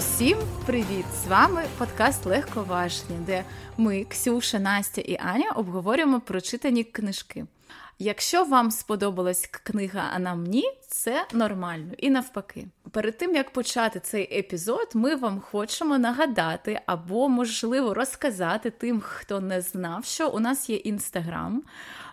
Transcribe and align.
Усім 0.00 0.38
привіт! 0.66 1.04
З 1.24 1.26
вами 1.26 1.64
подкаст 1.78 2.26
Легковажні, 2.26 3.16
де 3.26 3.44
ми, 3.76 4.04
Ксюша, 4.04 4.58
Настя 4.58 5.00
і 5.00 5.16
Аня, 5.20 5.50
обговорюємо 5.56 6.20
прочитані 6.20 6.84
книжки. 6.84 7.46
Якщо 7.98 8.44
вам 8.44 8.70
сподобалась 8.70 9.46
книга, 9.46 10.10
а 10.14 10.18
нам 10.18 10.44
ні, 10.44 10.64
це 10.88 11.26
нормально 11.32 11.92
і 11.98 12.10
навпаки. 12.10 12.66
Перед 12.90 13.18
тим 13.18 13.34
як 13.34 13.52
почати 13.52 14.00
цей 14.00 14.38
епізод, 14.38 14.88
ми 14.94 15.14
вам 15.14 15.40
хочемо 15.40 15.98
нагадати 15.98 16.80
або, 16.86 17.28
можливо, 17.28 17.94
розказати 17.94 18.70
тим, 18.70 19.00
хто 19.00 19.40
не 19.40 19.60
знав, 19.60 20.04
що 20.04 20.28
у 20.28 20.40
нас 20.40 20.70
є 20.70 20.76
інстаграм. 20.76 21.62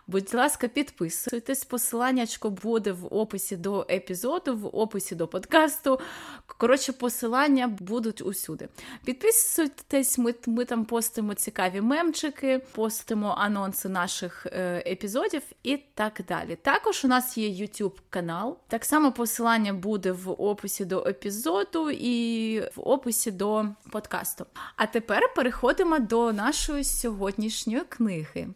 Будь 0.10 0.34
ласка, 0.34 0.68
підписуйтесь. 0.68 1.66
Посиланнячко 1.66 2.50
буде 2.50 2.92
в 2.92 3.14
описі 3.14 3.56
до 3.56 3.86
епізоду, 3.90 4.56
в 4.56 4.76
описі 4.78 5.16
до 5.16 5.28
подкасту. 5.28 6.00
Коротше, 6.46 6.94
посилання 6.94 7.68
будуть 7.68 8.22
усюди. 8.22 8.68
Підписуйтесь, 9.06 10.18
ми 10.18 10.34
ми 10.46 10.66
там 10.66 10.86
постимо 10.86 11.34
цікаві 11.34 11.82
мемчики, 11.82 12.62
постимо 12.72 13.36
анонси 13.38 13.90
наших 13.90 14.46
е, 14.46 14.84
епізодів 14.86 15.42
і 15.64 15.78
так 15.94 16.22
далі. 16.28 16.56
Також 16.56 17.06
у 17.06 17.08
нас 17.08 17.38
є 17.38 17.66
YouTube 17.66 17.98
канал. 18.10 18.58
Так 18.68 18.86
само 18.86 19.12
посилання 19.12 19.74
буде 19.74 20.12
в 20.12 20.32
описі 20.32 20.86
до 20.86 21.04
епізоду 21.08 21.90
і 21.90 22.60
в 22.60 22.90
описі 22.90 23.32
до 23.32 23.66
подкасту. 23.92 24.46
А 24.76 24.86
тепер 24.86 25.34
переходимо 25.36 26.00
до 26.00 26.34
нашої 26.34 26.84
сьогоднішньої 26.84 27.82
книги. 27.90 28.48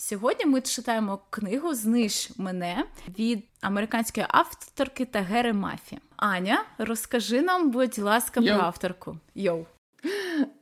Сьогодні 0.00 0.46
ми 0.46 0.60
читаємо 0.60 1.18
книгу 1.30 1.74
Зниж 1.74 2.30
мене 2.36 2.84
від 3.18 3.44
американської 3.60 4.26
авторки 4.28 5.04
Тагери 5.04 5.52
Мафі. 5.52 5.98
Аня, 6.16 6.64
розкажи 6.78 7.42
нам, 7.42 7.70
будь 7.70 7.98
ласка, 7.98 8.40
Йоу. 8.40 8.56
про 8.56 8.66
авторку. 8.66 9.16
Йоу. 9.34 9.66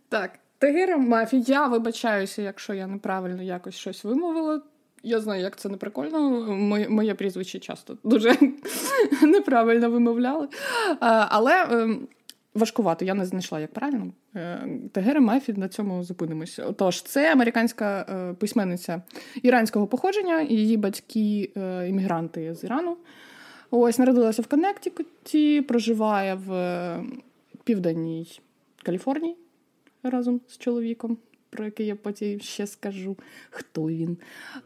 Так, 0.08 0.38
Тагера 0.58 0.96
Мафі. 0.96 1.40
Я 1.46 1.66
вибачаюся, 1.66 2.42
якщо 2.42 2.74
я 2.74 2.86
неправильно 2.86 3.42
якось 3.42 3.74
щось 3.74 4.04
вимовила. 4.04 4.62
Я 5.02 5.20
знаю, 5.20 5.42
як 5.42 5.56
це 5.56 5.68
не 5.68 5.76
прикольно. 5.76 6.30
Моє, 6.54 6.88
моє 6.88 7.14
прізвище 7.14 7.58
часто 7.58 7.98
дуже 8.04 8.36
неправильно 9.22 9.90
вимовляли. 9.90 10.48
Але 11.00 11.66
ем, 11.70 12.08
важкувато, 12.58 13.04
я 13.04 13.14
не 13.14 13.24
знайшла, 13.24 13.60
як 13.60 13.72
правильно. 13.72 14.12
Е, 14.36 14.68
Тегера 14.92 15.20
Мафі 15.20 15.52
на 15.52 15.68
цьому 15.68 16.04
зупинимось. 16.04 16.60
Тож, 16.76 17.02
це 17.02 17.32
американська 17.32 18.06
е, 18.08 18.34
письменниця 18.34 19.02
іранського 19.42 19.86
походження, 19.86 20.40
її 20.40 20.76
батьки 20.76 21.52
е, 21.56 21.88
іммігранти 21.88 22.54
з 22.54 22.64
Ірану. 22.64 22.96
Ось 23.70 23.98
народилася 23.98 24.42
в 24.42 24.46
Коннектикуті, 24.46 25.62
проживає 25.62 26.34
в 26.34 27.02
південній 27.64 28.40
Каліфорнії 28.82 29.36
разом 30.02 30.40
з 30.48 30.58
чоловіком, 30.58 31.18
про 31.50 31.64
який 31.64 31.86
я 31.86 31.96
потім 31.96 32.40
ще 32.40 32.66
скажу, 32.66 33.16
хто 33.50 33.82
він. 33.82 34.16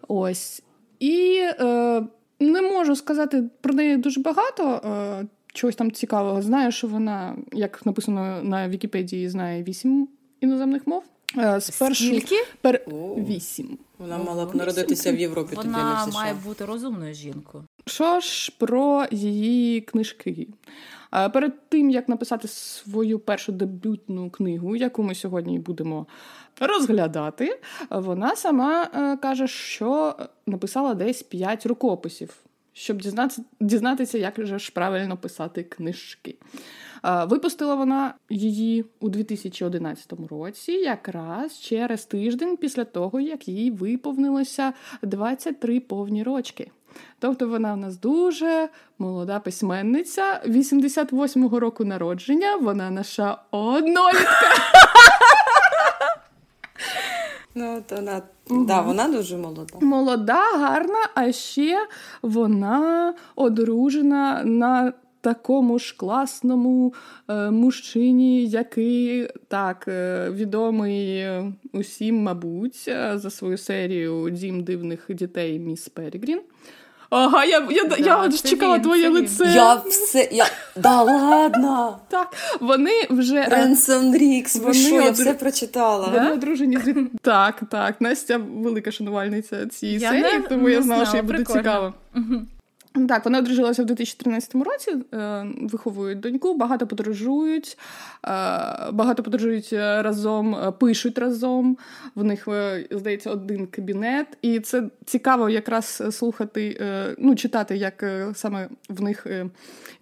Ось. 0.09 0.63
І 1.01 1.41
е, 1.43 2.03
не 2.41 2.63
можу 2.63 2.97
сказати 2.97 3.45
про 3.61 3.75
неї 3.75 3.97
дуже 3.97 4.21
багато. 4.21 4.81
Е, 4.85 5.27
чогось 5.53 5.77
там 5.77 5.93
цікавого. 5.93 6.43
Знаю, 6.43 6.73
що 6.73 6.87
вона, 6.87 7.37
як 7.53 7.87
написано 7.87 8.43
на 8.43 8.69
Вікіпедії, 8.69 9.29
знає 9.29 9.63
вісім 9.63 10.09
іноземних 10.41 10.87
мов. 10.87 11.05
Е, 11.39 11.61
спершу 11.61 12.05
Скільки? 12.05 12.45
Пер... 12.61 12.81
Вісім. 13.29 13.79
Вона 13.99 14.19
мала 14.19 14.47
б 14.47 14.55
народитися 14.55 15.13
в 15.13 15.17
Європі. 15.17 15.57
Вона 15.57 16.03
тоді 16.05 16.17
має 16.17 16.35
бути 16.35 16.65
розумною 16.65 17.15
жінкою. 17.15 17.65
Що 17.87 18.21
ж 18.21 18.53
про 18.59 19.07
її 19.11 19.81
книжки? 19.81 20.49
Е, 21.15 21.29
перед 21.29 21.69
тим 21.69 21.91
як 21.91 22.09
написати 22.09 22.49
свою 22.49 23.19
першу 23.19 23.53
дебютну 23.53 24.31
книгу, 24.31 24.77
яку 24.77 25.03
ми 25.03 25.15
сьогодні 25.15 25.59
будемо 25.59 26.07
розглядати, 26.61 27.61
вона 27.91 28.37
сама 28.37 28.91
е, 28.95 29.17
каже, 29.17 29.49
що 29.49 30.17
написала 30.47 30.95
десь 30.95 31.23
п'ять 31.23 31.67
рукописів 31.67 32.42
щоб 32.73 33.03
дізнатися, 33.03 33.45
дізнатися, 33.61 34.19
як 34.19 34.35
же 34.47 34.59
ж 34.59 34.73
правильно 34.73 35.17
писати 35.17 35.63
книжки. 35.63 36.37
Випустила 37.27 37.75
вона 37.75 38.15
її 38.31 38.85
у 39.01 39.09
2011 39.09 40.13
році, 40.31 40.73
якраз 40.73 41.61
через 41.61 42.05
тиждень 42.05 42.57
після 42.57 42.85
того, 42.85 43.21
як 43.21 43.49
їй 43.49 43.71
виповнилося 43.71 44.73
23 45.03 45.81
повні 45.81 46.23
рочки. 46.23 46.71
Тобто 47.19 47.49
вона 47.49 47.75
в 47.75 47.77
нас 47.77 48.01
дуже 48.01 48.69
молода 48.99 49.41
письменниця 49.41 50.43
88-го 50.47 51.61
року 51.61 51.85
народження. 51.85 52.57
Вона 52.57 52.91
наша 52.91 53.39
однолітка. 53.51 54.53
Ну, 57.55 57.77
от 57.77 57.93
вона 57.99 58.23
угу. 58.51 58.65
да, 58.65 58.81
вона 58.81 59.09
дуже 59.09 59.37
молода. 59.37 59.75
Молода, 59.81 60.43
гарна, 60.59 61.09
а 61.15 61.33
ще 61.33 61.87
вона 62.23 63.15
одружена 63.37 64.45
на 64.45 64.93
такому 65.21 65.79
ж 65.79 65.97
класному 65.97 66.95
е, 67.29 67.51
мужчині, 67.51 68.47
який 68.47 69.29
так 69.49 69.85
е, 69.89 70.31
відомий 70.31 71.27
усім, 71.73 72.23
мабуть, 72.23 72.85
за 73.15 73.31
свою 73.31 73.59
серію 73.59 74.31
Дім 74.31 74.65
дивних 74.65 75.07
дітей 75.09 75.59
Міс 75.59 75.89
Перегрін. 75.89 76.41
Ага, 77.15 77.45
я 77.45 77.67
я, 77.71 77.85
да, 77.85 77.97
я 77.97 78.17
от 78.17 78.43
чекала 78.43 78.77
він, 78.77 78.83
твоє 78.83 79.09
лице. 79.09 79.53
Я 79.55 79.75
все. 79.75 80.29
я... 80.33 80.47
Да 80.77 81.03
ладно. 81.03 81.99
Так, 82.09 82.35
вони 82.61 83.07
вже. 83.11 83.45
Ренсон 83.45 84.17
Рікс, 84.17 84.57
вони 84.57 84.75
що, 84.75 84.95
я 84.95 85.11
все 85.11 85.35
прочитала. 85.35 86.09
Вони 86.09 86.33
одружені 86.33 86.79
з 86.79 86.95
Так, 87.23 87.61
так. 87.71 88.01
Настя 88.01 88.41
велика 88.55 88.91
шанувальниця 88.93 89.67
цієї 89.67 90.01
серії, 90.01 90.43
тому 90.49 90.69
я 90.69 90.83
знала, 90.83 91.07
що 91.07 91.17
їй 91.17 91.23
буде 91.23 91.45
цікаво. 91.45 91.95
Угу. 92.17 92.43
Так, 93.09 93.25
вони 93.25 93.39
одружилися 93.39 93.83
в 93.83 93.87
2013 93.87 94.55
році, 94.55 94.97
е, 95.15 95.47
виховують 95.61 96.21
доньку, 96.21 96.55
багато 96.55 96.87
подорожують, 96.87 97.79
е, 97.79 98.29
багато 98.93 99.23
подорожують 99.23 99.71
е, 99.73 100.03
разом, 100.03 100.75
пишуть 100.81 101.19
разом. 101.19 101.77
В 102.15 102.25
них 102.25 102.49
здається 102.91 103.31
один 103.31 103.67
кабінет, 103.67 104.27
і 104.43 104.61
це 104.61 104.83
цікаво 105.05 105.49
якраз 105.49 106.03
слухати, 106.11 106.81
ну 107.19 107.35
читати, 107.35 107.77
як 107.77 108.05
саме 108.35 108.69
в 108.89 109.03
них 109.03 109.27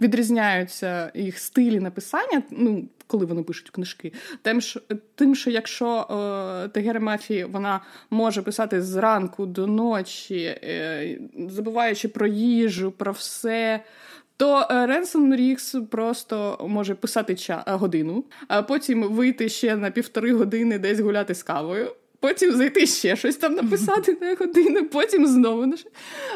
відрізняються 0.01 1.12
їх 1.15 1.39
стилі 1.39 1.81
написання. 1.81 2.43
Ну, 2.51 2.84
коли 3.10 3.26
вони 3.26 3.43
пишуть 3.43 3.71
книжки. 3.71 4.12
Тим, 4.43 4.60
що, 4.60 4.81
тим, 5.15 5.34
що 5.34 5.50
якщо 5.50 6.06
е, 6.65 6.69
Тегера 6.69 7.00
Мафії 7.00 7.44
вона 7.44 7.81
може 8.10 8.43
писати 8.43 8.82
зранку 8.82 9.47
до 9.47 9.66
ночі, 9.66 10.43
е, 10.43 11.19
забуваючи 11.48 12.09
про 12.09 12.26
їжу, 12.26 12.91
про 12.91 13.12
все. 13.12 13.81
То 14.37 14.66
е, 14.71 14.87
Ренсон 14.87 15.34
Рікс 15.34 15.76
просто 15.91 16.66
може 16.69 16.94
писати 16.94 17.32
ча- 17.32 17.78
годину, 17.78 18.25
а 18.48 18.62
потім 18.62 19.03
вийти 19.03 19.48
ще 19.48 19.77
на 19.77 19.91
півтори 19.91 20.32
години 20.32 20.78
десь 20.78 21.00
гуляти 21.00 21.34
з 21.34 21.42
кавою 21.42 21.92
потім 22.21 22.53
зайти 22.53 22.87
ще 22.87 23.17
щось 23.17 23.37
там 23.37 23.55
написати 23.55 24.19
на 24.21 24.35
годину, 24.35 24.89
потім 24.89 25.27
знову 25.27 25.67
на 25.67 25.77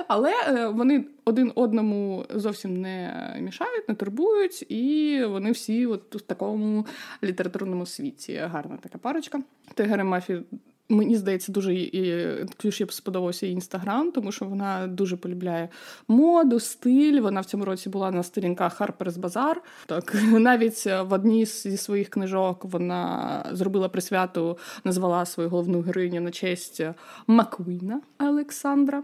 Але 0.08 0.32
е, 0.48 0.68
вони 0.68 1.04
один 1.24 1.52
одному 1.54 2.24
зовсім 2.34 2.80
не 2.80 3.36
мішають, 3.40 3.88
не 3.88 3.94
турбують, 3.94 4.70
і 4.70 5.20
вони 5.24 5.50
всі 5.50 5.86
от 5.86 6.14
в 6.14 6.20
такому 6.20 6.86
літературному 7.24 7.86
світі. 7.86 8.40
Гарна 8.44 8.76
така 8.82 8.98
парочка. 8.98 9.40
Тигери 9.74 10.04
Мафі 10.04 10.42
Мені 10.88 11.16
здається, 11.16 11.52
дуже 11.52 11.74
і 11.74 12.26
Ксюші 12.58 12.86
сподобався 12.90 13.46
інстаграм, 13.46 14.12
тому 14.12 14.32
що 14.32 14.44
вона 14.44 14.86
дуже 14.86 15.16
полюбляє 15.16 15.68
моду, 16.08 16.60
стиль. 16.60 17.20
Вона 17.20 17.40
в 17.40 17.44
цьому 17.44 17.64
році 17.64 17.88
була 17.88 18.10
на 18.10 18.22
сторінках 18.22 18.80
Harper's 18.80 19.20
Bazaar. 19.20 19.54
Так 19.86 20.14
навіть 20.32 20.86
в 20.86 21.12
одній 21.12 21.44
зі 21.44 21.76
своїх 21.76 22.08
книжок 22.08 22.64
вона 22.64 23.44
зробила 23.52 23.88
присвяту, 23.88 24.58
назвала 24.84 25.24
свою 25.24 25.48
головну 25.48 25.80
героїню 25.80 26.20
на 26.20 26.30
честь 26.30 26.82
Маквіна 27.26 28.00
Олександра. 28.20 29.02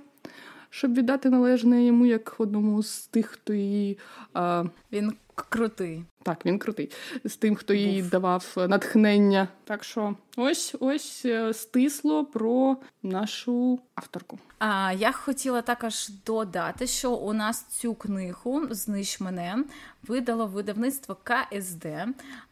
Щоб 0.70 0.94
віддати 0.94 1.30
належне 1.30 1.84
йому 1.84 2.06
як 2.06 2.34
одному 2.38 2.82
з 2.82 3.06
тих, 3.06 3.26
хто 3.26 3.54
її. 3.54 3.98
А... 4.34 4.64
Він 4.92 5.12
крутий. 5.34 6.04
Так, 6.22 6.46
він 6.46 6.58
крутий. 6.58 6.90
З 7.24 7.36
тим, 7.36 7.54
хто 7.54 7.74
їй 7.74 8.02
давав 8.02 8.54
натхнення. 8.56 9.48
Так 9.64 9.84
що 9.84 10.14
ось 10.36 10.74
ось 10.80 11.22
е, 11.24 11.54
стисло 11.54 12.24
про 12.24 12.76
нашу 13.02 13.78
авторку. 13.94 14.38
А 14.58 14.92
я 14.92 15.12
хотіла 15.12 15.62
також 15.62 16.08
додати, 16.26 16.86
що 16.86 17.12
у 17.12 17.32
нас 17.32 17.62
цю 17.62 17.94
книгу 17.94 18.66
Знищ 18.70 19.20
мене 19.20 19.64
видало 20.02 20.46
видавництво 20.46 21.16
КСД. 21.24 21.86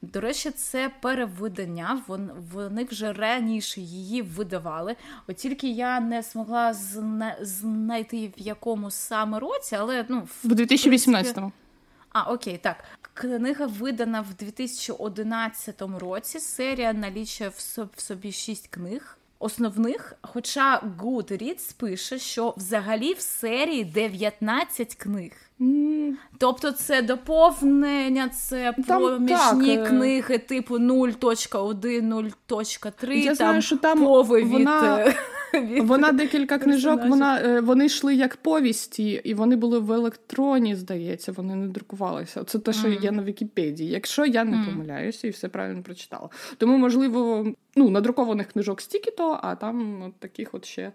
До 0.03 0.21
речі, 0.21 0.51
це 0.51 0.91
перевидання. 1.01 2.03
Вони 2.53 2.85
вже 2.85 3.13
раніше 3.13 3.81
її 3.81 4.23
видавали. 4.23 4.97
От 5.27 5.37
тільки 5.37 5.69
я 5.69 6.01
не 6.01 6.23
змогла 6.23 6.75
знайти 7.41 8.33
в 8.39 8.41
якому 8.41 8.91
саме 8.91 9.39
році, 9.39 9.77
але 9.77 10.05
ну 10.09 10.29
в 10.45 10.49
2018-му. 10.49 11.53
А, 12.13 12.33
окей, 12.33 12.59
так. 12.59 12.85
Книга 13.15 13.67
видана 13.67 14.21
в 14.21 14.35
2011 14.35 15.83
році. 15.99 16.41
Серія 16.41 16.93
налічує 16.93 17.51
в 17.97 18.01
собі 18.01 18.33
шість 18.33 18.69
книг. 18.69 19.19
Основних, 19.39 20.15
хоча 20.23 20.81
Goodreads 20.81 21.77
пише, 21.77 22.19
що 22.19 22.55
взагалі 22.57 23.15
в 23.15 23.21
серії 23.21 23.85
19 23.85 24.95
книг. 24.95 25.33
Тобто 26.39 26.73
це 26.73 27.03
доповнення, 27.03 28.29
це 28.29 28.75
там, 28.87 29.03
проміжні 29.03 29.77
так, 29.77 29.89
книги 29.89 30.39
типу 30.39 30.79
0.1, 30.79 32.33
0.3, 32.53 33.13
Я 33.13 33.25
там, 33.25 33.35
знаю, 33.35 33.63
що 33.63 33.77
там 33.77 33.99
мови 33.99 34.43
вона... 34.45 35.05
від 35.05 35.15
Вона 35.83 36.13
декілька 36.13 36.59
книжок, 36.59 37.01
вона 37.05 37.41
е, 37.41 37.61
вони 37.61 37.87
йшли 37.87 38.15
як 38.15 38.37
повісті, 38.37 39.21
і 39.25 39.35
вони 39.35 39.57
були 39.57 39.79
в 39.79 39.93
електроні, 39.93 40.77
здається, 40.77 41.33
вони 41.33 41.55
не 41.55 41.69
друкувалися. 41.69 42.45
Це 42.45 42.59
те, 42.59 42.73
що 42.73 42.89
mm. 42.89 43.03
є 43.03 43.11
на 43.11 43.23
Вікіпедії. 43.23 43.91
Якщо 43.91 44.27
я 44.27 44.45
не 44.45 44.57
mm. 44.57 44.67
помиляюся 44.67 45.27
і 45.27 45.31
все 45.31 45.49
правильно 45.49 45.83
прочитала. 45.83 46.29
Тому, 46.59 46.79
можливо, 46.79 47.47
ну, 47.77 47.91
надрукованих 47.91 48.53
книжок 48.53 48.81
стільки 48.81 49.11
то, 49.11 49.41
а 49.43 49.55
там 49.55 50.03
от 50.03 50.15
таких 50.19 50.55
от 50.55 50.65
ще 50.65 50.93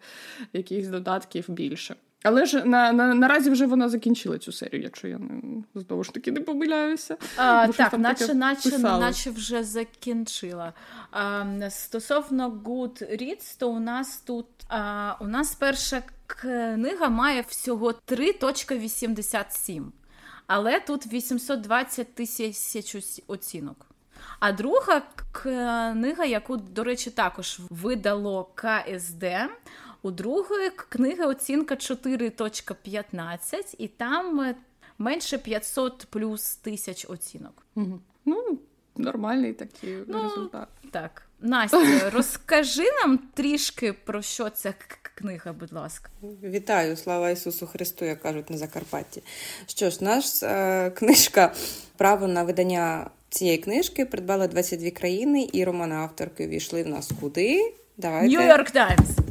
якихось 0.53 0.87
додатків 0.87 1.45
більше. 1.47 1.95
Але 2.23 2.45
ж 2.45 2.65
на, 2.65 2.91
на 2.91 3.13
наразі 3.13 3.49
вже 3.49 3.65
вона 3.65 3.89
закінчила 3.89 4.37
цю 4.37 4.51
серію, 4.51 4.83
якщо 4.83 5.07
я 5.07 5.17
не 5.17 5.63
знову 5.75 6.03
ж 6.03 6.13
таки 6.13 6.31
не 6.31 6.41
помиляюся. 6.41 7.17
А, 7.37 7.67
Так, 7.67 7.93
наче 7.99 8.33
наче, 8.33 8.77
наче 8.79 9.31
вже 9.31 9.63
закінчила. 9.63 10.73
А, 11.11 11.45
Стосовно 11.69 12.49
Goodreads, 12.49 13.59
то 13.59 13.69
у 13.69 13.79
нас 13.79 14.17
тут 14.17 14.45
а, 14.69 15.15
у 15.19 15.27
нас 15.27 15.55
перша 15.55 16.03
книга 16.27 17.09
має 17.09 17.41
всього 17.47 17.91
3.87, 18.07 19.83
але 20.47 20.79
тут 20.79 21.13
820 21.13 22.15
тисяч 22.15 22.95
оцінок. 23.27 23.85
А 24.39 24.51
друга 24.51 25.01
книга, 25.31 26.25
яку, 26.25 26.57
до 26.57 26.83
речі, 26.83 27.11
також 27.11 27.59
видало 27.69 28.49
КСД. 28.55 29.23
У 30.05 30.11
другої 30.11 30.69
книги 30.69 31.25
оцінка 31.25 31.75
4.15, 31.75 33.75
і 33.77 33.87
там 33.87 34.41
е, 34.41 34.55
менше 34.97 35.37
500 35.37 36.07
плюс 36.09 36.55
тисяч 36.55 37.05
оцінок. 37.09 37.65
Угу. 37.75 37.99
Ну, 38.25 38.59
нормальний 38.97 39.53
такий 39.53 39.97
ну, 40.07 40.23
результат. 40.23 40.67
Так. 40.91 41.23
Настя, 41.41 42.09
розкажи 42.13 42.83
нам 43.03 43.19
трішки 43.33 43.93
про 43.93 44.21
що 44.21 44.49
ця 44.49 44.73
книга, 45.15 45.53
будь 45.53 45.73
ласка. 45.73 46.09
Вітаю, 46.43 46.97
слава 46.97 47.29
Ісусу 47.29 47.67
Христу, 47.67 48.05
як 48.05 48.21
кажуть 48.21 48.49
на 48.49 48.57
Закарпатті. 48.57 49.23
Що 49.67 49.89
ж, 49.89 50.03
наша 50.03 50.47
е, 50.47 50.91
книжка 50.91 51.53
право 51.97 52.27
на 52.27 52.43
видання 52.43 53.09
цієї 53.29 53.57
книжки 53.57 54.05
придбали 54.05 54.47
22 54.47 54.91
країни, 54.91 55.49
і 55.53 55.63
романи 55.63 55.95
авторки 55.95 56.47
війшли 56.47 56.83
в 56.83 56.87
нас 56.87 57.11
куди? 57.19 57.73
Давайте. 57.97 58.37
New 58.37 58.57
York 58.57 58.75
Times. 58.75 59.23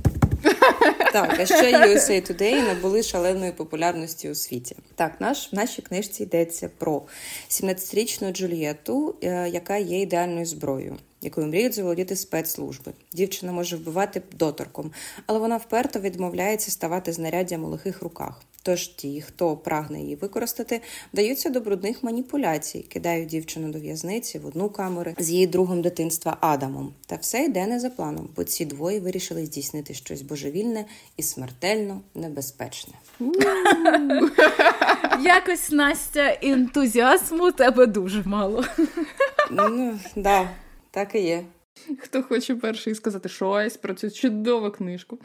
Так, 1.13 1.41
а 1.41 1.47
ще 1.47 1.73
USA 1.73 2.33
Today 2.33 2.67
набули 2.67 3.03
шаленої 3.03 3.53
популярності 3.53 4.31
у 4.31 4.35
світі. 4.35 4.77
Так, 4.95 5.21
наш 5.21 5.53
в 5.53 5.57
нашій 5.57 5.83
книжці 5.83 6.23
йдеться 6.23 6.71
про 6.79 7.03
17-річну 7.49 8.33
Джулієту, 8.33 9.15
е, 9.23 9.49
яка 9.49 9.77
є 9.77 10.01
ідеальною 10.01 10.47
зброєю 10.47 10.97
якою 11.23 11.47
мріють 11.47 11.75
заволодіти 11.75 12.17
спецслужби. 12.17 12.93
Дівчина 13.13 13.53
може 13.53 13.77
вбивати 13.77 14.23
доторком, 14.33 14.93
але 15.27 15.39
вона 15.39 15.57
вперто 15.57 16.01
відмовляється 16.01 16.71
ставати 16.71 17.13
знаряддям 17.13 17.65
у 17.65 17.69
лихих 17.69 18.03
руках. 18.03 18.43
Тож 18.65 18.87
ті, 18.87 19.21
хто 19.21 19.57
прагне 19.57 20.01
її 20.01 20.17
використати, 20.17 20.81
вдаються 21.13 21.51
до 21.51 21.61
брудних 21.61 22.03
маніпуляцій, 22.03 22.79
кидають 22.79 23.29
дівчину 23.29 23.73
до 23.73 23.79
в'язниці 23.79 24.39
в 24.39 24.47
одну 24.47 24.69
камеру 24.69 25.13
з 25.19 25.31
її 25.31 25.47
другом 25.47 25.83
дитинства 25.83 26.37
Адамом. 26.41 26.93
Та 27.07 27.17
все 27.17 27.45
йде 27.45 27.67
не 27.67 27.81
за 27.81 27.91
планом, 27.91 28.29
бо 28.37 28.45
ці 28.45 28.65
двоє 28.65 29.01
вирішили 29.01 29.47
здійснити 29.47 29.95
щось 29.95 30.23
божевільне 30.23 30.85
і 31.17 31.23
смертельно 31.23 32.01
небезпечне. 32.15 32.95
Якось 35.23 35.71
Настя 35.71 36.39
ентузіазму 36.43 37.53
тебе 37.53 37.87
дуже 37.87 38.23
мало. 38.25 38.65
Ну, 39.51 39.99
да. 40.17 40.51
Так 40.93 41.15
і 41.15 41.21
є. 41.21 41.45
Хто 41.99 42.23
хоче 42.23 42.57
перший 42.57 42.95
сказати 42.95 43.29
щось 43.29 43.77
про 43.77 43.95
цю 43.95 44.11
чудову 44.11 44.71
книжку? 44.71 45.19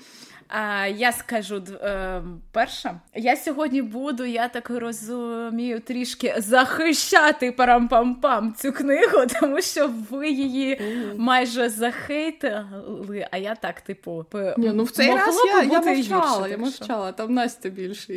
А, 0.49 0.87
Я 0.87 1.11
скажу 1.11 1.63
е, 1.83 2.21
перша. 2.51 2.99
Я 3.15 3.35
сьогодні 3.35 3.81
буду, 3.81 4.25
я 4.25 4.47
так 4.47 4.69
розумію, 4.69 5.79
трішки 5.79 6.35
захищати 6.37 7.51
парам-пам-пам 7.51 8.53
цю 8.53 8.71
книгу, 8.71 9.17
тому 9.39 9.61
що 9.61 9.89
ви 10.09 10.29
її 10.29 10.81
майже 11.17 11.69
захейтили, 11.69 13.27
а 13.31 13.37
я 13.37 13.55
так, 13.55 13.81
типу, 13.81 14.25
Ні, 14.57 14.71
ну 14.73 14.83
в 14.83 14.91
цей 14.91 15.15
раз 15.15 15.35
я, 15.45 15.63
я 15.63 15.81
мовчала, 15.81 16.37
гірше, 16.37 16.51
я 16.51 16.57
мовчала, 16.57 17.11
там 17.11 17.33
Настя 17.33 17.69
більше. 17.69 18.13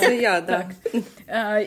Це 0.00 0.16
я, 0.16 0.40
так. 0.40 0.66
А, 1.26 1.58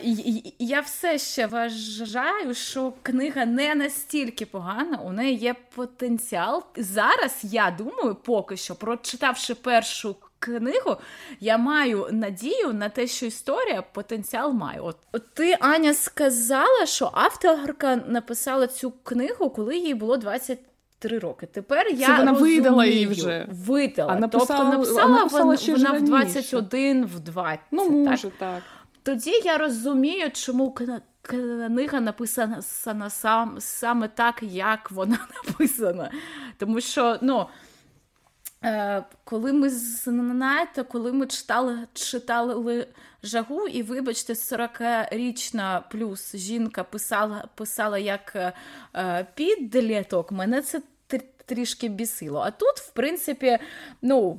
Я 0.58 0.80
все 0.80 1.18
ще 1.18 1.46
вважаю, 1.46 2.54
що 2.54 2.92
книга 3.02 3.44
не 3.44 3.74
настільки 3.74 4.46
погана, 4.46 4.98
у 5.04 5.12
неї 5.12 5.36
є 5.36 5.54
потенціал. 5.74 6.64
Зараз 6.76 7.38
я 7.42 7.74
думаю, 7.78 8.14
поки 8.14 8.56
що, 8.56 8.74
прочитавши 8.74 9.54
першу 9.54 9.97
першу 9.98 10.16
книгу, 10.38 10.96
я 11.40 11.58
маю 11.58 12.06
надію 12.10 12.72
на 12.72 12.88
те, 12.88 13.06
що 13.06 13.26
історія 13.26 13.82
потенціал 13.82 14.52
має. 14.52 14.80
От, 14.80 14.96
ти, 15.34 15.56
Аня, 15.60 15.94
сказала, 15.94 16.86
що 16.86 17.10
авторка 17.12 17.96
написала 17.96 18.66
цю 18.66 18.90
книгу, 18.90 19.50
коли 19.50 19.76
їй 19.76 19.94
було 19.94 20.16
20 20.16 20.58
Три 21.00 21.18
роки. 21.18 21.46
Тепер 21.46 21.88
я 21.88 22.06
Це 22.06 22.16
вона 22.16 22.32
розумію, 22.32 22.62
видала 22.62 22.86
її 22.86 23.06
вже. 23.06 23.46
Видала. 23.50 24.12
А 24.12 24.18
написала, 24.18 24.60
тобто 24.60 24.78
написала, 24.78 25.04
а 25.04 25.08
написала 25.08 25.44
вона, 25.44 25.92
вона 25.92 25.98
в 25.98 26.02
21, 26.02 27.06
в 27.06 27.20
20. 27.20 27.60
Ну, 27.70 27.90
може, 27.90 28.22
так? 28.22 28.32
так. 28.38 28.62
Тоді 29.02 29.30
я 29.44 29.58
розумію, 29.58 30.30
чому 30.30 30.76
книга 31.22 32.00
написана 32.00 32.62
сам, 33.10 33.56
саме 33.58 34.08
так, 34.08 34.42
як 34.42 34.90
вона 34.90 35.18
написана. 35.46 36.10
Тому 36.58 36.80
що, 36.80 37.18
ну. 37.20 37.46
Е, 38.64 39.04
коли 39.24 39.52
ми 39.52 39.70
знаєте, 39.70 40.82
коли 40.82 41.12
ми 41.12 41.26
читали 41.26 41.78
читали 41.92 42.86
жагу, 43.22 43.66
і, 43.68 43.82
вибачте, 43.82 44.32
40-річна 44.32 45.82
плюс 45.90 46.36
жінка 46.36 46.84
писала 46.84 47.44
писала 47.54 47.98
як 47.98 48.52
е, 48.94 49.26
підліток, 49.34 50.32
мене 50.32 50.62
це 50.62 50.80
трішки 51.48 51.88
бісило. 51.88 52.40
А 52.40 52.50
тут, 52.50 52.76
в 52.76 52.90
принципі, 52.90 53.58
ну, 54.02 54.38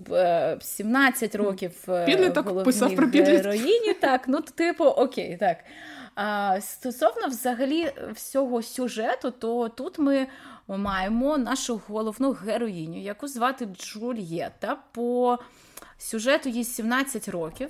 17 0.61 1.35
е, 1.35 1.38
років 1.38 1.71
Підліток 2.05 2.63
писав 2.63 2.95
про 2.95 3.07
героїні, 3.07 3.93
так, 3.93 4.21
ну, 4.27 4.41
типу, 4.41 4.83
окей, 4.83 5.38
так. 5.39 5.57
Стосовно 6.61 7.27
взагалі 7.27 7.93
всього 8.13 8.63
сюжету, 8.63 9.31
то 9.31 9.69
тут 9.69 9.99
ми 9.99 10.27
маємо 10.67 11.38
нашу 11.38 11.81
головну 11.88 12.31
героїню, 12.31 13.01
яку 13.01 13.27
звати 13.27 13.65
Джульєта. 13.65 14.77
По 14.91 15.39
сюжету 15.97 16.49
їй 16.49 16.63
17 16.63 17.29
років. 17.29 17.69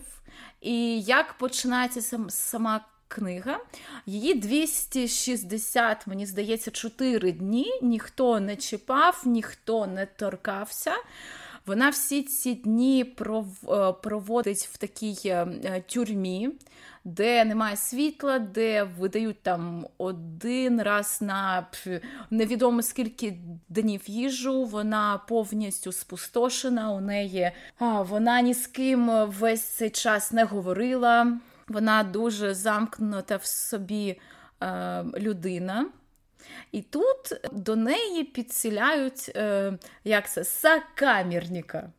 І 0.62 1.01
як 1.01 1.34
починається 1.34 2.20
сама 2.29 2.86
книга, 3.08 3.60
її 4.06 4.34
260, 4.34 6.08
мені 6.08 6.25
здається, 6.25 6.72
4 6.72 7.32
дні 7.32 7.79
ніхто 7.82 8.39
не 8.39 8.56
чіпав, 8.56 9.22
ніхто 9.25 9.88
не 9.88 10.06
торкався. 10.06 10.94
Вона 11.70 11.90
всі 11.90 12.24
ці 12.24 12.56
дні 12.56 13.16
е, 13.22 13.94
проводить 14.04 14.70
в 14.72 14.78
такій 14.78 15.18
е, 15.26 15.84
тюрмі, 15.88 16.50
де 17.04 17.46
немає 17.46 17.76
світла, 17.76 18.40
де 18.40 18.84
видають 18.84 19.42
там 19.42 19.88
один 19.98 20.82
раз 20.82 21.20
на 21.22 21.68
невідомо 22.30 22.82
скільки 22.82 23.38
днів 23.70 24.02
їжу. 24.06 24.64
Вона 24.64 25.22
повністю 25.28 25.92
спустошена. 25.92 26.92
У 26.92 27.02
неї 27.02 27.52
а, 27.80 28.02
вона 28.02 28.42
ні 28.42 28.54
з 28.54 28.68
ким 28.68 29.12
весь 29.28 29.64
цей 29.64 29.90
час 29.90 30.32
не 30.32 30.44
говорила. 30.44 31.38
Вона 31.68 32.04
дуже 32.04 32.54
замкнута 32.54 33.36
в 33.36 33.46
собі 33.46 34.20
е, 34.62 35.04
людина. 35.18 35.86
І 36.72 36.82
тут 36.82 37.39
до 37.51 37.75
неї 37.75 38.24
підсіляють, 38.24 39.32
е, 39.36 39.74
як 40.03 40.29
це, 40.29 40.44
сакамірника. 40.44 41.89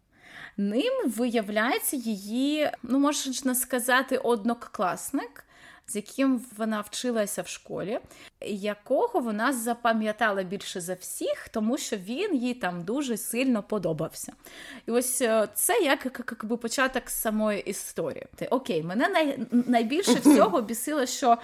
Ним 0.57 0.93
виявляється 1.07 1.97
її, 1.97 2.71
ну 2.83 2.99
можна 2.99 3.55
сказати, 3.55 4.17
однокласник, 4.17 5.45
з 5.91 5.97
яким 5.97 6.41
вона 6.57 6.81
вчилася 6.81 7.43
в 7.43 7.49
школі. 7.49 7.99
якого 8.47 9.21
вона 9.21 9.53
запам'ятала 9.53 10.43
більше 10.43 10.81
за 10.81 10.95
всіх, 10.95 11.49
тому 11.49 11.79
що 11.79 11.97
він 11.97 12.35
їй 12.35 12.55
там 12.55 12.83
дуже 12.85 13.17
сильно 13.17 13.63
подобався. 13.63 14.33
І 14.87 14.91
ось 14.91 15.23
е, 15.23 15.49
це 15.55 15.73
як, 15.73 16.05
як, 16.05 16.37
як 16.43 16.61
початок 16.61 17.11
самої 17.11 17.61
історії. 17.61 18.27
Окей, 18.51 18.83
мене 18.83 19.09
най, 19.09 19.39
найбільше 19.51 20.15
всього 20.15 20.61
бісило, 20.61 21.07
що 21.07 21.39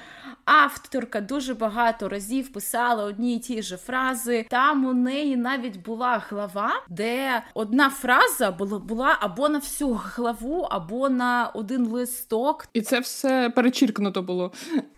авторка 0.45 1.21
дуже 1.21 1.55
багато 1.55 2.09
разів 2.09 2.53
писала 2.53 3.05
одні 3.05 3.37
й 3.37 3.39
ті 3.39 3.63
ж 3.63 3.77
фрази. 3.77 4.47
Там 4.51 4.85
у 4.85 4.93
неї 4.93 5.37
навіть 5.37 5.77
була 5.77 6.23
глава, 6.29 6.73
де 6.89 7.43
одна 7.55 7.91
фраза 7.91 8.51
була 8.51 9.19
або 9.21 9.49
на 9.49 9.59
всю 9.59 9.93
главу, 9.93 10.61
або 10.71 11.09
на 11.09 11.51
один 11.55 11.87
листок. 11.87 12.69
І 12.73 12.81
це 12.81 13.01
все 13.01 13.51
перечіркнуто 13.51 14.23
було. 14.23 14.36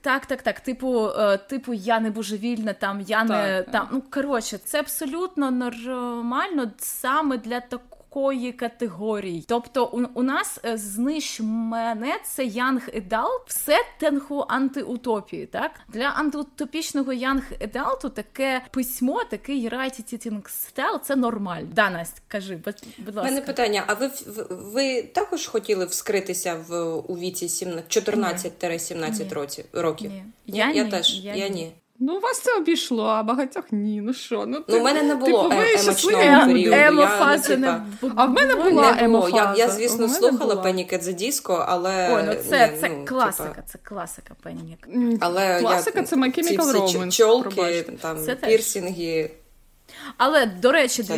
Так, 0.00 0.26
так, 0.26 0.42
так. 0.42 0.60
Типу, 0.60 1.08
е, 1.08 1.38
типу, 1.38 1.74
я 1.74 2.00
не 2.00 2.10
божевільна, 2.10 2.72
там 2.72 3.00
я 3.00 3.18
так, 3.24 3.28
не 3.28 3.62
так. 3.62 3.72
там. 3.72 3.88
Ну 3.92 4.02
коротше, 4.10 4.58
це 4.58 4.80
абсолютно 4.80 5.50
нормально 5.50 6.70
саме 6.78 7.38
для 7.38 7.60
такого 7.60 7.97
такої 8.08 8.52
категорії. 8.52 9.44
Тобто, 9.48 9.86
у, 9.86 10.04
у 10.14 10.22
нас 10.22 10.60
е, 10.64 10.76
знищ 10.76 11.40
мене 11.40 12.20
це 12.24 12.44
Янг 12.44 12.88
Едал 12.94 13.30
в 13.46 13.52
сеттингу 13.52 14.44
антиутопії. 14.48 15.46
Так 15.46 15.70
для 15.88 16.04
антиутопічного 16.04 17.12
Янг 17.12 17.42
Едалту 17.60 18.08
таке 18.08 18.62
письмо, 18.70 19.24
такий 19.30 19.68
writing 19.68 20.48
style, 20.48 21.00
це 21.00 21.16
нормаль. 21.16 21.62
Да, 21.72 21.90
Настя, 21.90 22.20
кажи, 22.28 22.56
будь 22.56 22.84
ласка. 23.14 23.30
Мене 23.30 23.40
питання. 23.40 23.84
А 23.86 23.94
ви 23.94 24.10
ви 24.48 25.02
також 25.02 25.46
хотіли 25.46 25.84
вскритися 25.84 26.64
в 26.68 26.94
у 26.94 27.18
віці 27.18 27.46
14-17 27.46 29.64
років? 29.72 30.10
Ні. 30.10 30.24
Я, 30.46 30.70
я 30.70 30.84
ні. 30.84 30.90
теж 30.90 31.24
я, 31.24 31.34
я 31.34 31.48
ні. 31.48 31.72
Ну, 32.00 32.20
вас 32.20 32.40
це 32.40 32.56
обійшло, 32.56 33.04
а 33.04 33.22
багатьох 33.22 33.64
ні. 33.70 34.00
Ну 34.00 34.12
що? 34.12 34.46
Ну, 34.46 34.64
ну 34.68 34.80
в 34.80 34.82
мене 34.82 35.02
не 35.02 35.14
було 35.14 35.42
типу, 35.42 35.54
е- 35.62 35.80
емоційного 35.82 36.46
періоду. 36.46 36.76
Емо 36.76 37.10
фази 37.10 37.56
не 37.56 37.82
було. 38.00 38.12
А 38.16 38.26
в 38.26 38.30
мене 38.30 38.54
була 38.54 38.92
не 38.92 39.08
було. 39.08 39.28
Я, 39.28 39.54
я, 39.56 39.68
звісно, 39.68 40.08
слухала 40.08 40.54
at 40.54 41.02
the 41.02 41.22
Disco, 41.22 41.64
але... 41.68 42.14
Ой, 42.14 42.22
ну 42.26 42.34
це, 42.48 42.70
ні, 42.72 42.78
це 42.80 42.88
ну, 42.88 43.04
класика, 43.04 43.48
типа... 43.48 43.62
це 43.66 43.78
класика 43.82 44.34
Panic. 44.44 45.18
Але 45.20 45.60
класика 45.60 46.00
я, 46.00 46.06
це 46.06 46.16
My 46.16 46.38
Chemical 46.38 46.72
Romance. 46.72 47.10
чолки, 47.10 47.82
там, 48.02 48.18
це 48.24 48.34
пірсінги... 48.34 49.30
Але 50.16 50.46
до 50.46 50.72
речі, 50.72 51.02
це 51.02 51.14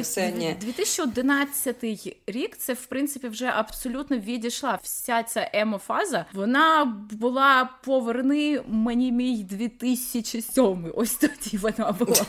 2011 0.60 1.84
рік 2.26 2.56
це 2.56 2.72
в 2.72 2.86
принципі 2.86 3.28
вже 3.28 3.46
абсолютно 3.46 4.18
відійшла. 4.18 4.78
Вся 4.82 5.22
ця 5.22 5.50
емо-фаза. 5.54 6.24
Вона 6.32 6.84
була 7.10 7.68
поверни 7.84 8.62
мені 8.68 9.12
мій 9.12 9.44
2007. 9.44 10.92
Ось 10.94 11.14
тоді 11.14 11.56
вона 11.56 11.92
була. 11.92 12.26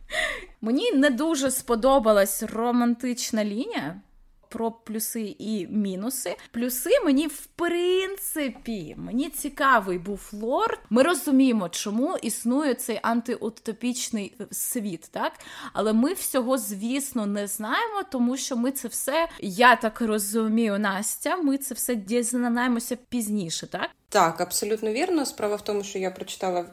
Мені 0.60 0.92
не 0.92 1.10
дуже 1.10 1.50
сподобалась 1.50 2.42
романтична 2.42 3.44
лінія 3.44 4.00
про 4.54 4.70
плюси 4.70 5.36
і 5.38 5.66
мінуси. 5.66 6.36
Плюси 6.50 6.90
мені, 7.04 7.26
в 7.26 7.46
принципі, 7.46 8.94
мені 8.98 9.30
цікавий 9.30 9.98
був 9.98 10.30
лор. 10.32 10.78
Ми 10.90 11.02
розуміємо, 11.02 11.68
чому 11.68 12.16
існує 12.16 12.74
цей 12.74 13.00
антиутопічний 13.02 14.34
світ, 14.50 15.08
так? 15.10 15.32
Але 15.72 15.92
ми 15.92 16.12
всього, 16.12 16.58
звісно, 16.58 17.26
не 17.26 17.46
знаємо, 17.46 18.02
тому 18.10 18.36
що 18.36 18.56
ми 18.56 18.70
це 18.70 18.88
все, 18.88 19.28
я 19.40 19.76
так 19.76 20.00
розумію, 20.00 20.78
Настя, 20.78 21.36
ми 21.36 21.58
це 21.58 21.74
все 21.74 21.94
дізнаємося 21.94 22.96
пізніше, 23.08 23.66
так? 23.66 23.90
Так, 24.08 24.40
абсолютно 24.40 24.92
вірно. 24.92 25.26
Справа 25.26 25.56
в 25.56 25.64
тому, 25.64 25.84
що 25.84 25.98
я 25.98 26.10
прочитала, 26.10 26.64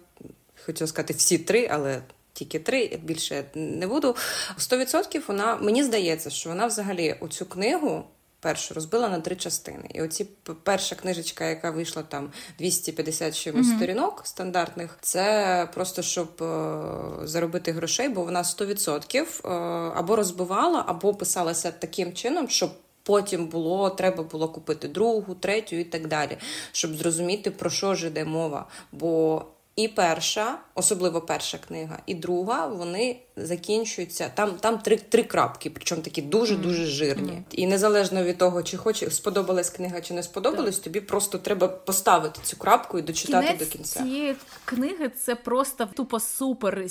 хотіла 0.65 0.87
сказати, 0.87 1.13
всі 1.13 1.37
три, 1.37 1.67
але 1.71 2.01
тільки 2.33 2.59
три, 2.59 2.99
більше 3.03 3.43
не 3.55 3.87
буду. 3.87 4.15
100% 4.57 5.21
вона 5.27 5.55
мені 5.55 5.83
здається, 5.83 6.29
що 6.29 6.49
вона 6.49 6.65
взагалі 6.65 7.15
оцю 7.19 7.45
книгу. 7.45 8.03
Першу 8.39 8.73
розбила 8.73 9.09
на 9.09 9.19
три 9.19 9.35
частини. 9.35 9.89
І 9.93 10.01
оці 10.01 10.27
перша 10.63 10.95
книжечка, 10.95 11.45
яка 11.45 11.71
вийшла 11.71 12.03
там 12.03 12.31
250 12.59 13.35
чимось 13.35 13.67
mm-hmm. 13.67 13.77
сторінок 13.77 14.21
стандартних, 14.23 14.97
це 15.01 15.67
просто 15.73 16.01
щоб 16.01 16.43
е, 16.43 17.27
заробити 17.27 17.71
грошей, 17.71 18.09
бо 18.09 18.23
вона 18.23 18.43
100% 18.43 19.17
е, 19.17 19.49
або 19.95 20.15
розбивала, 20.15 20.83
або 20.87 21.13
писалася 21.13 21.71
таким 21.71 22.13
чином, 22.13 22.49
щоб 22.49 22.71
потім 23.03 23.47
було, 23.47 23.89
треба 23.89 24.23
було 24.23 24.49
купити 24.49 24.87
другу, 24.87 25.35
третю 25.35 25.75
і 25.75 25.83
так 25.83 26.07
далі, 26.07 26.37
щоб 26.71 26.95
зрозуміти, 26.95 27.51
про 27.51 27.69
що 27.69 27.95
ж 27.95 28.07
іде 28.07 28.25
мова. 28.25 28.67
Бо 28.91 29.45
і 29.81 29.87
перша, 29.87 30.57
особливо 30.75 31.21
перша 31.21 31.57
книга, 31.57 31.99
і 32.05 32.15
друга, 32.15 32.67
вони 32.67 33.19
закінчуються. 33.35 34.31
Там 34.35 34.51
там 34.51 34.79
три 34.79 34.95
три 34.95 35.23
крапки, 35.23 35.69
причому 35.69 36.01
такі 36.01 36.21
дуже-дуже 36.21 36.85
жирні. 36.85 37.31
Mm-hmm. 37.31 37.43
І 37.51 37.67
незалежно 37.67 38.23
від 38.23 38.37
того, 38.37 38.63
чи 38.63 38.77
хоче 38.77 39.11
сподобалась 39.11 39.69
книга, 39.69 40.01
чи 40.01 40.13
не 40.13 40.23
сподобалась, 40.23 40.75
так. 40.75 40.83
тобі 40.83 41.01
просто 41.01 41.37
треба 41.37 41.67
поставити 41.67 42.39
цю 42.43 42.57
крапку 42.57 42.99
і 42.99 43.01
дочитати 43.01 43.47
Кінець 43.47 43.59
до 43.59 43.65
кінця. 43.65 43.99
Цієї 44.03 44.35
книги 44.65 45.11
це 45.19 45.35
просто 45.35 45.89
тупо 45.95 46.19
супер 46.19 46.85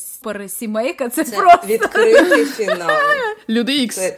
сімейка. 0.49 1.09
Це, 1.09 1.25
це 1.25 1.37
просто 1.37 1.67
відкритий 1.67 2.45
фінал. 2.57 2.91
Люди 3.49 3.75
ікс. 3.75 4.13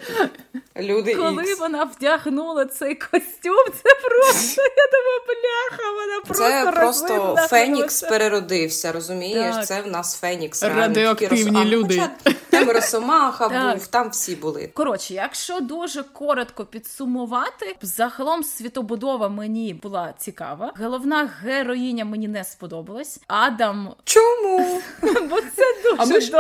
Люди 0.77 1.15
Коли 1.15 1.43
X. 1.43 1.59
вона 1.59 1.85
вдягнула 1.85 2.67
цей 2.67 2.95
костюм, 2.95 3.65
це 3.67 3.91
просто 4.09 4.63
я 4.77 4.87
думаю, 4.93 5.21
бляха, 5.27 5.93
вона 5.93 6.21
просто 6.21 6.45
Це 6.45 6.73
просто 6.73 7.37
Фенікс 7.49 8.03
переродився, 8.03 8.93
розумієш? 8.93 9.55
Так. 9.55 9.67
Це 9.67 9.83
в 9.83 9.87
нас 9.87 10.21
Фенікс. 10.21 10.63
Радіоактивні 10.63 11.65
люди. 11.65 11.95
Хоча 11.95 12.11
там 12.51 12.71
Росомаха 12.71 13.49
був, 13.49 13.87
там 13.87 14.11
всі 14.11 14.37
були. 14.37 14.71
Коротше, 14.75 15.15
якщо 15.15 15.61
дуже 15.61 16.03
коротко 16.03 16.65
підсумувати, 16.65 17.77
загалом 17.83 18.43
світобудова 18.43 19.29
мені 19.29 19.75
була 19.75 20.15
цікава. 20.19 20.73
Головна 20.81 21.31
героїня 21.43 22.05
мені 22.05 22.29
не 22.29 22.45
сподобалась. 22.45 23.21
Адам. 23.27 23.95
Чому? 24.05 24.81
Бо 25.03 25.41
це 25.41 25.63
дуже 25.85 25.97
а 25.99 26.05
ми 26.05 26.21
ж, 26.21 26.31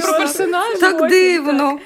про 0.00 0.12
персонажа. 0.12 0.80
Так 0.80 1.08
дивно. 1.10 1.78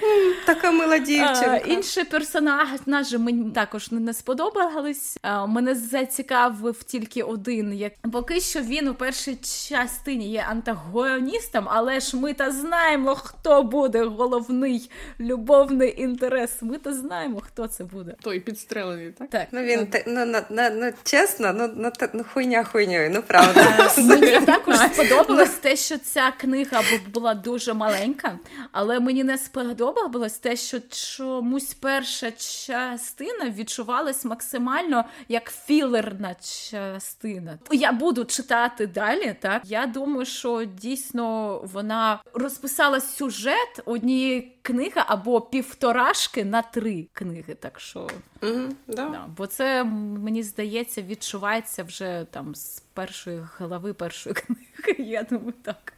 Така 0.46 0.70
мила 0.70 0.98
дівчинка. 0.98 1.56
Інші 1.56 2.04
персонажі 2.04 3.18
мені 3.18 3.50
також 3.50 3.90
не 3.90 4.14
сподобались. 4.14 5.18
Мене 5.48 5.74
зацікавив 5.74 6.82
тільки 6.82 7.22
один. 7.22 7.90
Поки 8.12 8.40
що 8.40 8.60
він 8.60 8.88
у 8.88 8.94
першій 8.94 9.36
частині 9.68 10.30
є 10.30 10.46
антагоністом, 10.50 11.66
але 11.70 12.00
ж 12.00 12.16
ми 12.16 12.34
та 12.34 12.50
знаємо, 12.62 13.14
хто 13.14 13.62
буде 13.62 14.04
головний 14.04 14.90
любовний 15.20 16.00
інтерес. 16.02 16.62
Ми 16.62 16.78
та 16.78 16.94
знаємо, 16.94 17.40
хто 17.40 17.66
це 17.66 17.84
буде. 17.84 18.14
Той 18.22 18.40
підстрелений, 18.40 19.12
так? 19.12 19.30
Так. 19.30 19.48
Ну 19.52 19.62
він 19.62 19.88
ну, 20.06 20.24
ну, 20.26 20.38
ну, 20.50 20.62
ну 20.72 20.92
чесно, 21.04 21.52
ну, 21.52 21.70
ну, 21.76 21.90
ну 22.12 22.24
хуйня 22.32 22.64
хуйньою, 22.64 23.10
ну 23.10 23.22
правда. 23.22 23.90
Мені 23.98 24.46
також 24.46 24.76
сподобалось 24.76 25.50
те, 25.50 25.76
що 25.76 25.98
ця 25.98 26.32
книга 26.40 26.82
була 27.14 27.34
дуже 27.34 27.74
маленька, 27.74 28.38
але 28.72 29.00
мені 29.00 29.24
не 29.24 29.38
сподобалось 29.38 30.38
те, 30.38 30.56
що 30.56 30.80
чомусь 30.80 31.74
перша 31.74 32.30
частина 32.30 33.50
відчувалась 33.56 34.24
максимально 34.24 35.04
як 35.28 35.52
філерна 35.66 36.34
частина. 36.34 37.58
Я 37.70 37.92
буду 37.92 38.24
читати 38.24 38.86
далі. 38.86 39.36
Так 39.40 39.62
я 39.64 39.86
думаю, 39.86 40.26
що 40.26 40.64
дійсно 40.64 41.60
вона 41.72 42.20
розписала 42.52 43.00
сюжет 43.00 43.80
однієї 43.84 44.56
книги 44.62 45.02
або 45.06 45.40
півторашки 45.40 46.44
на 46.44 46.62
три 46.62 47.08
книги. 47.12 47.54
Так 47.54 47.80
що 47.80 48.08
mm 48.40 48.70
да. 48.86 49.08
Да, 49.08 49.26
бо 49.36 49.46
це 49.46 49.84
мені 49.84 50.42
здається 50.42 51.02
відчувається 51.02 51.84
вже 51.84 52.26
там 52.30 52.54
з 52.54 52.82
першої 52.94 53.46
глави 53.58 53.94
першої 53.94 54.34
книги. 54.34 55.10
Я 55.10 55.22
думаю, 55.22 55.54
так. 55.62 55.92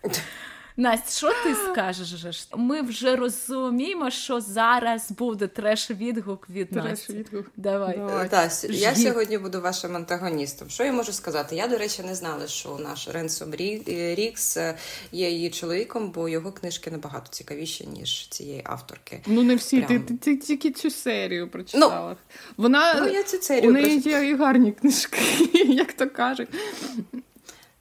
Настя, 0.76 1.10
що 1.10 1.32
ти 1.44 1.54
скажеш? 1.72 2.48
Ми 2.56 2.82
вже 2.82 3.16
розуміємо, 3.16 4.10
що 4.10 4.40
зараз 4.40 5.10
буде 5.10 5.46
треш-відгук 5.46 6.50
від 6.50 6.72
Насті. 6.72 7.12
Треш-відгук. 7.12 7.44
Давай. 7.56 7.96
Давай. 7.96 8.28
Так, 8.28 8.52
Я 8.70 8.94
сьогодні 8.94 9.38
буду 9.38 9.60
вашим 9.60 9.96
антагоністом. 9.96 10.70
Що 10.70 10.84
я 10.84 10.92
можу 10.92 11.12
сказати? 11.12 11.56
Я, 11.56 11.68
до 11.68 11.78
речі, 11.78 12.02
не 12.02 12.14
знала, 12.14 12.46
що 12.46 12.78
наш 12.78 13.08
Ренсом 13.08 13.54
Рікс 13.54 14.56
е, 14.56 14.74
є 15.12 15.30
її 15.30 15.50
чоловіком, 15.50 16.10
бо 16.10 16.28
його 16.28 16.52
книжки 16.52 16.90
набагато 16.90 17.26
цікавіші, 17.30 17.86
ніж 17.86 18.28
цієї 18.28 18.62
авторки. 18.64 19.20
Ну, 19.26 19.42
не 19.42 19.56
всі. 19.56 19.82
Прям... 19.82 19.88
Ти, 19.88 20.14
ти, 20.14 20.16
ти 20.16 20.36
тільки 20.36 20.70
цю 20.70 20.90
серію 20.90 21.48
прочитала. 21.48 22.10
Ну, 22.10 22.16
Вона 22.56 23.00
ну, 23.00 23.08
я 23.08 23.22
цю 23.22 23.42
серію 23.42 23.70
у 23.70 23.72
неї 23.72 23.98
є 23.98 24.28
і 24.28 24.36
гарні 24.36 24.72
книжки, 24.72 25.18
як 25.68 25.92
то 25.92 26.10
кажуть. 26.10 26.48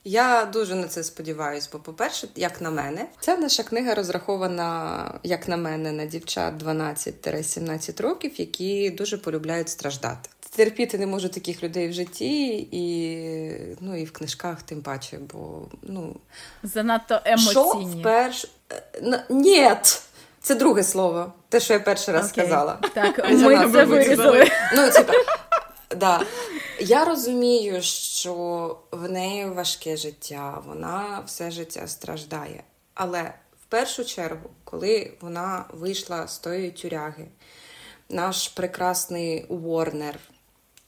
Я 0.05 0.45
дуже 0.45 0.75
на 0.75 0.87
це 0.87 1.03
сподіваюся, 1.03 1.69
бо, 1.73 1.79
по-перше, 1.79 2.27
як 2.35 2.61
на 2.61 2.71
мене, 2.71 3.05
ця 3.19 3.37
наша 3.37 3.63
книга 3.63 3.95
розрахована, 3.95 5.19
як 5.23 5.47
на 5.47 5.57
мене, 5.57 5.91
на 5.91 6.05
дівчат 6.05 6.63
12-17 6.63 8.01
років, 8.01 8.31
які 8.37 8.89
дуже 8.89 9.17
полюбляють 9.17 9.69
страждати. 9.69 10.29
терпіти 10.55 10.97
не 10.97 11.07
можу 11.07 11.29
таких 11.29 11.63
людей 11.63 11.89
в 11.89 11.93
житті, 11.93 12.67
і 12.71 13.47
ну, 13.79 13.95
і 13.95 14.03
в 14.03 14.11
книжках 14.11 14.61
тим 14.61 14.81
паче, 14.81 15.17
бо 15.33 15.61
ну 15.81 16.15
занадто 16.63 17.21
емоційні. 17.25 17.51
Що 17.51 17.63
вперше... 17.63 18.47
Ні, 19.29 19.71
це 20.41 20.55
друге 20.55 20.83
слово, 20.83 21.33
те, 21.49 21.59
що 21.59 21.73
я 21.73 21.79
перший 21.79 22.13
раз 22.13 22.25
okay. 22.25 22.29
сказала. 22.29 22.79
Так, 22.93 23.29
ми 23.29 23.71
це 23.71 23.85
вирізали. 23.85 24.51
Ну, 24.75 24.91
типа, 24.91 25.13
да. 25.95 26.25
Я 26.79 27.05
розумію, 27.05 27.81
що 27.81 28.33
в 28.91 29.09
неї 29.09 29.45
важке 29.45 29.97
життя, 29.97 30.63
вона 30.67 31.23
все 31.25 31.51
життя 31.51 31.87
страждає. 31.87 32.63
Але 32.93 33.33
в 33.63 33.65
першу 33.65 34.05
чергу, 34.05 34.49
коли 34.63 35.13
вона 35.21 35.65
вийшла 35.73 36.27
з 36.27 36.39
тої 36.39 36.71
тюряги, 36.71 37.27
наш 38.09 38.47
прекрасний 38.47 39.45
Уорнер, 39.45 40.19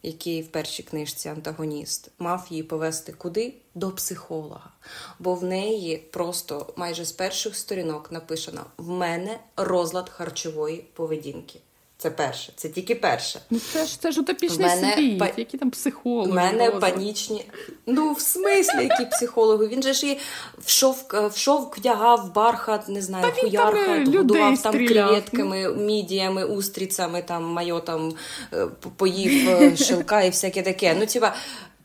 який 0.03 0.41
в 0.41 0.47
першій 0.47 0.83
книжці 0.83 1.29
антагоніст, 1.29 2.11
мав 2.19 2.47
її 2.49 2.63
повести 2.63 3.13
куди? 3.13 3.53
До 3.75 3.91
психолога. 3.91 4.71
Бо 5.19 5.35
в 5.35 5.43
неї 5.43 5.97
просто 5.97 6.73
майже 6.75 7.05
з 7.05 7.11
перших 7.11 7.55
сторінок 7.55 8.11
написано: 8.11 8.65
в 8.77 8.89
мене 8.89 9.39
розлад 9.57 10.09
харчової 10.09 10.77
поведінки. 10.77 11.59
Це 11.97 12.11
перше, 12.11 12.53
це 12.55 12.69
тільки 12.69 12.95
перше. 12.95 13.39
Ну 13.49 13.59
це 13.73 13.85
ж 13.85 14.01
це 14.01 14.11
ж 14.11 14.21
утопічний 14.21 14.69
світ, 14.69 15.19
па... 15.19 15.29
які 15.37 15.57
там 15.57 15.71
психологи. 15.71 16.31
У 16.31 16.33
мене 16.33 16.65
розум. 16.65 16.79
панічні. 16.79 17.45
Ну, 17.85 18.13
в 18.13 18.21
смислі, 18.21 18.83
які 18.83 19.05
психологи? 19.05 19.67
Він 19.67 19.83
же 19.83 19.93
ж 19.93 20.07
і 20.07 20.19
в 20.65 20.69
шовк, 20.69 21.13
в 21.13 21.37
шовк 21.37 21.77
вдягав 21.77 22.33
бархат, 22.33 22.89
не 22.89 23.01
знаю, 23.01 23.25
Та 23.25 23.41
хуярхат, 23.41 24.07
е, 24.07 24.17
годував 24.17 24.61
там 24.61 24.87
креветками, 24.87 25.69
мідіями, 25.73 26.45
устрицями, 26.45 27.21
там 27.21 27.43
майо 27.43 27.79
там 27.79 28.13
е, 28.53 28.67
поїв 28.97 29.49
е, 29.49 29.77
шелка 29.85 30.21
і 30.21 30.29
всяке 30.29 30.61
таке. 30.61 30.95
Ну, 30.99 31.05
типа. 31.05 31.35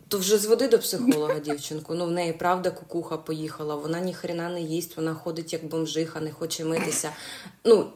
То 0.08 0.18
вже 0.18 0.38
з 0.38 0.46
води 0.46 0.68
до 0.68 0.78
психолога, 0.78 1.38
дівчинку. 1.38 1.94
Ну 1.94 2.06
в 2.06 2.10
неї 2.10 2.32
правда 2.32 2.70
кукуха 2.70 3.16
поїхала. 3.16 3.74
Вона 3.74 4.00
ніхрена 4.00 4.48
не 4.48 4.60
їсть, 4.60 4.96
вона 4.96 5.14
ходить 5.14 5.52
як 5.52 5.64
бомжиха, 5.64 6.20
не 6.20 6.30
хоче 6.30 6.64
митися. 6.64 7.10
Ну 7.64 7.86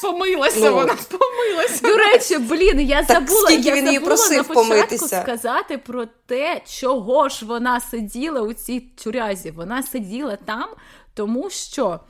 Помилася, 0.00 0.70
ну, 0.70 0.74
вона 0.74 0.96
помилася. 1.08 1.88
До 1.88 1.96
речі, 1.96 2.38
блін, 2.38 2.80
я 2.80 3.02
так, 3.02 3.28
забула 3.28 3.50
я 3.50 3.74
він 3.74 3.86
забула 3.86 4.00
просив 4.00 4.36
на 4.36 4.42
початку 4.44 4.68
помитися. 4.68 5.22
сказати 5.22 5.78
про 5.78 6.06
те, 6.26 6.60
чого 6.66 7.28
ж 7.28 7.46
вона 7.46 7.80
сиділа 7.80 8.40
у 8.40 8.52
цій 8.52 8.80
тюрязі. 8.80 9.50
Вона 9.50 9.82
сиділа 9.82 10.36
там, 10.36 10.68
тому 11.14 11.50
що. 11.50 12.00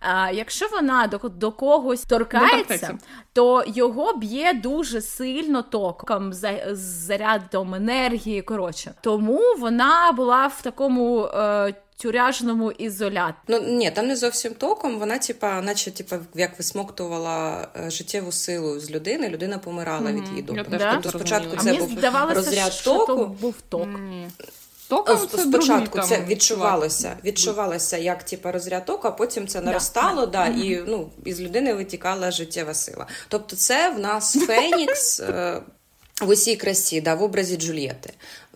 А, 0.00 0.30
Якщо 0.30 0.68
вона 0.72 1.06
до 1.06 1.18
до 1.28 1.52
когось 1.52 2.02
торкається, 2.02 2.98
то 3.32 3.64
його 3.66 4.16
б'є 4.16 4.52
дуже 4.52 5.00
сильно 5.00 5.62
током 5.62 6.32
за, 6.32 6.60
зарядом 6.72 7.74
енергії. 7.74 8.42
Коротше, 8.42 8.94
тому 9.00 9.40
вона 9.58 10.12
була 10.12 10.46
в 10.46 10.62
такому 10.62 11.24
е, 11.24 11.74
тюряжному 12.04 12.72
ізоляті. 12.72 13.38
Ну 13.48 13.60
ні, 13.60 13.90
там 13.90 14.06
не 14.06 14.16
зовсім 14.16 14.54
током. 14.54 14.98
Вона, 14.98 15.18
типа, 15.18 15.60
наче 15.60 15.90
типа, 15.90 16.18
як 16.34 16.58
висмоктувала 16.58 17.68
е, 17.76 17.90
життєву 17.90 18.32
силу 18.32 18.80
з 18.80 18.90
людини, 18.90 19.28
людина 19.28 19.58
помирала 19.58 20.10
mm-hmm. 20.10 20.22
від 20.22 20.28
її 20.28 20.42
допомоги. 20.42 20.78
Да? 20.78 20.92
Тобто 20.92 21.18
спочатку 21.18 21.56
це 21.56 21.74
був 21.74 21.98
розряд 22.34 22.72
що 22.72 22.90
току. 22.90 23.06
То 23.06 23.26
був 23.26 23.54
ток. 23.68 23.88
Mm. 23.88 24.28
Током 24.88 25.18
це 25.18 25.38
Спочатку 25.38 25.98
другий, 25.98 26.18
це 26.18 26.24
відчувалося, 26.28 27.16
відчувалося 27.24 27.96
як 27.96 28.22
типу, 28.22 28.52
розряд 28.52 28.84
току, 28.84 29.08
а 29.08 29.10
потім 29.10 29.48
це 29.48 29.60
наростало, 29.60 30.26
да, 30.26 30.46
да, 30.48 30.64
і 30.64 30.82
ну, 30.86 31.10
із 31.24 31.40
людини 31.40 31.74
витікала 31.74 32.30
життєва 32.30 32.74
сила. 32.74 33.06
Тобто, 33.28 33.56
це 33.56 33.90
в 33.90 33.98
нас 33.98 34.36
Фенікс 34.46 35.20
е, 35.20 35.60
в 36.20 36.28
усій 36.28 36.56
красі, 36.56 37.00
да, 37.00 37.14
в 37.14 37.22
образі 37.22 37.56
Джульєти. 37.56 38.12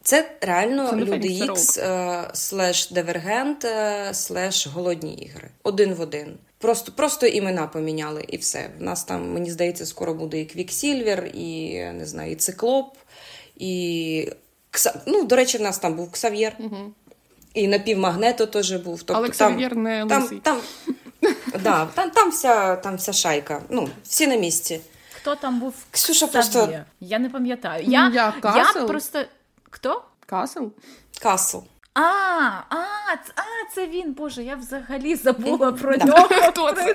Це 0.09 0.31
реально 0.41 0.91
це 0.91 0.97
люди 0.97 1.29
Ікс 1.29 1.79
е, 1.79 2.31
slash 2.33 2.91
Дивергент 2.91 3.65
е, 3.65 4.11
slash 4.15 4.67
голодні 4.67 5.15
ігри. 5.15 5.49
Один 5.63 5.95
в 5.95 6.01
один. 6.01 6.39
Просто 6.59 6.93
просто 6.93 7.27
імена 7.27 7.67
поміняли 7.67 8.25
і 8.29 8.37
все. 8.37 8.71
В 8.79 8.83
нас 8.83 9.05
там, 9.05 9.33
мені 9.33 9.51
здається, 9.51 9.87
скоро 9.87 10.15
буде 10.15 10.41
і 10.41 10.45
Квіксільвер, 10.45 11.31
і 11.35 11.75
не 11.93 12.07
знаю, 12.07 12.33
і 12.33 12.35
циклоп, 12.35 12.97
і 13.57 14.33
Ну, 15.07 15.25
До 15.25 15.37
речі, 15.37 15.59
в 15.59 15.61
нас 15.61 15.79
там 15.79 15.95
був 15.95 16.13
Ксав'єр. 16.13 16.57
Угу. 16.59 16.93
І 17.55 17.69
напівмагнето 17.69 18.47
теж 18.47 18.73
був. 18.73 18.99
Тобто, 19.03 19.15
Але 19.15 19.29
Ксав'єр 19.29 19.71
там, 19.71 19.83
не 19.83 20.05
лисий. 20.05 20.39
Там, 20.39 20.61
там, 21.21 21.35
да, 21.63 21.89
там, 21.95 22.11
там, 22.11 22.31
вся 22.31 22.77
там 22.77 22.97
вся 22.97 23.13
шайка. 23.13 23.63
Ну, 23.69 23.89
Всі 24.05 24.27
на 24.27 24.37
місці. 24.37 24.81
Хто 25.17 25.35
там 25.35 25.61
був? 25.61 25.75
Ксюша 25.91 26.27
просто... 26.27 26.81
Я 27.01 27.19
не 27.19 27.31
пам'ятаю. 27.31 27.85
Я, 27.87 28.11
я, 28.15 28.35
я 28.45 28.87
просто 28.87 29.25
Хто? 29.71 30.05
Касл? 30.27 30.71
Касл. 31.21 31.63
А, 31.99 32.65
а, 32.71 32.77
а, 33.37 33.75
це 33.75 33.87
він, 33.87 34.13
Боже, 34.13 34.45
я 34.45 34.57
взагалі 34.57 35.15
забула 35.15 35.73
про 35.73 35.97
нього. 35.97 36.29
Хто 36.31 36.73
це? 36.73 36.95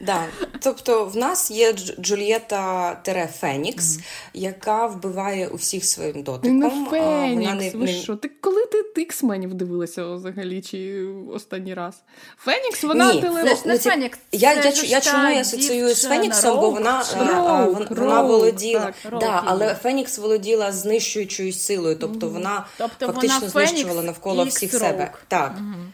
Да. 0.00 0.24
Тобто 0.60 1.04
в 1.04 1.16
нас 1.16 1.50
є 1.50 1.72
Джульєта 2.00 2.94
Тере 2.94 3.28
Фенікс, 3.40 3.84
mm-hmm. 3.84 4.30
яка 4.34 4.86
вбиває 4.86 5.48
усіх 5.48 5.84
своїм 5.84 6.22
дотиком. 6.22 6.58
Не 6.58 6.70
Фенікс, 6.70 6.90
вона 6.90 7.54
не, 7.54 7.70
ви 7.70 7.84
не... 7.84 7.92
що? 7.92 8.16
Ти 8.16 8.30
коли 8.40 8.66
ти 8.66 8.82
Ікс-менів 8.82 9.54
дивилася 9.54 10.06
взагалі 10.06 10.62
чи 10.62 11.06
останній 11.32 11.74
раз? 11.74 12.02
Фенікс, 12.38 12.84
вона 12.84 13.12
Ні, 13.12 13.20
теле... 13.20 13.44
не, 13.44 13.56
не 13.64 13.78
Фенікс. 13.78 14.18
Я, 14.32 14.54
я, 14.54 14.62
я, 14.62 14.70
я 14.82 15.00
чому 15.00 15.28
я 15.28 15.40
асоціюю 15.40 15.94
з 15.94 16.08
Феніксом, 16.08 16.60
бо 16.60 16.70
вона, 16.70 17.04
роук, 17.18 17.90
вона, 17.90 17.90
вона 17.90 18.22
володіла. 18.22 18.92
Так, 19.02 19.18
да, 19.20 19.42
але 19.44 19.74
Фенікс 19.74 20.18
володіла 20.18 20.72
знищуючою 20.72 21.52
силою, 21.52 21.96
тобто 22.00 22.28
вона 22.28 22.66
тобто 22.78 23.06
фактично 23.06 23.38
вона 23.40 23.50
знищувала 23.84 24.06
навколо 24.06 24.44
всіх 24.44 24.72
себе. 24.72 25.12
Так. 25.28 25.54
Угу. 25.56 25.84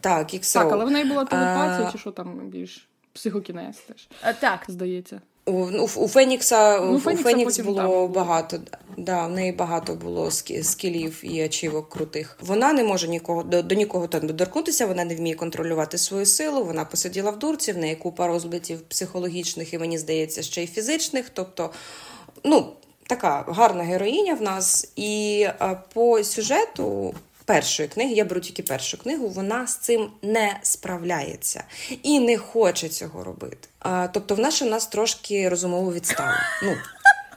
Так, 0.00 0.30
Так, 0.52 0.72
але 0.72 0.84
в 0.84 0.90
неї 0.90 1.04
була 1.04 1.24
телепатія, 1.24 1.90
чи 1.92 1.98
що 1.98 2.10
там 2.10 2.48
більш? 2.48 2.88
Психокінез 3.12 3.76
теж. 3.76 4.08
А, 4.22 4.32
так. 4.32 4.64
Здається. 4.68 5.20
У 5.46 5.52
у, 5.52 5.84
у 5.96 6.08
Фенікса 6.08 6.80
ну, 6.80 6.96
у 6.96 6.98
Фенікс 6.98 7.58
було 7.58 7.76
там. 7.76 8.12
багато. 8.12 8.58
Да, 8.96 9.26
В 9.26 9.30
неї 9.30 9.52
багато 9.52 9.94
було 9.94 10.30
скілів 10.62 11.20
і 11.22 11.42
ачівок 11.42 11.88
крутих. 11.88 12.38
Вона 12.40 12.72
не 12.72 12.84
може 12.84 13.08
нікого 13.08 13.42
до, 13.42 13.62
до 13.62 13.74
нікого 13.74 14.06
доторкнутися, 14.06 14.86
вона 14.86 15.04
не 15.04 15.16
вміє 15.16 15.34
контролювати 15.34 15.98
свою 15.98 16.26
силу. 16.26 16.64
Вона 16.64 16.84
посиділа 16.84 17.30
в 17.30 17.38
дурці, 17.38 17.72
в 17.72 17.78
неї 17.78 17.96
купа 17.96 18.26
розбитів 18.26 18.80
психологічних 18.80 19.74
і 19.74 19.78
мені 19.78 19.98
здається, 19.98 20.42
ще 20.42 20.62
й 20.62 20.66
фізичних. 20.66 21.30
Тобто, 21.30 21.70
ну, 22.44 22.72
така 23.06 23.44
гарна 23.48 23.82
героїня 23.82 24.34
в 24.34 24.42
нас. 24.42 24.92
І 24.96 25.46
а, 25.58 25.74
по 25.74 26.24
сюжету 26.24 27.14
першої 27.48 27.88
книги, 27.88 28.12
я 28.12 28.24
беру 28.24 28.40
тільки 28.40 28.62
першу 28.62 28.98
книгу, 28.98 29.28
вона 29.28 29.66
з 29.66 29.76
цим 29.76 30.10
не 30.22 30.58
справляється 30.62 31.64
і 32.02 32.20
не 32.20 32.38
хоче 32.38 32.88
цього 32.88 33.24
робити. 33.24 33.68
Тобто, 34.12 34.34
в 34.34 34.38
нас 34.38 34.62
у 34.62 34.64
нас 34.64 34.86
трошки 34.86 35.48
розумово 35.48 35.92
відстала. 35.92 36.40
Ну, 36.62 36.76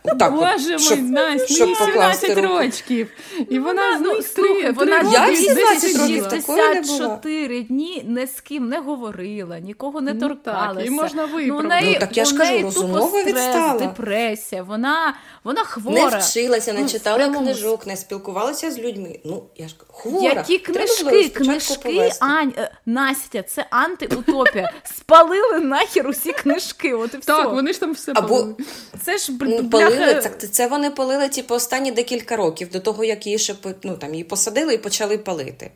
так, 0.04 0.34
Боже 0.34 0.78
мой, 0.78 1.02
Настя, 1.02 1.54
щоб 1.54 1.78
17 1.78 2.38
років. 2.38 3.08
І 3.50 3.60
вона 3.60 4.00
ну, 4.00 4.22
слухай, 4.22 4.72
вона 4.72 5.02
я 5.12 5.36
64 5.36 7.64
дні 7.64 8.06
ні 8.08 8.28
з 8.28 8.42
ким 8.42 8.70
не 8.70 8.80
говорила, 8.80 9.60
нікого 9.60 10.02
не 10.02 10.14
торкалася. 10.14 10.74
Ну, 10.74 10.80
так, 10.80 10.88
і 10.88 10.90
можна 10.90 11.26
виправити. 11.26 11.92
Ну, 11.94 12.00
так 12.00 12.18
я 12.18 12.26
ж 12.26 12.38
кажу, 12.38 12.62
розумово 12.62 13.24
відстала. 13.24 13.80
депресія, 13.80 14.64
вона, 14.64 15.14
вона 15.44 15.64
хвора. 15.64 16.12
Не 16.12 16.18
вчилася, 16.18 16.74
не 16.74 16.82
ну, 16.82 16.88
читала 16.88 17.18
прямому... 17.18 17.46
книжок, 17.46 17.88
не 17.88 17.98
спілкувалася 17.98 18.72
з 18.72 18.80
людьми. 18.80 19.20
Ну, 19.26 19.44
я 19.58 19.68
ж 19.68 19.76
хвора. 19.88 20.24
Які 20.24 20.58
книжки, 20.58 21.30
книжки, 21.30 22.12
Ань, 22.20 22.54
е, 22.58 22.72
Настя, 22.86 23.44
це 23.44 23.66
антиутопія. 23.70 24.74
Спалили 24.84 25.60
нахер 25.60 26.08
усі 26.08 26.32
книжки, 26.32 26.94
от 26.94 27.14
і 27.14 27.18
все. 27.18 27.34
Так, 27.34 27.54
вони 27.54 27.74
ж 27.74 27.80
там 27.80 27.92
все 27.92 28.12
Або... 28.16 28.48
Це 29.06 29.18
ж 29.18 29.32
бля, 29.32 29.62
полили, 29.96 30.22
так 30.22 30.52
це 30.52 30.68
вони 30.68 30.90
полили 30.90 31.30
типу, 31.30 31.56
останні 31.56 31.92
декілька 31.92 32.36
років 32.36 32.70
до 32.70 32.80
того, 32.80 33.04
як 33.04 33.26
її 33.26 33.40
ще 33.40 33.56
ну, 33.84 33.98
там, 33.98 34.12
її 34.12 34.24
посадили 34.24 34.74
і 34.74 34.78
почали 34.78 35.18
палити. 35.18 35.72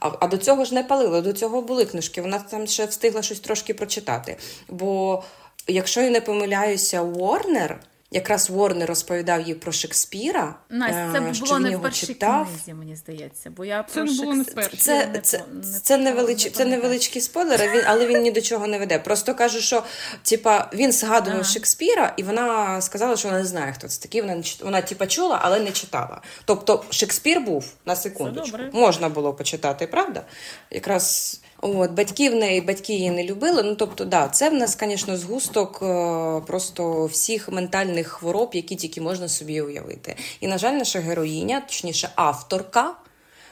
А 0.00 0.10
а 0.20 0.26
до 0.26 0.36
цього 0.36 0.64
ж 0.64 0.74
не 0.74 0.84
палили, 0.84 1.22
до 1.22 1.32
цього 1.32 1.62
були 1.62 1.84
книжки. 1.84 2.22
Вона 2.22 2.38
там 2.38 2.66
ще 2.66 2.86
встигла 2.86 3.22
щось 3.22 3.40
трошки 3.40 3.74
прочитати. 3.74 4.36
Бо, 4.68 5.22
якщо 5.66 6.00
я 6.00 6.10
не 6.10 6.20
помиляюся, 6.20 7.02
Уорнер 7.02 7.80
якраз 8.10 8.50
Ворнер 8.50 8.88
розповідав 8.88 9.40
їй 9.40 9.54
про 9.54 9.72
Шекспіра. 9.72 10.54
Настя, 10.70 11.12
це 11.12 11.34
що 11.34 11.44
було 11.44 11.58
не 11.58 11.76
в 11.76 11.82
першій 11.82 12.06
читав. 12.06 12.48
книзі, 12.48 12.74
мені 12.74 12.96
здається. 12.96 13.50
Бо 13.50 13.64
я 13.64 13.82
це 13.82 13.94
про 13.94 14.04
не 14.04 14.12
було 14.12 14.34
не 14.34 14.44
Це, 14.44 14.68
це, 14.78 15.20
це, 15.22 15.44
це, 15.82 15.96
невелич, 15.96 16.52
це 16.52 16.64
невеличкий 16.64 17.22
спойлер, 17.22 17.70
він, 17.74 17.82
але 17.86 18.06
він 18.06 18.22
ні 18.22 18.30
до 18.30 18.40
чого 18.40 18.66
не 18.66 18.78
веде. 18.78 18.98
Просто 18.98 19.34
кажу, 19.34 19.60
що 19.60 19.82
типа, 20.22 20.70
він 20.74 20.92
згадував 20.92 21.40
ага. 21.40 21.48
Шекспіра, 21.48 22.14
і 22.16 22.22
вона 22.22 22.80
сказала, 22.80 23.16
що 23.16 23.28
вона 23.28 23.40
не 23.40 23.46
знає, 23.46 23.72
хто 23.72 23.88
це 23.88 24.02
такий. 24.02 24.20
Вона 24.20 24.42
вона 24.62 24.80
типа 24.80 25.06
чула, 25.06 25.40
але 25.42 25.60
не 25.60 25.70
читала. 25.70 26.20
Тобто 26.44 26.84
Шекспір 26.90 27.40
був 27.40 27.72
на 27.86 27.96
секундочку. 27.96 28.58
Можна 28.72 29.08
було 29.08 29.34
почитати, 29.34 29.86
правда? 29.86 30.22
Якраз 30.70 31.40
От, 31.60 31.90
Батьки 31.90 32.30
в 32.30 32.34
неї, 32.34 32.60
батьки 32.60 32.92
її 32.92 33.10
не 33.10 33.24
любили. 33.24 33.62
Ну, 33.62 33.74
тобто, 33.74 34.04
да, 34.04 34.28
це 34.28 34.50
в 34.50 34.54
нас, 34.54 34.78
звісно, 34.80 35.16
згусток 35.16 35.78
е, 35.82 36.40
просто 36.46 37.06
всіх 37.06 37.48
ментальних 37.48 38.08
хвороб, 38.08 38.50
які 38.54 38.76
тільки 38.76 39.00
можна 39.00 39.28
собі 39.28 39.60
уявити. 39.60 40.16
І, 40.40 40.46
на 40.46 40.58
жаль, 40.58 40.72
наша 40.72 41.00
героїня, 41.00 41.60
точніше, 41.60 42.08
авторка, 42.14 42.94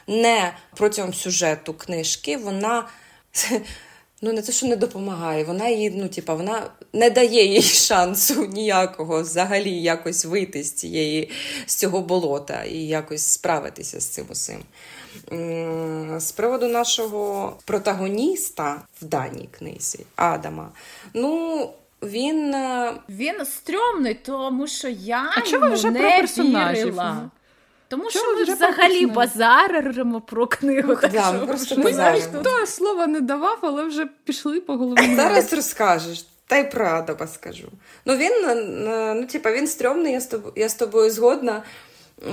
не 0.07 0.53
протягом 0.75 1.13
сюжету 1.13 1.73
книжки, 1.73 2.37
вона. 2.37 2.87
Ну, 4.21 4.33
не 4.33 4.41
те, 4.41 4.51
що 4.51 4.67
не 4.67 4.75
допомагає, 4.75 5.43
вона 5.43 5.67
їй, 5.67 5.89
ну, 5.89 6.07
типа, 6.07 6.33
вона 6.33 6.69
не 6.95 7.09
дає 7.09 7.45
їй 7.45 7.61
шансу 7.61 8.45
ніякого 8.45 9.21
взагалі 9.21 9.81
якось 9.81 10.25
вийти 10.25 10.63
з 10.63 10.71
цієї, 10.73 11.31
з 11.65 11.75
цього 11.75 12.01
болота 12.01 12.63
і 12.63 12.77
якось 12.77 13.27
справитися 13.27 13.99
з 13.99 14.07
цим 14.07 14.25
усім. 14.29 14.59
З 16.19 16.31
приводу 16.31 16.67
нашого 16.67 17.53
протагоніста 17.65 18.81
в 19.01 19.05
даній 19.05 19.49
книзі 19.51 20.05
Адама, 20.15 20.69
ну. 21.13 21.69
Він 22.03 22.53
е, 22.53 22.93
Він 23.09 23.45
стрьомний, 23.45 24.13
тому 24.13 24.67
що 24.67 24.87
я 24.89 25.31
а 25.35 25.49
йому 25.49 25.73
вже 25.73 25.91
не 25.91 26.27
про 26.35 26.43
вірила. 26.43 27.29
Тому 27.87 28.09
що 28.09 28.35
ми 28.35 28.43
взагалі 28.43 29.05
базаримо 29.05 30.21
про 30.21 30.47
книгу. 30.47 30.95
Так 30.95 31.11
да, 31.11 31.31
ми 31.31 31.45
просто 31.45 31.75
базаримо. 31.75 32.43
То 32.43 32.65
слова 32.65 33.07
не 33.07 33.21
давав, 33.21 33.57
але 33.61 33.83
вже 33.83 34.05
пішли 34.23 34.61
по 34.61 34.77
голові. 34.77 35.15
Зараз 35.15 35.53
розкажеш. 35.53 36.25
Та 36.47 36.57
й 36.57 36.71
про 36.71 36.85
Адама 36.87 37.27
скажу. 37.27 37.67
Ну 38.05 38.17
він 38.17 38.33
ну, 39.15 39.25
типа, 39.25 39.51
він 39.51 39.67
стрьомний, 39.67 40.13
я 40.13 40.21
з 40.21 40.27
тобою, 40.27 40.53
я 40.55 40.69
з 40.69 40.75
тобою 40.75 41.11
згодна. 41.11 41.63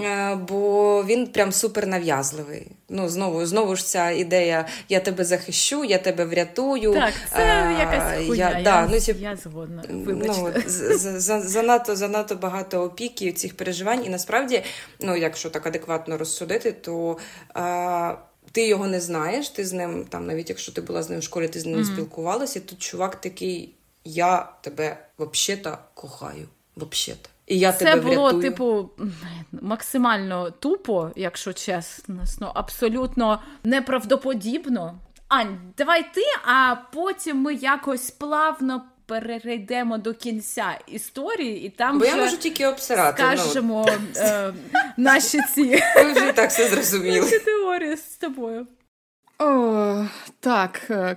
Е, 0.04 0.34
бо 0.48 1.04
він 1.04 1.26
прям 1.26 1.52
супер 1.52 1.86
нав'язливий. 1.86 2.66
Ну, 2.88 3.08
Знову 3.08 3.46
знову 3.46 3.76
ж 3.76 3.86
ця 3.86 4.10
ідея: 4.10 4.66
я 4.88 5.00
тебе 5.00 5.24
захищу, 5.24 5.84
я 5.84 5.98
тебе 5.98 6.24
врятую. 6.24 6.92
Так, 6.92 7.14
це 7.30 7.42
а, 7.42 7.78
якась 7.80 8.26
хуйня, 8.26 8.50
я, 8.50 8.58
я, 8.58 8.64
да, 8.64 8.88
ну, 8.92 9.00
тіп, 9.00 9.20
я 9.20 9.36
згодна. 9.36 9.82
Вибачте. 9.90 10.52
Ну, 10.54 11.40
занадто 11.40 11.96
занадто 11.96 12.34
багато 12.34 12.82
опіки 12.82 13.32
цих 13.32 13.56
переживань, 13.56 14.04
і 14.04 14.08
насправді, 14.08 14.62
ну, 15.00 15.16
якщо 15.16 15.50
так 15.50 15.66
адекватно 15.66 16.18
розсудити, 16.18 16.72
то. 16.72 17.18
А, 17.54 18.14
ти 18.52 18.66
його 18.66 18.86
не 18.86 19.00
знаєш, 19.00 19.48
ти 19.48 19.64
з 19.64 19.72
ним, 19.72 20.04
там, 20.08 20.26
навіть 20.26 20.48
якщо 20.48 20.72
ти 20.72 20.80
була 20.80 21.02
з 21.02 21.10
ним 21.10 21.20
в 21.20 21.22
школі, 21.22 21.48
ти 21.48 21.60
з 21.60 21.66
ним 21.66 21.80
mm-hmm. 21.80 21.92
спілкувалася, 21.92 22.58
і 22.58 22.62
тут 22.62 22.78
чувак 22.82 23.20
такий: 23.20 23.74
я 24.04 24.48
тебе 24.60 24.96
взагалі 25.18 25.76
кохаю. 25.94 26.48
Взагалі. 26.76 27.20
І 27.46 27.58
я 27.58 27.72
Це 27.72 27.84
тебе 27.84 28.00
було, 28.00 28.22
врятую. 28.22 28.42
типу, 28.42 28.90
максимально 29.52 30.50
тупо, 30.50 31.10
якщо 31.16 31.52
чесно, 31.52 32.52
абсолютно 32.54 33.42
неправдоподібно. 33.64 34.98
Ань, 35.28 35.58
давай 35.78 36.02
ти, 36.14 36.22
а 36.44 36.76
потім 36.92 37.36
ми 37.36 37.54
якось 37.54 38.10
плавно 38.10 38.82
перейдемо 39.06 39.98
до 39.98 40.14
кінця 40.14 40.78
історії, 40.86 41.66
і 41.66 41.70
там 41.70 41.98
Бо 41.98 42.04
вже 42.04 42.16
я 42.16 42.24
можу 42.24 42.36
тільки 42.36 42.66
обсирати. 42.66 43.22
Ну. 43.22 43.36
скажемо 43.36 43.86
ну. 43.88 44.22
е, 44.22 44.54
наші 44.96 45.38
ці 45.54 45.82
вже 45.96 46.32
так 46.32 46.50
все 46.50 46.68
зрозуміли. 46.68 47.20
Наші 47.20 47.38
теорії 47.38 47.96
з 47.96 48.16
тобою. 48.16 48.66
О, 49.38 50.04
Так, 50.40 50.80
е, 50.90 51.14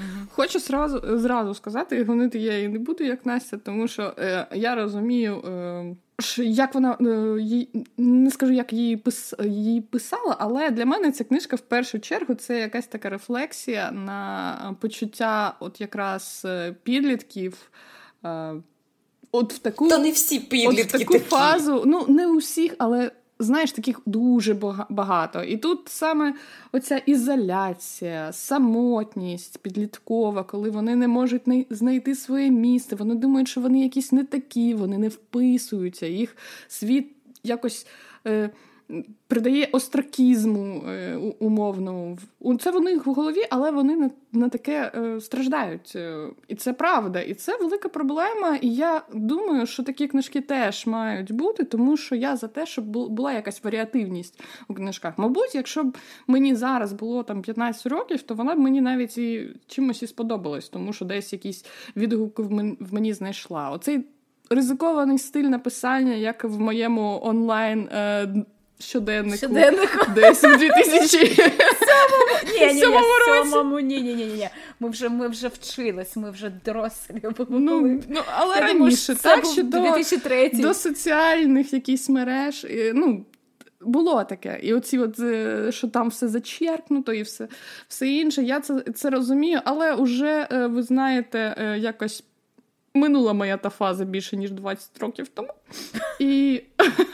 книжка. 0.00 0.26
Хочу 0.34 0.58
зразу 0.58 1.18
зразу 1.18 1.54
сказати, 1.54 1.96
і 1.96 2.04
гонити 2.04 2.38
я 2.38 2.56
її 2.56 2.68
не 2.68 2.78
буду, 2.78 3.04
як 3.04 3.26
Настя, 3.26 3.56
тому 3.56 3.88
що 3.88 4.14
е, 4.18 4.46
я 4.52 4.74
розумію, 4.74 5.36
е, 5.36 5.96
як 6.36 6.74
вона 6.74 6.96
е, 7.00 7.40
їй, 7.40 7.68
не 7.96 8.30
скажу, 8.30 8.52
як 8.52 8.72
її 8.72 8.96
пис, 8.96 9.34
її 9.44 9.80
писала, 9.80 10.36
але 10.38 10.70
для 10.70 10.86
мене 10.86 11.12
ця 11.12 11.24
книжка 11.24 11.56
в 11.56 11.60
першу 11.60 11.98
чергу 12.00 12.34
це 12.34 12.60
якась 12.60 12.86
така 12.86 13.08
рефлексія 13.08 13.90
на 13.90 14.76
почуття 14.80 15.54
от 15.60 15.80
якраз 15.80 16.42
е, 16.44 16.74
підлітків. 16.82 17.70
Е, 18.24 18.52
От 19.32 19.52
в 19.52 19.58
таку 19.58 19.88
Та 19.88 19.98
не 19.98 20.10
всі 20.10 20.40
підлітки 20.40 20.82
от 20.82 20.88
в 20.88 20.98
таку 20.98 21.12
такі. 21.12 21.24
фазу, 21.24 21.82
ну 21.86 22.04
не 22.08 22.26
у 22.26 22.36
всіх, 22.36 22.74
але 22.78 23.10
знаєш, 23.40 23.72
таких 23.72 24.00
дуже 24.06 24.54
багато. 24.88 25.42
І 25.42 25.56
тут 25.56 25.88
саме 25.88 26.34
оця 26.72 26.96
ізоляція, 26.96 28.32
самотність 28.32 29.58
підліткова, 29.58 30.44
коли 30.44 30.70
вони 30.70 30.96
не 30.96 31.08
можуть 31.08 31.42
знайти 31.70 32.14
своє 32.14 32.50
місце, 32.50 32.96
вони 32.96 33.14
думають, 33.14 33.48
що 33.48 33.60
вони 33.60 33.82
якісь 33.82 34.12
не 34.12 34.24
такі, 34.24 34.74
вони 34.74 34.98
не 34.98 35.08
вписуються, 35.08 36.06
їх 36.06 36.36
світ 36.68 37.12
якось. 37.42 37.86
Е, 38.26 38.50
придає 39.26 39.68
остракізму 39.72 40.84
е, 40.88 41.16
умовно. 41.38 42.18
Це 42.60 42.70
в 42.70 42.80
них 42.80 43.06
в 43.06 43.12
голові, 43.12 43.42
але 43.50 43.70
вони 43.70 43.96
на, 43.96 44.10
на 44.32 44.48
таке 44.48 44.92
е, 44.94 45.20
страждають. 45.20 45.92
Е, 45.96 46.28
і 46.48 46.54
це 46.54 46.72
правда. 46.72 47.20
І 47.20 47.34
це 47.34 47.56
велика 47.56 47.88
проблема. 47.88 48.56
І 48.60 48.74
я 48.74 49.02
думаю, 49.14 49.66
що 49.66 49.82
такі 49.82 50.08
книжки 50.08 50.40
теж 50.40 50.86
мають 50.86 51.32
бути, 51.32 51.64
тому 51.64 51.96
що 51.96 52.14
я 52.14 52.36
за 52.36 52.48
те, 52.48 52.66
щоб 52.66 52.84
була 52.84 53.32
якась 53.32 53.64
варіативність 53.64 54.40
у 54.68 54.74
книжках. 54.74 55.18
Мабуть, 55.18 55.54
якщо 55.54 55.84
б 55.84 55.96
мені 56.26 56.54
зараз 56.54 56.92
було 56.92 57.22
там 57.22 57.42
15 57.42 57.86
років, 57.86 58.22
то 58.22 58.34
вона 58.34 58.54
б 58.54 58.58
мені 58.58 58.80
навіть 58.80 59.18
і 59.18 59.48
чимось 59.66 60.02
і 60.02 60.06
сподобалась, 60.06 60.68
тому 60.68 60.92
що 60.92 61.04
десь 61.04 61.32
якісь 61.32 61.64
відгуки 61.96 62.42
в 62.80 62.94
мені 62.94 63.12
знайшла. 63.12 63.70
Оцей 63.70 64.04
ризикований 64.50 65.18
стиль 65.18 65.44
написання, 65.44 66.12
як 66.12 66.44
в 66.44 66.60
моєму 66.60 67.20
онлайн 67.22 67.88
щоденнику. 68.80 69.36
Щоденнику. 69.36 70.06
Десь 70.14 70.44
у 70.44 70.56
2007 70.56 71.28
році. 73.28 73.84
Ні, 73.84 74.00
ні, 74.02 74.14
ні, 74.14 74.26
ні. 74.26 74.48
Ми 74.80 74.90
вже 74.90 75.08
ми 75.08 75.28
вже 75.28 75.48
вчились, 75.48 76.16
ми 76.16 76.30
вже 76.30 76.52
дорослі. 76.64 77.22
Ну, 77.48 78.00
ну, 78.08 78.22
але 78.36 78.56
Я 78.56 78.60
раніше, 78.60 79.14
так, 79.14 79.44
що 79.46 79.62
до, 79.62 79.96
до 80.52 80.74
соціальних 80.74 81.72
якісь 81.72 82.08
мереж, 82.08 82.66
ну, 82.94 83.24
було 83.80 84.24
таке. 84.24 84.60
І 84.62 84.74
оці, 84.74 84.98
от, 84.98 85.20
е, 85.20 85.72
що 85.72 85.88
там 85.88 86.08
все 86.08 86.28
зачеркнуто 86.28 87.12
і 87.12 87.22
все 87.22 87.48
все 87.88 88.08
інше. 88.08 88.42
Я 88.42 88.60
це 88.60 88.80
це 88.94 89.10
розумію, 89.10 89.60
але 89.64 89.94
вже, 89.94 90.48
е, 90.52 90.66
ви 90.66 90.82
знаєте, 90.82 91.54
е, 91.58 91.78
якось 91.78 92.24
минула 92.94 93.32
моя 93.32 93.56
та 93.56 93.70
фаза 93.70 94.04
більше, 94.04 94.36
ніж 94.36 94.50
20 94.50 94.98
років 94.98 95.28
тому. 95.28 95.52
І 96.18 96.62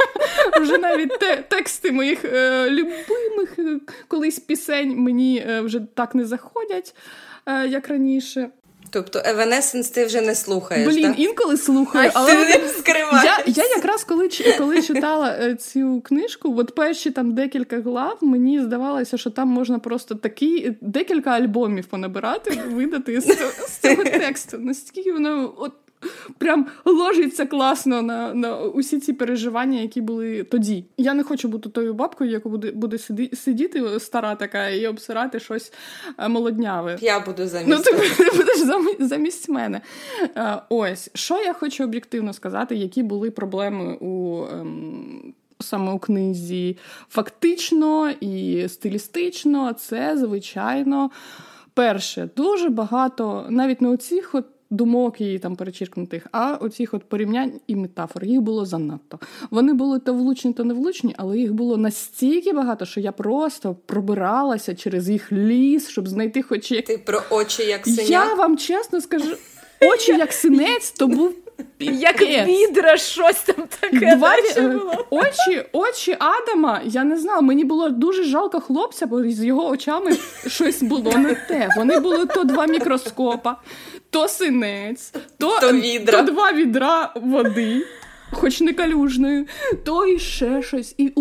вже 0.61 0.79
навіть 0.79 1.19
те, 1.19 1.37
тексти 1.37 1.93
моїх 1.93 2.25
е, 2.25 2.71
любимих 2.71 3.59
е, 3.59 3.81
колись 4.09 4.39
пісень 4.39 4.97
мені 4.97 5.45
е, 5.49 5.61
вже 5.61 5.81
так 5.81 6.15
не 6.15 6.25
заходять, 6.25 6.95
е, 7.47 7.69
як 7.69 7.89
раніше. 7.89 8.51
Тобто 8.97 9.19
Evanescence 9.19 9.95
ти 9.95 10.05
вже 10.05 10.21
не 10.21 10.35
слухаєш. 10.35 10.95
Блін, 10.95 11.03
так? 11.03 11.19
інколи 11.19 11.57
слухаю, 11.57 12.11
але 12.15 12.33
ти 12.33 12.59
не 12.59 12.65
я 13.25 13.43
я 13.47 13.65
якраз 13.77 14.05
коли 14.05 14.29
коли 14.59 14.83
читала 14.83 15.37
е, 15.41 15.55
цю 15.55 16.01
книжку, 16.01 16.55
от 16.59 16.75
перші 16.75 17.11
там 17.11 17.35
декілька 17.35 17.81
глав, 17.81 18.19
мені 18.21 18.61
здавалося, 18.61 19.17
що 19.17 19.31
там 19.31 19.49
можна 19.49 19.79
просто 19.79 20.15
такі 20.15 20.73
декілька 20.81 21.31
альбомів 21.31 21.87
понабирати, 21.87 22.61
видати 22.71 23.21
з, 23.21 23.25
з 23.69 23.79
цього 23.79 24.05
тексту. 24.05 24.59
Настільки 24.59 25.13
воно 25.13 25.55
от 25.59 25.73
прям 26.39 26.67
ложиться 26.85 27.47
класно 27.47 28.03
на 28.03 28.35
на 28.35 28.59
усі 28.59 29.01
ці 29.01 29.13
переживання, 29.13 29.81
які 29.81 30.01
були 30.01 30.45
тоді. 30.45 30.85
Я 30.97 31.15
не 31.15 31.23
хочу 31.23 31.49
бути 31.49 31.69
тою 31.69 31.95
бабкою, 31.95 32.31
яка 32.31 32.49
буде 32.49 32.71
буде 32.71 32.99
сидіти 33.33 34.01
стара 34.01 34.35
така 34.35 34.69
і 34.69 34.87
обсирати 34.87 35.41
щось 35.41 35.73
е, 36.19 36.29
молодняве. 36.29 36.99
Я 37.01 37.21
буду 37.21 37.47
замість 37.47 37.69
Ну, 37.69 37.79
ти, 37.79 37.93
будеш 38.37 38.59
замість, 38.99 39.49
мене. 39.49 39.81
Е, 40.37 40.63
ось 40.69 41.11
що 41.15 41.43
я 41.43 41.53
хочу 41.53 41.85
об'єктивно 41.85 42.33
сказати, 42.33 42.77
які 42.77 43.03
були 43.03 43.31
проблеми 43.31 43.95
у. 44.01 44.45
Ем, 44.53 45.35
Саме 45.61 45.93
у 45.93 45.99
книзі 45.99 46.77
фактично 47.09 48.11
і 48.21 48.69
стилістично, 48.69 49.73
це 49.73 50.19
звичайно 50.19 51.11
перше 51.75 52.29
дуже 52.37 52.69
багато, 52.69 53.47
навіть 53.49 53.81
не 53.81 53.89
у 53.89 53.97
цих 53.97 54.35
от 54.35 54.45
думок 54.71 55.21
її 55.21 55.39
там 55.39 55.57
перечеркнутих, 55.57 56.27
а 56.33 56.55
оцих 56.55 56.95
от 56.95 57.05
порівнянь 57.05 57.53
і 57.67 57.77
метафор 57.77 58.25
їх 58.25 58.41
було 58.41 58.67
занадто. 58.67 59.19
Вони 59.51 59.73
були 59.73 59.99
то 59.99 60.15
влучні, 60.15 60.53
то 60.53 60.65
не 60.65 60.75
влучні, 60.75 61.15
але 61.19 61.39
їх 61.39 61.55
було 61.55 61.77
настільки 61.77 62.53
багато, 62.53 62.85
що 62.85 63.01
я 63.01 63.13
просто 63.13 63.77
пробиралася 63.87 64.75
через 64.75 65.09
їх 65.11 65.33
ліс, 65.33 65.89
щоб 65.89 66.09
знайти 66.09 66.43
хоч 66.43 66.71
як... 66.71 66.85
Ти 66.85 66.99
про 66.99 67.23
очі 67.31 67.63
як 67.63 67.87
синяк? 67.87 68.11
Я 68.11 68.35
вам 68.35 68.57
чесно 68.57 69.01
скажу, 69.01 69.37
очі 69.81 70.13
як 70.13 70.33
синець, 70.33 70.91
то 70.91 71.07
був. 71.07 71.35
Як 71.79 72.23
відра, 72.23 72.97
щось 72.97 73.41
там 73.41 73.65
таке. 73.81 74.17
Два, 74.17 74.37
було. 74.57 75.07
Очі 75.11 75.65
очі 75.73 76.17
Адама, 76.19 76.81
я 76.85 77.05
не 77.05 77.17
знала, 77.17 77.41
мені 77.41 77.65
було 77.65 77.89
дуже 77.89 78.25
жалко 78.25 78.61
хлопця, 78.61 79.07
бо 79.07 79.23
з 79.23 79.45
його 79.45 79.69
очами 79.69 80.17
щось 80.47 80.83
було 80.83 81.19
не 81.19 81.35
те. 81.35 81.69
Вони 81.77 82.01
були 82.01 82.27
то 82.27 82.45
два 82.45 82.67
мікроскопа, 82.67 83.57
то 84.17 84.29
синець, 84.29 85.13
то, 85.39 85.61
то, 85.61 85.73
відра. 85.73 86.23
то 86.23 86.33
два 86.33 86.53
відра 86.53 87.13
води, 87.17 87.87
хоч 88.33 88.61
не 88.61 88.73
калюжної, 88.73 89.47
то 89.85 90.07
і 90.07 90.19
ще 90.19 90.63
щось. 90.63 90.95
І 90.99 91.13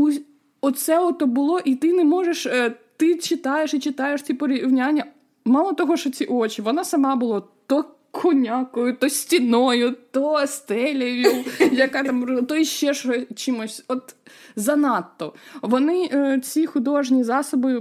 Оце 0.62 1.00
ото 1.00 1.26
було, 1.26 1.60
і 1.60 1.76
ти 1.76 1.94
не 1.94 2.04
можеш. 2.04 2.46
Е, 2.46 2.74
ти 2.98 3.16
читаєш 3.16 3.74
і 3.74 3.80
читаєш 3.80 4.22
ці 4.22 4.34
порівняння. 4.34 5.06
Мало 5.46 5.74
того, 5.74 5.98
що 5.98 6.10
ці 6.10 6.26
очі, 6.26 6.62
вона 6.62 6.84
сама 6.84 7.16
була 7.16 7.42
то 7.68 7.86
конякою, 8.12 8.96
то 8.96 9.10
стіною, 9.10 9.96
то 10.12 10.48
стелею, 10.48 11.44
яка 11.72 12.04
там, 12.04 12.46
то 12.46 12.64
ще 12.64 12.94
чимось. 13.36 13.84
От 13.88 14.16
занадто. 14.56 15.34
Вони, 15.62 16.10
е, 16.14 16.40
ці 16.44 16.66
художні 16.66 17.24
засоби 17.24 17.78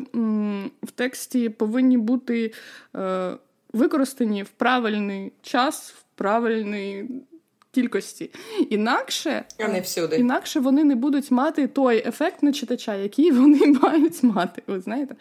в 0.82 0.90
тексті 0.94 1.48
повинні 1.48 1.98
бути 1.98 2.52
е, 2.96 3.32
використані 3.76 4.42
в 4.42 4.48
правильний 4.48 5.32
час, 5.42 5.90
в 5.90 6.02
правильний. 6.14 7.04
Кількості. 7.70 8.30
Інакше 8.70 9.44
а 9.58 9.68
не 9.68 9.80
всюди. 9.80 10.16
інакше 10.16 10.60
вони 10.60 10.84
не 10.84 10.94
будуть 10.94 11.30
мати 11.30 11.66
той 11.66 12.08
ефект 12.08 12.42
на 12.42 12.52
читача, 12.52 12.94
який 12.94 13.30
вони 13.40 13.66
мають 13.66 14.22
мати. 14.22 14.62
Ви 14.66 14.80
знаєте? 14.80 15.16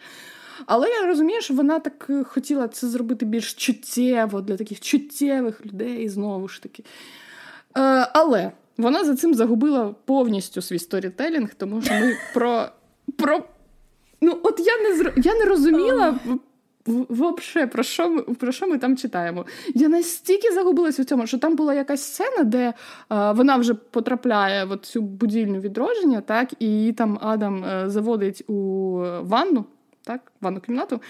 Але 0.66 0.88
я 0.88 1.06
розумію, 1.06 1.40
що 1.40 1.54
вона 1.54 1.78
так 1.78 2.06
е, 2.10 2.24
хотіла 2.24 2.68
це 2.68 2.88
зробити 2.88 3.26
більш 3.26 3.54
чуттєво 3.54 4.40
для 4.40 4.56
таких 4.56 4.80
чуттєвих 4.80 5.66
людей, 5.66 6.08
знову 6.08 6.48
ж 6.48 6.62
таки. 6.62 6.84
Е, 7.76 8.08
Але 8.12 8.52
вона 8.76 9.04
за 9.04 9.16
цим 9.16 9.34
загубила 9.34 9.94
повністю 10.04 10.62
свій 10.62 10.78
сторітелінг, 10.78 11.54
тому 11.54 11.82
що 11.82 11.94
ми 11.94 12.16
про. 12.34 12.68
про... 13.16 13.44
Ну, 14.20 14.40
от 14.42 14.60
я 14.60 14.76
не 14.78 15.12
я 15.16 15.34
не 15.34 15.44
розуміла. 15.44 16.18
Вообще, 16.86 17.66
про 17.66 17.82
що 17.82 18.10
ми 18.10 18.22
про 18.22 18.52
що 18.52 18.66
ми 18.66 18.78
там 18.78 18.96
читаємо? 18.96 19.46
Я 19.74 19.88
настільки 19.88 20.52
загубилася 20.52 21.02
у 21.02 21.04
цьому, 21.04 21.26
що 21.26 21.38
там 21.38 21.56
була 21.56 21.74
якась 21.74 22.02
сцена, 22.02 22.44
де 22.44 22.58
е, 22.68 22.74
вона 23.32 23.56
вже 23.56 23.74
потрапляє 23.74 24.64
в 24.64 24.76
цю 24.76 25.02
будільню 25.02 25.60
відродження, 25.60 26.20
так, 26.20 26.52
і 26.58 26.66
її 26.66 26.92
там 26.92 27.18
Адам 27.22 27.64
е, 27.64 27.90
заводить 27.90 28.50
у 28.50 28.54
ванну, 29.22 29.64
так, 30.02 30.32
ванну 30.40 30.60
кімнату, 30.60 31.00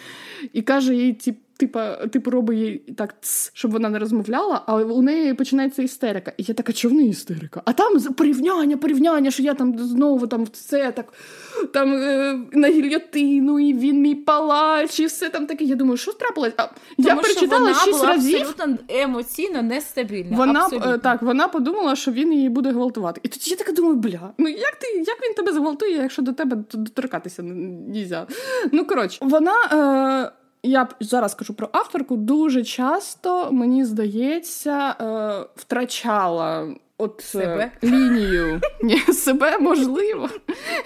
і 0.52 0.62
каже 0.62 0.94
їй, 0.94 1.12
тип, 1.12 1.38
типа, 1.66 2.06
типу, 2.06 2.30
робить 2.30 2.58
їй 2.58 2.94
так, 2.96 3.14
ц, 3.20 3.50
щоб 3.54 3.70
вона 3.70 3.88
не 3.88 3.98
розмовляла, 3.98 4.62
а 4.66 4.76
у 4.76 5.02
неї 5.02 5.34
починається 5.34 5.82
істерика. 5.82 6.32
І 6.38 6.42
я 6.42 6.54
така, 6.54 6.72
чого 6.72 6.94
в 6.94 6.96
неї 6.96 7.10
істерика? 7.10 7.62
А 7.64 7.72
там 7.72 8.00
порівняння, 8.00 8.76
порівняння, 8.76 9.30
що 9.30 9.42
я 9.42 9.54
там 9.54 9.78
знову 9.78 10.26
там 10.26 10.46
все 10.52 10.92
так 10.92 11.12
там 11.72 11.94
е, 11.94 12.38
на 12.52 12.68
гільйотину, 12.68 13.60
і 13.60 13.74
він 13.74 14.00
мій 14.00 14.14
палач, 14.14 15.00
і 15.00 15.06
все 15.06 15.28
там 15.28 15.46
таке. 15.46 15.64
Я 15.64 15.74
думаю, 15.74 15.96
що 15.96 16.12
трапилось? 16.12 16.52
А 16.56 16.62
Тому 16.96 17.08
я 17.08 17.16
перечитала 17.16 17.74
шість 17.74 17.90
була 17.90 18.06
разів. 18.06 18.40
абсолютно 18.40 18.78
емоційно 18.88 19.62
нестабільна. 19.62 20.36
Вона 20.36 20.60
е, 20.60 20.64
абсолютно. 20.64 20.98
так, 20.98 21.22
вона 21.22 21.48
подумала, 21.48 21.96
що 21.96 22.10
він 22.10 22.32
її 22.32 22.48
буде 22.48 22.70
гвалтувати. 22.70 23.20
І 23.22 23.28
тоді 23.28 23.50
я 23.50 23.56
така 23.56 23.72
думаю, 23.72 23.94
бля, 23.94 24.32
ну 24.38 24.48
як 24.48 24.76
ти 24.76 24.86
як 25.06 25.18
він 25.22 25.34
тебе 25.34 25.52
зґвалтує, 25.52 25.92
якщо 25.92 26.22
до 26.22 26.32
тебе 26.32 26.56
доторкатися 26.72 27.42
не 27.42 27.54
можна? 27.54 28.26
Ну 28.72 28.84
коротше, 28.84 29.18
вона. 29.22 29.54
Е, 30.30 30.43
я 30.64 30.88
зараз 31.00 31.34
кажу 31.34 31.54
про 31.54 31.68
авторку, 31.72 32.16
дуже 32.16 32.64
часто, 32.64 33.52
мені 33.52 33.84
здається, 33.84 34.96
е, 35.00 35.46
втрачала 35.56 36.74
от 36.98 37.20
е, 37.20 37.22
себе? 37.22 37.72
лінію 37.84 38.60
Ні, 38.82 38.98
себе 38.98 39.58
можливо. 39.58 40.30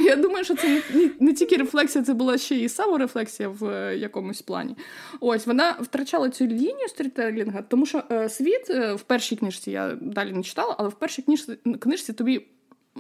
Я 0.01 0.17
думаю, 0.17 0.45
що 0.45 0.57
це 0.57 0.83
не, 0.95 1.11
не 1.21 1.33
тільки 1.33 1.57
рефлексія, 1.57 2.05
це 2.05 2.15
була 2.15 2.39
ще 2.39 2.55
і 2.55 2.69
саморефлексія 2.69 3.49
в 3.49 3.65
е, 3.65 3.97
якомусь 3.97 4.43
плані. 4.43 4.77
Ось 5.21 5.47
вона 5.47 5.77
втрачала 5.81 6.31
цю 6.31 6.47
лінію 6.47 6.89
сторітелінга, 6.89 7.63
тому 7.63 7.87
що 7.87 8.03
е, 8.13 8.29
світ 8.29 8.71
е, 8.71 8.95
в 8.95 9.03
першій 9.03 9.37
книжці 9.37 9.71
я 9.71 9.97
далі 10.01 10.33
не 10.33 10.43
читала, 10.43 10.75
але 10.79 10.89
в 10.89 10.95
першій 10.95 11.23
книжці, 11.23 11.57
книжці 11.81 12.13
тобі 12.13 12.47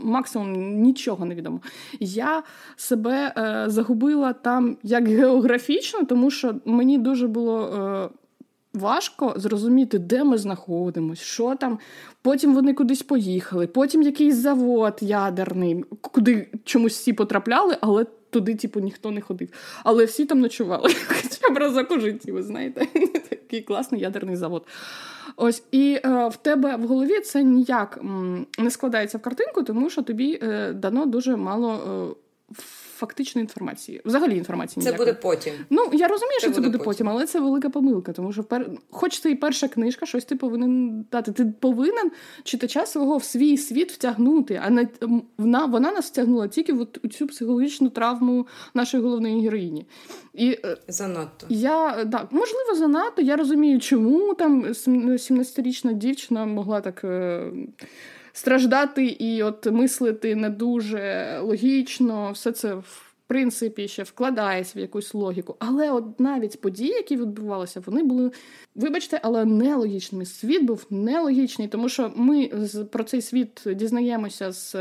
максимум 0.02 0.80
нічого 0.82 1.24
не 1.24 1.34
відомо. 1.34 1.60
Я 2.00 2.42
себе 2.76 3.32
е, 3.36 3.64
загубила 3.66 4.32
там 4.32 4.76
як 4.82 5.08
географічно, 5.08 6.04
тому 6.04 6.30
що 6.30 6.54
мені 6.64 6.98
дуже 6.98 7.28
було. 7.28 7.60
Е, 8.14 8.18
Важко 8.74 9.34
зрозуміти, 9.36 9.98
де 9.98 10.24
ми 10.24 10.38
знаходимося, 10.38 11.22
що 11.22 11.54
там. 11.54 11.78
Потім 12.22 12.54
вони 12.54 12.74
кудись 12.74 13.02
поїхали, 13.02 13.66
потім 13.66 14.02
якийсь 14.02 14.36
завод 14.36 14.98
ядерний, 15.00 15.84
куди 16.00 16.48
чомусь 16.64 16.92
всі 16.92 17.12
потрапляли, 17.12 17.76
але 17.80 18.06
туди, 18.30 18.54
типу, 18.54 18.80
ніхто 18.80 19.10
не 19.10 19.20
ходив. 19.20 19.48
Але 19.84 20.04
всі 20.04 20.24
там 20.26 20.40
ночували. 20.40 20.94
Хоча 21.08 21.54
б 21.54 21.58
разок 21.58 21.90
у 21.90 22.00
житті, 22.00 22.32
ви 22.32 22.42
знаєте, 22.42 22.86
такий 23.30 23.62
класний 23.62 24.00
ядерний 24.00 24.36
завод. 24.36 24.66
Ось 25.36 25.62
і 25.72 26.00
е, 26.04 26.28
в 26.28 26.36
тебе 26.36 26.76
в 26.76 26.86
голові 26.86 27.20
це 27.20 27.42
ніяк 27.42 27.98
м, 28.00 28.46
не 28.58 28.70
складається 28.70 29.18
в 29.18 29.22
картинку, 29.22 29.62
тому 29.62 29.90
що 29.90 30.02
тобі 30.02 30.38
е, 30.42 30.72
дано 30.72 31.06
дуже 31.06 31.36
мало. 31.36 31.72
Е, 32.12 32.27
фактичної 32.98 33.42
інформації. 33.42 34.02
Взагалі 34.04 34.36
інформації 34.36 34.84
Це 34.84 34.92
буде 34.92 35.14
потім. 35.14 35.54
Ну 35.70 35.90
я 35.92 36.08
розумію, 36.08 36.40
це 36.40 36.46
що 36.46 36.54
це 36.54 36.60
буде 36.60 36.78
потім. 36.78 36.84
потім, 36.84 37.08
але 37.08 37.26
це 37.26 37.40
велика 37.40 37.70
помилка, 37.70 38.12
тому 38.12 38.32
що 38.32 38.44
пер... 38.44 38.70
хоч 38.90 39.20
це 39.20 39.30
і 39.30 39.34
перша 39.34 39.68
книжка, 39.68 40.06
щось 40.06 40.24
ти 40.24 40.36
повинен 40.36 41.04
дати. 41.12 41.32
Ти 41.32 41.52
повинен 41.60 42.10
читача 42.44 42.86
свого 42.86 43.16
в 43.16 43.24
свій 43.24 43.56
світ 43.56 43.92
втягнути, 43.92 44.60
а 44.64 44.70
не 44.70 44.88
вона 45.38 45.64
вона 45.64 45.92
нас 45.92 46.10
втягнула 46.10 46.48
тільки 46.48 46.72
в 46.72 46.86
цю 47.10 47.26
психологічну 47.26 47.90
травму 47.90 48.46
нашої 48.74 49.02
головної 49.02 49.42
героїні. 49.42 49.86
І 50.34 50.58
е, 50.64 50.76
занадто 50.88 51.46
я 51.48 52.04
так, 52.04 52.28
можливо, 52.30 52.74
занадто. 52.74 53.22
Я 53.22 53.36
розумію, 53.36 53.80
чому 53.80 54.34
там 54.34 54.64
17-річна 54.64 55.92
дівчина 55.92 56.46
могла 56.46 56.80
так. 56.80 57.04
Е, 58.28 58.30
страждати 58.32 59.06
і 59.06 59.42
от 59.42 59.66
мислити 59.66 60.34
не 60.34 60.50
дуже 60.50 61.38
логічно, 61.42 62.32
все 62.32 62.52
це 62.52 62.74
в 62.74 63.08
принципі 63.28 63.88
ще 63.88 64.02
вкладається 64.02 64.78
в 64.78 64.82
якусь 64.82 65.14
логіку. 65.14 65.56
Але 65.58 65.90
от 65.90 66.20
навіть 66.20 66.60
події, 66.60 66.90
які 66.90 67.16
відбувалися, 67.16 67.82
вони 67.86 68.02
були, 68.02 68.30
вибачте, 68.74 69.20
але 69.22 69.44
нелогічними. 69.44 70.26
Світ 70.26 70.62
був 70.62 70.86
нелогічний, 70.90 71.68
тому 71.68 71.88
що 71.88 72.12
ми 72.16 72.46
про 72.92 73.04
цей 73.04 73.22
світ 73.22 73.62
дізнаємося 73.66 74.52
з 74.52 74.76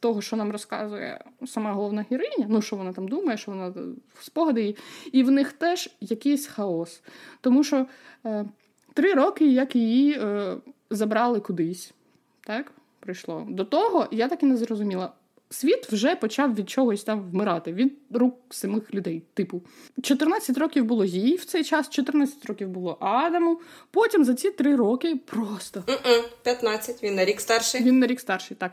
того, 0.00 0.22
що 0.22 0.36
нам 0.36 0.52
розказує 0.52 1.24
сама 1.46 1.72
головна 1.72 2.04
героїня. 2.10 2.46
Ну 2.48 2.62
що 2.62 2.76
вона 2.76 2.92
там 2.92 3.08
думає, 3.08 3.38
що 3.38 3.50
вона 3.50 3.74
спогади, 4.20 4.76
і 5.12 5.22
в 5.22 5.30
них 5.30 5.52
теж 5.52 5.90
якийсь 6.00 6.46
хаос. 6.46 7.02
Тому 7.40 7.64
що 7.64 7.86
е, 8.26 8.44
три 8.94 9.14
роки, 9.14 9.52
як 9.52 9.76
її 9.76 10.12
е, 10.12 10.56
забрали 10.90 11.40
кудись, 11.40 11.92
так? 12.40 12.72
Прийшло. 13.04 13.46
До 13.48 13.64
того 13.64 14.08
я 14.10 14.28
так 14.28 14.42
і 14.42 14.46
не 14.46 14.56
зрозуміла. 14.56 15.12
Світ 15.50 15.92
вже 15.92 16.16
почав 16.16 16.54
від 16.54 16.70
чогось 16.70 17.04
там 17.04 17.30
вмирати, 17.30 17.72
від 17.72 17.92
рук 18.10 18.40
самих 18.50 18.94
людей. 18.94 19.22
Типу, 19.34 19.62
14 20.02 20.58
років 20.58 20.84
було 20.84 21.04
їй 21.04 21.36
в 21.36 21.44
цей 21.44 21.64
час, 21.64 21.90
14 21.90 22.46
років 22.46 22.68
було 22.68 22.96
Адаму. 23.00 23.60
Потім 23.90 24.24
за 24.24 24.34
ці 24.34 24.50
три 24.50 24.76
роки 24.76 25.16
просто 25.26 25.84
15, 26.42 27.02
Він 27.02 27.14
на 27.14 27.24
рік 27.24 27.40
старший. 27.40 27.82
Він 27.82 27.98
на 27.98 28.06
рік 28.06 28.20
старший, 28.20 28.56
так. 28.56 28.72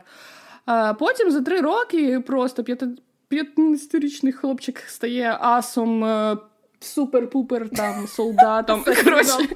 А 0.64 0.94
Потім 0.94 1.30
за 1.30 1.40
три 1.40 1.60
роки 1.60 2.20
просто 2.20 2.62
15-річний 3.30 4.32
хлопчик 4.32 4.78
стає 4.78 5.36
асом, 5.40 6.04
е, 6.04 6.36
супер-пупер 6.82 7.68
там 7.68 8.06
солдатом. 8.08 8.84
Коротше, 8.84 9.38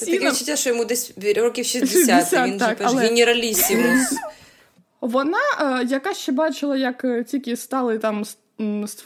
Таке 0.00 0.30
відчуття, 0.30 0.56
що 0.56 0.70
йому 0.70 0.84
десь 0.84 1.12
років 1.36 1.64
60, 1.64 1.92
60 1.92 2.48
він 2.48 2.58
так, 2.58 2.78
же 2.78 2.84
але... 2.84 3.02
генералісімус. 3.02 4.16
Вона, 5.00 5.38
е, 5.60 5.84
яка 5.84 6.14
ще 6.14 6.32
бачила, 6.32 6.76
як 6.76 7.04
е, 7.04 7.24
тільки 7.24 7.56
стали 7.56 7.98
там 7.98 8.24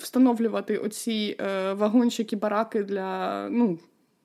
встановлювати 0.00 0.78
оці 0.78 1.36
е, 1.40 1.72
вагончики, 1.72 2.36
бараки 2.36 2.82
для 2.82 3.48
ну, 3.50 3.78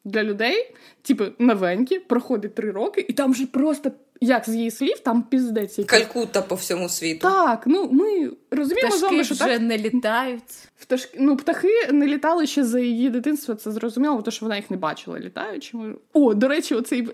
для 0.06 0.24
людей, 0.24 0.76
типу 1.02 1.24
новенькі, 1.40 2.00
проходить 2.00 2.56
три 2.56 2.72
роки, 2.72 3.06
і 3.10 3.14
там 3.14 3.36
же 3.36 3.48
просто 3.48 3.92
як 4.22 4.50
з 4.50 4.56
її 4.56 4.72
слів, 4.72 5.00
там 5.00 5.24
піздець. 5.24 5.80
калькута 5.86 6.42
по 6.42 6.56
всьому 6.56 6.90
світу. 6.90 7.28
Так, 7.28 7.64
ну 7.66 7.90
ми 7.92 8.32
розуміємо 8.52 8.98
з 8.98 9.02
вами, 9.02 9.24
що 9.24 9.34
вже 9.34 9.46
так... 9.46 9.62
не 9.62 9.78
літають. 9.78 10.70
Пташки, 10.80 11.18
ну, 11.22 11.38
птахи 11.38 11.88
не 11.92 12.08
літали 12.08 12.48
ще 12.48 12.64
за 12.64 12.80
її 12.80 13.10
дитинство, 13.10 13.56
це 13.56 13.72
зрозуміло, 13.72 14.22
тому 14.22 14.32
що 14.32 14.46
вона 14.46 14.56
їх 14.56 14.72
не 14.72 14.78
бачила 14.78 15.20
літаючими. 15.20 15.96
О, 16.14 16.34
до 16.34 16.48
речі, 16.48 16.76
оцей 16.76 17.08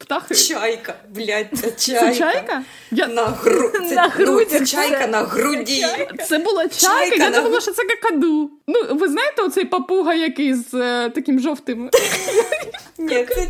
е, 0.00 0.04
птах. 0.04 0.28
Чайка, 0.48 0.94
блядь, 1.08 1.46
це 1.54 1.70
чайка. 1.70 2.12
Це 2.12 2.18
чайка? 2.18 2.62
Я... 2.90 3.06
На 3.06 3.24
гру... 3.24 3.70
це, 3.88 3.94
на 3.94 4.08
грудях. 4.08 4.46
Ну, 4.50 4.58
це 4.58 4.66
чайка 4.66 5.00
це... 5.00 5.06
на 5.06 5.22
груді. 5.22 5.86
Це 6.28 6.38
була 6.38 6.68
чайка, 6.68 6.98
чайка 6.98 7.24
я 7.24 7.30
на... 7.30 7.36
думала, 7.36 7.60
що 7.60 7.72
це 7.72 7.82
какаду. 7.84 8.50
Ну, 8.66 8.80
ви 8.90 9.08
знаєте, 9.08 9.42
оцей 9.42 9.64
папуга, 9.64 10.14
який 10.14 10.54
з 10.54 10.74
е, 10.74 11.10
таким 11.10 11.40
жовтим. 11.40 11.90
Ні, 12.98 13.24
це, 13.24 13.46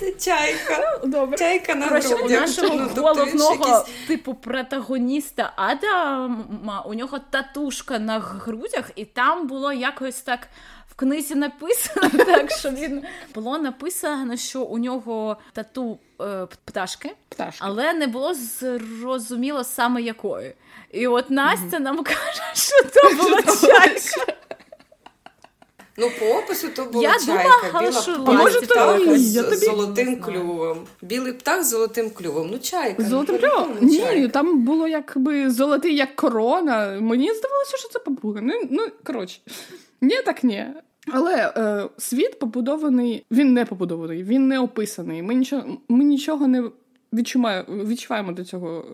це 0.00 0.12
чайка. 0.12 0.98
Ну, 1.02 1.10
добре. 1.10 1.38
Чайка 1.38 1.74
на 1.74 1.86
грудях. 1.86 2.24
У 2.24 2.28
нашого 2.28 2.74
ну, 2.74 3.02
головного, 3.02 3.54
якийсь... 3.54 4.06
типу, 4.08 4.34
протагоніста 4.34 5.52
Адама, 5.56 6.84
у 6.86 6.94
нього 6.94 7.18
татушка 7.30 7.98
на 7.98 8.18
грудях, 8.18 8.90
і 8.96 9.04
там 9.04 9.46
було 9.46 9.72
якось 9.72 10.20
так 10.20 10.48
в 10.94 10.96
книзі 10.96 11.34
написано, 11.34 12.10
так 12.26 12.50
що 12.50 12.70
він 12.70 13.02
було 13.34 13.58
написано, 13.58 14.36
що 14.36 14.62
у 14.62 14.78
нього 14.78 15.36
тату 15.52 15.98
е, 16.20 16.46
пташки, 16.64 17.10
пташки, 17.28 17.60
але 17.60 17.92
не 17.92 18.06
було 18.06 18.34
зрозуміло 18.34 19.64
саме 19.64 20.02
якої. 20.02 20.54
І 20.90 21.06
от 21.06 21.30
Настя 21.30 21.76
mm-hmm. 21.76 21.80
нам 21.80 22.04
каже, 22.04 22.42
що 22.54 22.82
то 22.82 23.16
була 23.16 23.42
чайка. 23.42 24.34
Ну, 25.96 26.10
по 26.18 26.26
опису 26.26 26.68
то 26.68 26.84
була 26.84 27.04
я 27.04 27.18
чайка, 27.18 27.70
думала, 27.70 27.88
біла 27.88 28.02
що 28.02 28.18
може, 28.18 28.60
птаха 28.60 29.18
з 29.18 29.42
тобі... 29.42 29.56
золотим 29.56 30.20
клювом. 30.20 30.86
Білий 31.02 31.32
птах 31.32 31.64
з 31.64 31.70
золотим 31.70 32.10
клювом. 32.10 32.48
Ну, 32.52 32.58
чайка. 32.58 33.02
Ну, 33.02 33.08
золотим 33.08 33.38
клювом? 33.38 33.78
Ні, 33.80 33.98
чайка. 33.98 34.28
там 34.28 34.64
було 34.64 34.88
якби 34.88 35.50
золотий, 35.50 35.96
як 35.96 36.16
корона. 36.16 36.98
Мені 37.00 37.34
здавалося, 37.34 37.76
що 37.76 37.88
це 37.88 37.98
папуга. 37.98 38.40
Ну, 38.42 38.52
ну 38.70 38.86
коротше, 39.04 39.40
ні, 40.04 40.22
так 40.24 40.44
ні. 40.44 40.66
Але 41.12 41.52
е, 41.56 41.88
світ 41.98 42.38
побудований, 42.38 43.26
він 43.30 43.52
не 43.52 43.64
побудований, 43.64 44.22
він 44.22 44.48
не 44.48 44.58
описаний. 44.58 45.22
Ми 45.22 45.34
нічого 45.34 45.78
ми 45.88 46.04
нічого 46.04 46.48
не 46.48 46.70
відчуваємо, 47.12 47.84
відчуваємо 47.84 48.32
до 48.32 48.44
цього 48.44 48.84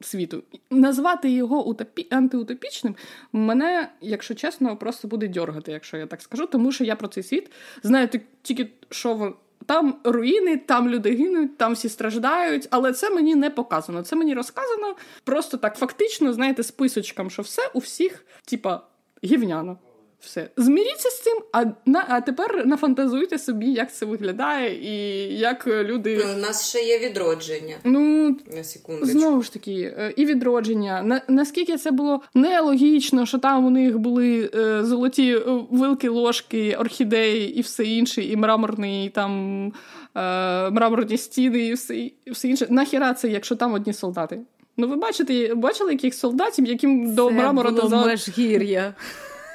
світу. 0.00 0.42
Назвати 0.70 1.30
його 1.30 1.66
утопі... 1.66 2.06
антиутопічним 2.10 2.94
мене, 3.32 3.88
якщо 4.00 4.34
чесно, 4.34 4.76
просто 4.76 5.08
буде 5.08 5.28
дьоргати, 5.28 5.72
якщо 5.72 5.96
я 5.96 6.06
так 6.06 6.22
скажу, 6.22 6.46
тому 6.46 6.72
що 6.72 6.84
я 6.84 6.96
про 6.96 7.08
цей 7.08 7.22
світ 7.22 7.50
знаю 7.82 8.08
тільки, 8.42 8.70
що 8.90 9.34
там 9.66 9.94
руїни, 10.04 10.56
там 10.56 10.88
люди 10.88 11.10
гинуть, 11.10 11.58
там 11.58 11.72
всі 11.72 11.88
страждають, 11.88 12.68
але 12.70 12.92
це 12.92 13.10
мені 13.10 13.34
не 13.34 13.50
показано. 13.50 14.02
Це 14.02 14.16
мені 14.16 14.34
розказано 14.34 14.96
просто 15.24 15.56
так 15.56 15.76
фактично, 15.76 16.32
знаєте, 16.32 16.62
списочком, 16.62 17.30
що 17.30 17.42
все 17.42 17.62
у 17.74 17.78
всіх, 17.78 18.26
типа, 18.44 18.80
гівняно. 19.24 19.78
Все. 20.22 20.48
Зміріться 20.56 21.10
з 21.10 21.22
цим, 21.22 21.38
а 21.52 21.64
на 21.86 22.04
а 22.08 22.20
тепер 22.20 22.66
нафантазуйте 22.66 23.38
собі, 23.38 23.66
як 23.66 23.92
це 23.94 24.06
виглядає, 24.06 24.78
і 24.82 25.38
як 25.38 25.66
люди. 25.66 26.24
У 26.36 26.40
нас 26.40 26.68
ще 26.68 26.78
є 26.78 26.98
відродження. 26.98 27.76
Ну 27.84 28.36
на 28.56 28.64
секундочку. 28.64 29.18
знову 29.18 29.42
ж 29.42 29.52
таки, 29.52 29.94
е, 29.98 30.12
і 30.16 30.26
відродження. 30.26 31.02
На, 31.02 31.22
наскільки 31.28 31.76
це 31.76 31.90
було 31.90 32.20
нелогічно, 32.34 33.26
що 33.26 33.38
там 33.38 33.66
у 33.66 33.70
них 33.70 33.98
були 33.98 34.50
е, 34.54 34.84
золоті 34.84 35.32
е, 35.32 35.42
вилки, 35.70 36.08
ложки, 36.08 36.76
орхідеї 36.76 37.58
і 37.58 37.60
все 37.60 37.84
інше, 37.84 38.22
і 38.22 38.36
мраморний 38.36 39.08
там 39.08 39.66
е, 40.14 40.70
мраморні 40.70 41.18
стіни, 41.18 41.58
і 41.58 41.72
все 41.72 41.96
і 41.96 42.14
все 42.26 42.48
інше. 42.48 42.66
Нахіра 42.70 43.14
це, 43.14 43.28
якщо 43.28 43.56
там 43.56 43.72
одні 43.72 43.92
солдати? 43.92 44.40
Ну, 44.76 44.88
ви 44.88 44.96
бачите, 44.96 45.54
бачили 45.54 45.92
яких 45.92 46.14
солдатів, 46.14 46.66
яким 46.66 47.06
це 47.06 47.12
до 47.12 47.30
мрамора 47.30 47.70
було 47.70 48.06
межгір'я. 48.06 48.94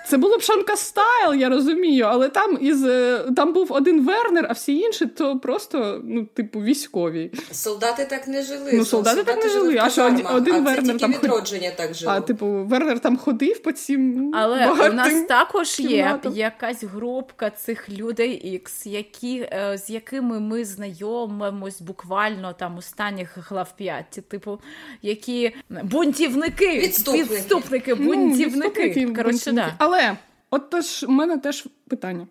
Це 0.08 0.18
було 0.18 0.38
б 0.38 0.42
Шанка 0.42 0.76
Стайл, 0.76 1.34
я 1.34 1.50
розумію, 1.50 2.06
але 2.06 2.30
там 2.30 2.58
із 2.62 2.86
е, 2.86 3.26
там 3.36 3.54
був 3.54 3.72
один 3.72 4.06
Вернер, 4.06 4.48
а 4.50 4.54
всі 4.54 4.78
інші 4.78 5.06
то 5.06 5.40
просто, 5.40 6.02
ну, 6.04 6.26
типу, 6.26 6.60
військові. 6.60 7.32
Солдати 7.52 8.06
так 8.06 8.28
не 8.28 8.44
жили. 8.44 8.72
Ну, 8.74 8.86
солдати, 8.86 9.16
солдати 9.16 9.24
так 9.24 9.46
не 9.46 9.52
жили, 9.52 9.78
а 9.82 9.90
що 9.90 10.06
один 10.06 10.56
а 10.56 10.60
Вернер 10.60 10.86
це 10.86 10.94
там 10.94 11.12
відродження 11.12 11.72
так 11.76 11.94
жило. 11.94 12.12
А, 12.12 12.22
типу, 12.22 12.48
Вернер 12.48 13.00
там 13.00 13.18
ходив 13.18 13.64
по 13.64 13.72
цим. 13.72 14.32
Але 14.36 14.72
у 14.72 14.94
нас 14.94 15.14
також 15.28 15.76
кімнатам. 15.76 16.34
є 16.34 16.40
якась 16.40 16.84
групка 16.84 17.50
цих 17.50 17.90
людей 17.90 18.62
X, 18.66 18.88
які, 18.88 19.40
е, 19.40 19.78
з 19.78 19.90
якими 19.90 20.40
ми 20.40 20.66
знайомимось 20.66 21.82
буквально 21.82 22.54
там 22.54 22.78
останніх 22.78 23.38
глав 23.50 23.76
5, 23.76 24.22
типу, 24.28 24.60
які 25.02 25.56
бунтівники, 25.70 26.80
відступники, 26.80 27.36
відступники 27.36 27.96
бунтівники. 27.96 29.06
Ну, 29.08 29.16
Коротше, 29.16 29.52
да. 29.52 29.74
Але 29.78 29.97
але 29.98 30.18
от 30.50 30.70
теж 30.70 31.06
у 31.08 31.12
мене 31.12 31.38
теж 31.38 31.68
питання: 31.88 32.28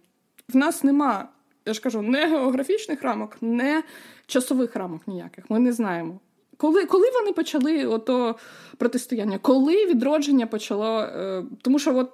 в 0.48 0.56
нас 0.56 0.84
нема, 0.84 1.28
я 1.66 1.74
ж 1.74 1.80
кажу, 1.80 2.02
не 2.02 2.26
географічних 2.26 3.02
рамок, 3.02 3.36
не 3.40 3.82
часових 4.26 4.76
рамок 4.76 5.08
ніяких. 5.08 5.50
Ми 5.50 5.58
не 5.58 5.72
знаємо. 5.72 6.20
Коли 6.56 6.86
коли 6.86 7.10
вони 7.10 7.32
почали 7.32 7.86
ото 7.86 8.36
протистояння? 8.76 9.38
Коли 9.38 9.86
відродження 9.86 10.46
почало? 10.46 11.00
Е, 11.00 11.44
тому 11.62 11.78
що 11.78 11.96
от 11.96 12.12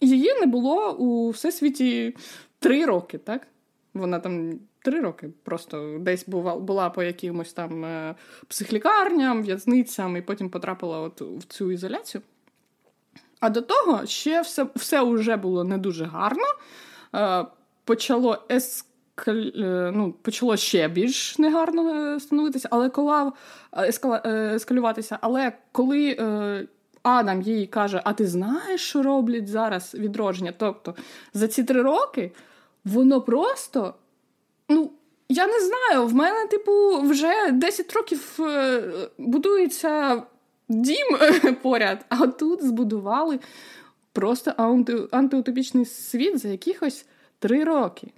її 0.00 0.34
не 0.40 0.46
було 0.46 0.92
у 0.92 1.30
всесвіті 1.30 2.16
три 2.58 2.84
роки, 2.84 3.18
так? 3.18 3.46
Вона 3.94 4.20
там 4.20 4.58
три 4.82 5.00
роки 5.00 5.30
просто 5.42 5.98
десь 6.00 6.28
була 6.28 6.56
була 6.56 6.90
по 6.90 7.02
якимось 7.02 7.52
там 7.52 7.84
е, 7.84 8.14
психлікарням, 8.48 9.42
в'язницям, 9.42 10.16
і 10.16 10.22
потім 10.22 10.50
потрапила 10.50 11.00
от 11.00 11.20
в 11.20 11.44
цю 11.48 11.72
ізоляцію. 11.72 12.22
А 13.40 13.50
до 13.50 13.62
того 13.62 14.06
ще 14.06 14.40
все 14.40 14.66
все 14.76 15.02
вже 15.02 15.36
було 15.36 15.64
не 15.64 15.78
дуже 15.78 16.04
гарно. 16.04 16.44
Е, 17.14 17.46
почало 17.84 18.38
ескал... 18.50 19.36
Е, 19.36 19.92
ну, 19.94 20.14
почало 20.22 20.56
ще 20.56 20.88
більш 20.88 21.38
негарно 21.38 21.94
е, 21.94 22.20
становитися, 22.20 22.68
але 22.70 22.88
коли 22.88 23.32
ескала... 23.76 24.22
ескалюватися. 24.54 25.18
Але 25.20 25.52
коли 25.72 26.16
Адам 27.02 27.42
їй 27.42 27.66
каже: 27.66 28.00
А 28.04 28.12
ти 28.12 28.26
знаєш, 28.26 28.80
що 28.80 29.02
роблять 29.02 29.48
зараз 29.48 29.94
відродження? 29.94 30.52
Тобто 30.58 30.94
за 31.34 31.48
ці 31.48 31.64
три 31.64 31.82
роки 31.82 32.32
воно 32.84 33.20
просто. 33.20 33.94
ну, 34.68 34.90
я 35.28 35.46
не 35.46 35.60
знаю, 35.60 36.06
в 36.06 36.14
мене, 36.14 36.46
типу, 36.46 37.00
вже 37.02 37.50
10 37.52 37.92
років 37.92 38.38
будується 39.18 40.22
дім 40.70 41.18
поряд, 41.62 42.04
а 42.08 42.26
тут 42.26 42.64
збудували 42.64 43.38
просто 44.12 44.54
анти, 44.56 44.98
антиутопічний 45.10 45.84
світ 45.84 46.38
за 46.38 46.48
якихось 46.48 47.06
три 47.38 47.64
роки. 47.64 48.12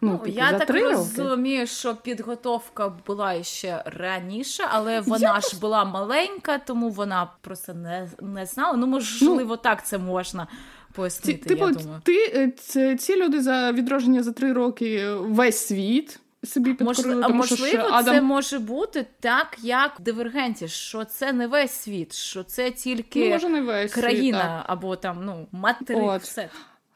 Ну, 0.00 0.10
ну 0.12 0.18
типу, 0.18 0.36
Я 0.36 0.58
так 0.58 0.70
розумію, 0.70 1.66
що 1.66 1.96
підготовка 1.96 2.88
була 3.06 3.42
ще 3.42 3.82
раніше, 3.86 4.64
але 4.68 5.00
вона 5.00 5.18
я 5.18 5.34
ж 5.34 5.40
просто... 5.40 5.58
була 5.60 5.84
маленька, 5.84 6.58
тому 6.58 6.90
вона 6.90 7.30
просто 7.40 7.74
не 7.74 8.08
не 8.20 8.46
знала. 8.46 8.76
Ну, 8.76 8.86
можливо, 8.86 9.44
ну, 9.50 9.56
так 9.56 9.86
це 9.86 9.98
можна 9.98 10.46
пояснити. 10.92 11.38
Ті, 11.38 11.48
типу, 11.48 11.66
я 11.66 11.72
думаю. 11.72 12.00
Ти, 12.04 12.52
е, 12.76 12.96
ці 12.96 13.16
люди 13.16 13.42
за 13.42 13.72
відродження 13.72 14.22
за 14.22 14.32
три 14.32 14.52
роки 14.52 15.10
весь 15.10 15.66
світ 15.66 16.20
собі 16.44 16.74
підкорили. 16.74 17.22
Тому, 17.22 17.34
можливо, 17.34 17.66
що 17.66 17.94
Адам... 17.94 18.14
це 18.14 18.22
може 18.22 18.58
бути 18.58 19.06
так, 19.20 19.56
як 19.62 20.00
в 20.00 20.02
дивергенті, 20.02 20.68
що 20.68 21.04
це 21.04 21.32
не 21.32 21.46
весь 21.46 21.72
світ, 21.72 22.12
що 22.14 22.42
це 22.42 22.70
тільки 22.70 23.24
ну, 23.24 23.30
може, 23.30 23.48
не 23.48 23.60
весь 23.60 23.92
країна 23.92 24.58
світ, 24.58 24.64
або 24.66 24.96
там 24.96 25.24
ну 25.24 25.48
материк. 25.52 26.22
все. 26.22 26.48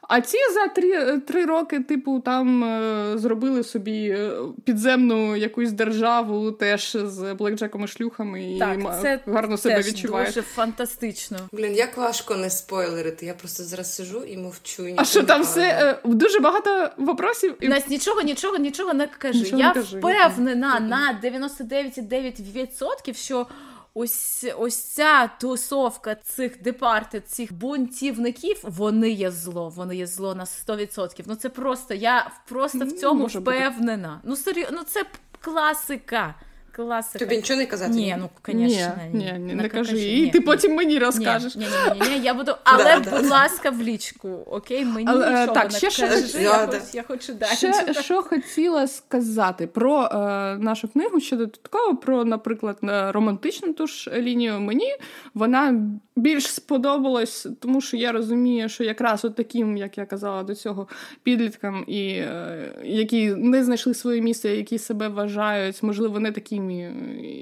А 0.07 0.21
ці 0.21 0.37
за 0.53 0.67
три 0.67 1.19
три 1.19 1.45
роки, 1.45 1.79
типу, 1.79 2.19
там 2.19 2.63
е, 2.63 3.17
зробили 3.17 3.63
собі 3.63 4.09
е, 4.09 4.31
підземну 4.63 5.35
якусь 5.35 5.71
державу 5.71 6.51
теж 6.51 6.97
з 7.03 7.33
блекджеком 7.33 7.83
і 7.83 7.87
шлюхами 7.87 8.55
так, 8.59 8.79
і 8.79 8.83
це 9.01 9.19
гарно 9.27 9.57
себе 9.57 9.81
відчувають. 9.81 10.27
Дуже 10.27 10.41
фантастично. 10.41 11.37
Блін, 11.51 11.73
як 11.73 11.97
важко 11.97 12.35
не 12.35 12.49
спойлерити. 12.49 13.25
Я 13.25 13.33
просто 13.33 13.63
зараз 13.63 13.95
сижу 13.95 14.23
і 14.23 14.37
мовчу. 14.37 14.87
І 14.87 14.93
а 14.97 15.05
що 15.05 15.23
там 15.23 15.41
все 15.41 15.61
е, 15.61 15.97
дуже 16.03 16.39
багато 16.39 16.89
вопросів? 16.97 17.55
І... 17.59 17.67
Нас 17.67 17.87
нічого, 17.87 18.21
нічого, 18.21 18.57
нічого 18.57 18.93
не 18.93 19.07
кажи. 19.07 19.39
Нічого 19.39 19.61
Я 19.61 19.67
не 19.67 19.73
кажи, 19.73 19.97
впевнена 19.97 20.79
на 20.79 21.19
99,9%, 21.23 23.13
що 23.13 23.47
ось 23.95 24.45
ось 24.57 24.83
ця 24.83 25.27
тусовка 25.27 26.15
цих 26.15 26.61
департи, 26.61 27.21
цих 27.21 27.53
бунтівників, 27.53 28.59
вони 28.63 29.09
є 29.09 29.31
зло. 29.31 29.69
Вони 29.69 29.95
є 29.95 30.07
зло 30.07 30.35
на 30.35 30.45
100%. 30.45 31.23
Ну 31.25 31.35
це 31.35 31.49
просто 31.49 31.93
я 31.93 32.31
просто 32.49 32.85
в 32.85 32.91
цьому 32.91 33.21
Може 33.21 33.39
впевнена. 33.39 34.21
Ну 34.23 34.35
серйозно, 34.35 34.77
ну 34.77 34.83
це 34.83 35.05
класика 35.39 36.35
класика. 36.75 37.19
Тобі 37.19 37.35
нічого 37.37 37.59
не 37.59 37.65
казати? 37.65 37.93
Ні, 37.93 38.15
ну 38.19 38.29
звісно, 38.47 38.93
ні. 39.13 39.31
Ні, 39.33 39.39
ні, 39.39 39.55
не 39.55 39.69
кажи. 39.69 39.97
І 39.97 40.31
ти 40.31 40.41
потім 40.41 40.75
мені 40.75 40.99
розкажеш. 40.99 41.55
Ні, 41.55 41.67
ні, 42.01 42.09
ні, 42.09 42.19
я 42.23 42.33
буду, 42.33 42.55
але, 42.63 42.99
будь 42.99 43.25
ласка, 43.25 43.69
в 43.69 43.81
лічку, 43.81 44.29
окей? 44.29 44.85
Мені 44.85 45.11
нічого 45.11 45.53
так, 45.53 45.71
не 45.71 45.79
ще 45.79 46.07
кажи, 46.07 46.49
я 46.93 47.03
хочу 47.03 47.33
далі. 47.33 47.55
Ще 47.55 47.93
що 47.93 48.21
хотіла 48.29 48.87
сказати 48.87 49.67
про 49.67 50.03
е, 50.03 50.17
нашу 50.57 50.87
книгу, 50.87 51.19
ще 51.19 51.35
додатково, 51.35 51.95
про, 51.95 52.25
наприклад, 52.25 52.77
романтичну 52.81 53.73
ту 53.73 53.87
ж 53.87 54.11
лінію. 54.11 54.59
Мені 54.59 54.95
вона 55.33 55.81
більш 56.15 56.47
сподобалась, 56.47 57.47
тому 57.59 57.81
що 57.81 57.97
я 57.97 58.11
розумію, 58.11 58.69
що 58.69 58.83
якраз 58.83 59.25
от 59.25 59.35
таким, 59.35 59.77
як 59.77 59.97
я 59.97 60.05
казала 60.05 60.43
до 60.43 60.55
цього, 60.55 60.87
підліткам, 61.23 61.83
і 61.87 62.07
е, 62.07 62.71
які 62.83 63.29
не 63.29 63.63
знайшли 63.63 63.93
своє 63.93 64.21
місце, 64.21 64.55
які 64.55 64.77
себе 64.77 65.07
вважають, 65.07 65.83
можливо, 65.83 66.19
не 66.19 66.31
такими, 66.31 66.93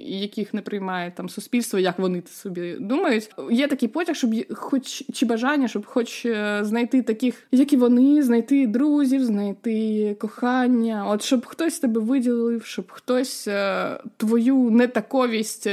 яких 0.06 0.54
не 0.54 0.62
приймає 0.62 1.14
там 1.16 1.30
суспільство, 1.30 1.80
як 1.80 2.00
вони 2.00 2.24
собі 2.28 2.76
думають. 2.80 3.30
Є 3.52 3.68
такий 3.68 3.90
потяг, 3.90 4.16
щоб 4.16 4.32
хоч 4.54 5.04
чи 5.14 5.26
бажання, 5.26 5.68
щоб 5.68 5.86
хоч 5.86 6.26
е, 6.26 6.60
знайти 6.62 7.02
таких, 7.02 7.48
як 7.52 7.74
і 7.74 7.78
вони, 7.78 8.24
знайти 8.24 8.68
друзів, 8.68 9.26
знайти 9.26 10.16
кохання, 10.20 11.06
от 11.08 11.24
щоб 11.24 11.46
хтось 11.46 11.80
тебе 11.80 12.02
виділив, 12.02 12.66
щоб 12.66 12.92
хтось 12.92 13.48
е, 13.48 13.98
твою 14.18 14.56
нетаковість 14.56 15.68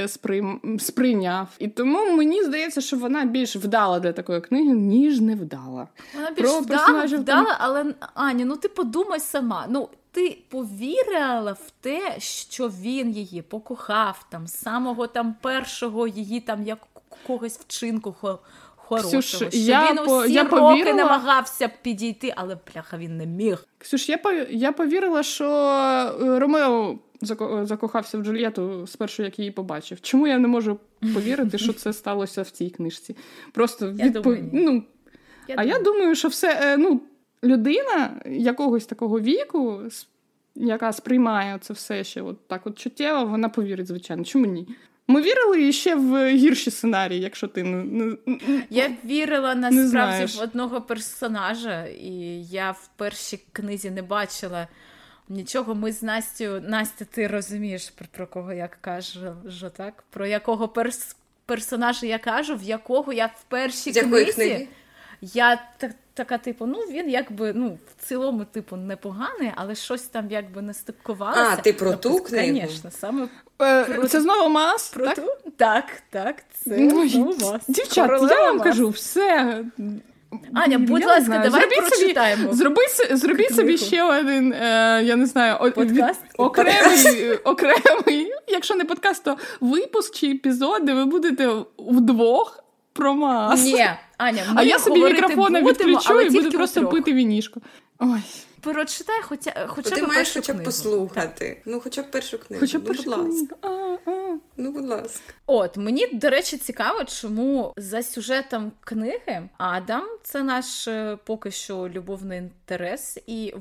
сприйняв. 0.78 1.48
І 1.58 1.68
тому 1.68 2.16
мені 2.16 2.42
здається, 2.42 2.80
що 2.80 2.89
вона 2.96 3.24
більш 3.24 3.56
вдала 3.56 4.00
для 4.00 4.12
такої 4.12 4.40
книги, 4.40 4.74
ніж 4.74 5.20
не 5.20 5.34
вдала. 5.34 5.88
Вона 6.14 6.30
більш 6.30 6.50
Про 6.50 6.60
вдала, 6.60 7.04
вдала, 7.04 7.56
але 7.58 7.94
Аня, 8.14 8.44
ну 8.44 8.56
ти 8.56 8.68
подумай 8.68 9.20
сама. 9.20 9.66
Ну 9.68 9.88
ти 10.12 10.38
повірила 10.48 11.52
в 11.52 11.70
те, 11.80 12.14
що 12.18 12.68
він 12.68 13.10
її 13.10 13.42
покохав 13.42 14.26
там, 14.30 14.46
самого 14.46 15.06
там 15.06 15.34
першого 15.40 16.06
її 16.06 16.40
там 16.40 16.62
як 16.62 16.78
когось 17.26 17.58
вчинку 17.58 18.38
хорошого. 18.90 19.22
Ксюш, 19.22 19.36
що 19.36 19.48
я 19.52 19.92
Він 19.92 19.98
усі 19.98 20.32
я 20.32 20.42
роки 20.42 20.56
повірила... 20.56 20.96
намагався 20.96 21.70
підійти, 21.82 22.32
але 22.36 22.58
бляха 22.72 22.98
він 22.98 23.16
не 23.16 23.26
міг. 23.26 23.66
Ксюш, 23.78 24.08
я 24.08 24.18
я 24.50 24.72
повірила, 24.72 25.22
що 25.22 25.46
е, 26.22 26.38
Ромео 26.38 26.98
закохався 27.62 28.18
в 28.18 28.22
Джульєту 28.24 28.86
спершу, 28.86 29.22
як 29.22 29.38
її 29.38 29.50
побачив. 29.50 30.00
Чому 30.00 30.26
я 30.26 30.38
не 30.38 30.48
можу 30.48 30.78
повірити, 31.14 31.58
що 31.58 31.72
це 31.72 31.92
сталося 31.92 32.42
в 32.42 32.50
цій 32.50 32.70
книжці? 32.70 33.16
Просто 33.52 33.92
відпов... 33.92 34.36
ну, 34.52 34.82
я 35.48 35.54
А 35.58 35.62
думаю. 35.62 35.68
я 35.68 35.78
думаю, 35.78 36.14
що 36.14 36.28
все 36.28 36.60
е, 36.62 36.76
ну, 36.76 37.00
людина 37.44 38.20
якогось 38.26 38.86
такого 38.86 39.20
віку, 39.20 39.80
яка 40.54 40.92
сприймає 40.92 41.58
це 41.60 41.72
все 41.74 42.04
ще 42.04 42.22
от 42.22 42.48
так 42.48 42.66
от 42.66 42.78
чуттєво, 42.78 43.24
вона 43.24 43.48
повірить, 43.48 43.86
звичайно. 43.86 44.24
Чому 44.24 44.46
ні? 44.46 44.68
Ми 45.10 45.22
вірили 45.22 45.72
ще 45.72 45.94
в 45.94 46.30
гірші 46.30 46.70
сценарії, 46.70 47.20
якщо 47.20 47.48
ти 47.48 47.62
не, 47.62 47.84
не 47.84 48.16
я 48.70 48.90
вірила 49.04 49.54
насправді 49.54 50.38
в 50.38 50.42
одного 50.42 50.80
персонажа, 50.80 51.86
і 51.86 52.44
я 52.50 52.70
в 52.70 52.90
першій 52.96 53.40
книзі 53.52 53.90
не 53.90 54.02
бачила 54.02 54.68
нічого. 55.28 55.74
Ми 55.74 55.92
з 55.92 56.02
Настю, 56.02 56.60
Настя, 56.68 57.04
ти 57.04 57.26
розумієш 57.26 57.90
про, 57.90 58.06
про 58.12 58.26
кого 58.26 58.52
я 58.52 58.68
кажу, 58.80 59.34
так? 59.76 60.04
Про 60.10 60.26
якого 60.26 60.68
перс, 60.68 61.16
персонажа 61.46 62.06
я 62.06 62.18
кажу, 62.18 62.56
в 62.56 62.62
якого 62.62 63.12
я 63.12 63.26
в 63.26 63.44
першій 63.48 63.92
книзі. 63.92 64.32
Книги? 64.32 64.68
Я 65.20 65.62
так, 65.78 65.92
така, 66.20 66.38
типу, 66.38 66.66
ну 66.66 66.78
він 66.78 67.10
якби 67.10 67.52
ну 67.54 67.78
в 67.98 68.08
цілому, 68.08 68.44
типу, 68.44 68.76
непоганий, 68.76 69.52
але 69.56 69.74
щось 69.74 70.02
там 70.02 70.26
якби 70.30 70.62
не 70.62 70.74
стикувалося. 70.74 71.48
А, 71.52 71.56
ти 71.56 71.72
про 71.72 71.92
ту 71.92 72.18
книгу? 72.18 72.58
Звісно, 72.68 72.90
саме 72.90 73.28
е, 73.62 73.84
про 73.84 74.08
це 74.08 74.20
знову 74.20 74.48
мас. 74.48 74.88
Про 74.88 75.06
так? 75.06 75.14
ту? 75.14 75.50
Так, 75.56 75.84
так, 76.10 76.36
це 76.64 76.76
ну, 76.78 77.08
знову 77.08 77.52
мас. 77.52 77.62
Дівчат, 77.68 78.30
я 78.30 78.40
вам 78.40 78.56
мас. 78.56 78.64
кажу, 78.64 78.88
все. 78.88 79.64
Аня, 80.54 80.78
будь 80.78 81.00
я 81.00 81.06
ласка, 81.06 81.38
давай 81.38 81.50
зробіть 81.50 81.78
прочитаємо. 81.78 82.42
Собі, 82.42 82.56
зробіть 82.56 83.18
зробіть 83.18 83.54
собі 83.54 83.78
ще 83.78 84.02
один, 84.02 84.52
е, 84.52 85.02
я 85.04 85.16
не 85.16 85.26
знаю, 85.26 85.72
подкаст? 85.74 86.20
окремий, 86.36 87.32
окремий, 87.44 88.32
якщо 88.48 88.74
не 88.74 88.84
подкаст, 88.84 89.24
то 89.24 89.36
випуск 89.60 90.14
чи 90.14 90.30
епізод, 90.30 90.84
де 90.84 90.94
ви 90.94 91.04
будете 91.04 91.50
вдвох 91.78 92.64
про 93.00 93.14
мас. 93.14 93.64
Ні, 93.64 93.86
Аня, 94.18 94.42
ми 94.48 94.54
А 94.56 94.62
я 94.62 94.78
собі 94.78 95.04
мікрофона 95.04 95.62
відключу 95.62 96.20
і 96.20 96.30
буду 96.30 96.50
просто 96.50 96.86
пити 96.86 97.12
вінішко. 97.12 97.60
Ой. 97.98 98.20
Прочитай, 98.60 99.20
хоча 99.22 99.66
хоча 99.66 99.90
ти 99.90 100.02
б 100.02 100.08
маєш 100.08 100.32
хоча 100.32 100.54
б 100.54 100.64
послухати. 100.64 101.48
Так. 101.48 101.58
Ну, 101.66 101.80
хоча 101.80 102.02
б 102.02 102.10
першу 102.10 102.38
книгу. 102.38 102.60
Хоча 102.60 102.78
б 102.78 102.82
ну, 102.86 102.94
будь 102.94 103.06
ласка. 103.06 103.56
Ну, 104.56 104.72
будь 104.72 104.86
ласка. 104.86 105.32
От 105.46 105.76
мені 105.76 106.06
до 106.12 106.30
речі 106.30 106.56
цікаво, 106.56 107.04
чому 107.04 107.74
за 107.76 108.02
сюжетом 108.02 108.72
книги 108.80 109.48
Адам 109.58 110.04
це 110.22 110.42
наш 110.42 110.88
е, 110.88 111.18
поки 111.24 111.50
що 111.50 111.88
любовний 111.88 112.38
інтерес, 112.38 113.18
і 113.26 113.54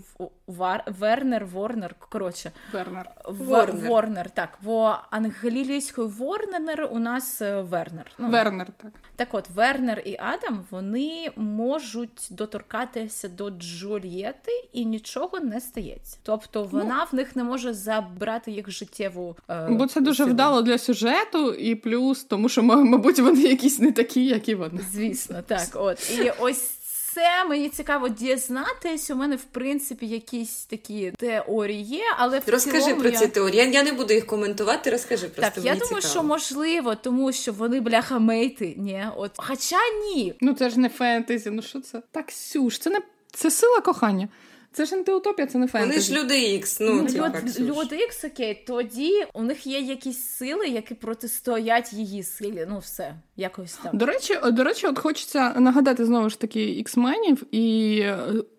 Вар... 0.48 0.84
Вернер 0.88 1.46
Ворнер. 1.46 1.96
Коротше, 2.00 2.52
Вернер. 2.74 3.12
Ворнер. 3.26 3.90
Ворнер. 3.90 4.30
Так, 4.30 4.58
в 4.62 5.00
англійської 5.10 6.08
Ворнер 6.08 6.90
у 6.92 7.00
нас 7.00 7.42
е, 7.42 7.62
Вернер. 7.62 8.12
Ну, 8.18 8.30
Вернер, 8.30 8.68
так. 8.78 8.92
Так, 9.16 9.34
от 9.34 9.50
Вернер 9.50 10.02
і 10.06 10.18
Адам 10.20 10.66
вони 10.72 11.32
можуть 11.36 12.28
доторкатися 12.32 13.28
до 13.28 13.50
Джульєти 13.50 14.52
і 14.74 14.86
нічого 14.90 15.40
не 15.40 15.62
стається. 15.62 16.18
Тобто 16.24 16.64
вона 16.64 16.98
ну, 17.00 17.08
в 17.12 17.16
них 17.16 17.36
не 17.36 17.44
може 17.44 17.74
забрати 17.74 18.52
їх 18.52 18.72
життєву. 18.72 19.36
Е, 19.50 19.68
Бо 19.70 19.88
це 19.88 20.02
дуже 20.02 20.18
силу. 20.18 20.30
вдало 20.30 20.62
для 20.62 20.78
сюжету, 20.78 21.54
і 21.54 21.76
плюс, 21.76 22.24
тому 22.24 22.50
що, 22.50 22.64
мабуть, 22.64 23.20
вони 23.20 23.42
якісь 23.42 23.80
не 23.80 23.92
такі, 23.92 24.26
як 24.26 24.50
і 24.50 24.56
вони. 24.56 24.82
Звісно, 24.94 25.42
так. 25.48 25.68
От 25.74 26.12
і 26.20 26.32
ось. 26.40 26.76
Це 27.14 27.46
мені 27.46 27.70
цікаво 27.70 28.10
дізнатись. 28.10 29.12
У 29.12 29.16
мене 29.16 29.36
в 29.36 29.44
принципі 29.44 30.08
якісь 30.08 30.66
такі 30.66 31.12
теорії 31.18 31.82
є, 31.84 32.04
але 32.18 32.40
в 32.40 32.50
розкажи 32.50 32.82
цілому 32.82 33.02
про 33.02 33.10
я... 33.10 33.18
ці 33.18 33.28
теорії. 33.28 33.72
Я 33.72 33.84
не 33.84 33.94
буду 33.94 34.14
їх 34.14 34.26
коментувати. 34.26 34.90
Розкажи 34.90 35.28
просто. 35.28 35.56
Так, 35.56 35.66
я 35.66 35.74
думаю, 35.74 36.02
цікаво. 36.02 36.02
що 36.02 36.24
можливо, 36.24 36.96
тому 36.96 37.32
що 37.32 37.54
вони 37.54 37.80
бляха 37.80 38.20
мейти. 38.20 38.74
Ні, 38.78 39.06
от 39.18 39.32
хоча 39.38 39.78
ні. 40.04 40.34
Ну 40.42 40.54
це 40.54 40.70
ж 40.70 40.80
не 40.80 40.90
фентезі. 40.90 41.50
Ну 41.50 41.62
що 41.62 41.82
це? 41.82 42.02
Так, 42.12 42.32
Сюш, 42.32 42.80
це 42.80 42.90
не 42.90 43.00
це 43.32 43.52
сила 43.52 43.82
кохання. 43.82 44.28
Це 44.72 44.86
ж 44.86 44.96
антиутопія, 44.96 45.48
це 45.48 45.58
не 45.58 45.68
фентезі. 45.68 45.90
Вони 45.90 46.02
ж 46.02 46.24
люди 46.24 46.54
Ікс. 46.54 46.80
Ну, 46.80 46.94
ну 46.94 47.02
Люд, 47.02 47.60
люди 47.60 47.96
Ікс, 47.96 48.26
окей, 48.26 48.64
тоді 48.68 49.26
у 49.34 49.44
них 49.44 49.68
є 49.68 49.80
якісь 49.80 50.24
сили, 50.24 50.68
які 50.68 50.94
протистоять 50.94 51.94
її 51.94 52.24
силі. 52.24 52.68
Ну, 52.70 52.80
все, 52.80 53.16
якось 53.36 53.74
там. 53.74 53.98
До 53.98 54.06
речі, 54.06 54.40
до 54.52 54.64
речі, 54.64 54.88
от 54.88 55.00
хочеться 55.00 55.54
нагадати 55.54 56.06
знову 56.06 56.30
ж 56.30 56.40
таки 56.40 56.64
іксменів, 56.64 57.44
і 57.52 58.00
е, 58.02 58.18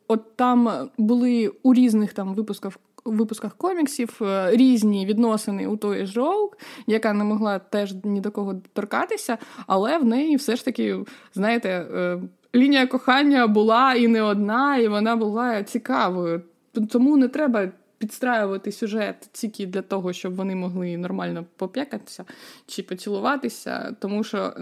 от 0.09 0.37
там 0.37 0.91
були 0.99 1.53
у 1.63 1.75
різних 1.75 2.13
там 2.13 2.35
випусках. 2.35 2.73
Випусках 3.05 3.57
коміксів 3.57 4.19
е, 4.23 4.51
різні 4.57 5.07
відносини 5.07 5.67
у 5.67 5.77
тої 5.77 6.07
ж 6.07 6.21
Роук, 6.21 6.59
яка 6.87 7.13
не 7.13 7.25
могла 7.25 7.59
теж 7.59 7.95
ні 8.05 8.21
до 8.21 8.31
кого 8.31 8.55
торкатися, 8.73 9.39
але 9.67 9.99
в 9.99 10.05
неї 10.05 10.37
все 10.37 10.57
ж 10.57 10.65
таки, 10.65 10.99
знаєте, 11.35 11.69
е, 11.69 12.21
лінія 12.55 12.87
кохання 12.87 13.47
була 13.47 13.95
і 13.95 14.09
не 14.09 14.23
одна, 14.23 14.77
і 14.77 14.89
вона 14.89 15.17
була 15.17 15.63
цікавою. 15.63 16.43
Тому 16.91 17.17
не 17.17 17.29
треба 17.29 17.69
підстраювати 17.99 18.73
сюжет 18.73 19.29
тільки 19.33 19.67
для 19.67 19.83
того, 19.83 20.13
щоб 20.13 20.35
вони 20.35 20.55
могли 20.55 20.97
нормально 20.97 21.45
поп'якатися 21.57 22.25
чи 22.67 22.83
поцілуватися, 22.83 23.97
тому 24.01 24.25
що 24.25 24.53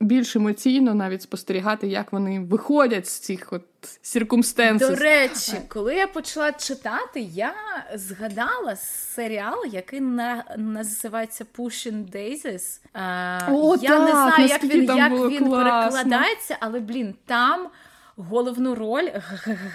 більш 0.00 0.36
емоційно 0.36 0.94
навіть 0.94 1.22
спостерігати, 1.22 1.86
як 1.86 2.12
вони 2.12 2.40
виходять 2.40 3.06
з 3.06 3.18
цих 3.18 3.52
от 3.52 3.62
circumstance 4.02 4.71
ів. 4.71 4.88
До 4.88 4.94
речі, 4.96 5.52
коли 5.68 5.94
я 5.94 6.06
почала 6.06 6.52
читати, 6.52 7.20
я 7.20 7.54
згадала 7.94 8.76
серіал, 8.76 9.64
який 9.72 10.00
на 10.00 10.44
називається 10.56 11.44
Pushing 11.58 12.16
Daisies. 12.16 12.80
О, 13.50 13.76
Я 13.82 13.90
так, 13.90 14.04
не 14.04 14.10
знаю, 14.10 14.48
як 14.48 14.64
він 14.64 14.84
як 14.84 15.12
він 15.12 15.50
перекладається, 15.50 16.56
але 16.60 16.80
блін, 16.80 17.14
там. 17.26 17.68
Головну 18.18 18.74
роль 18.74 19.08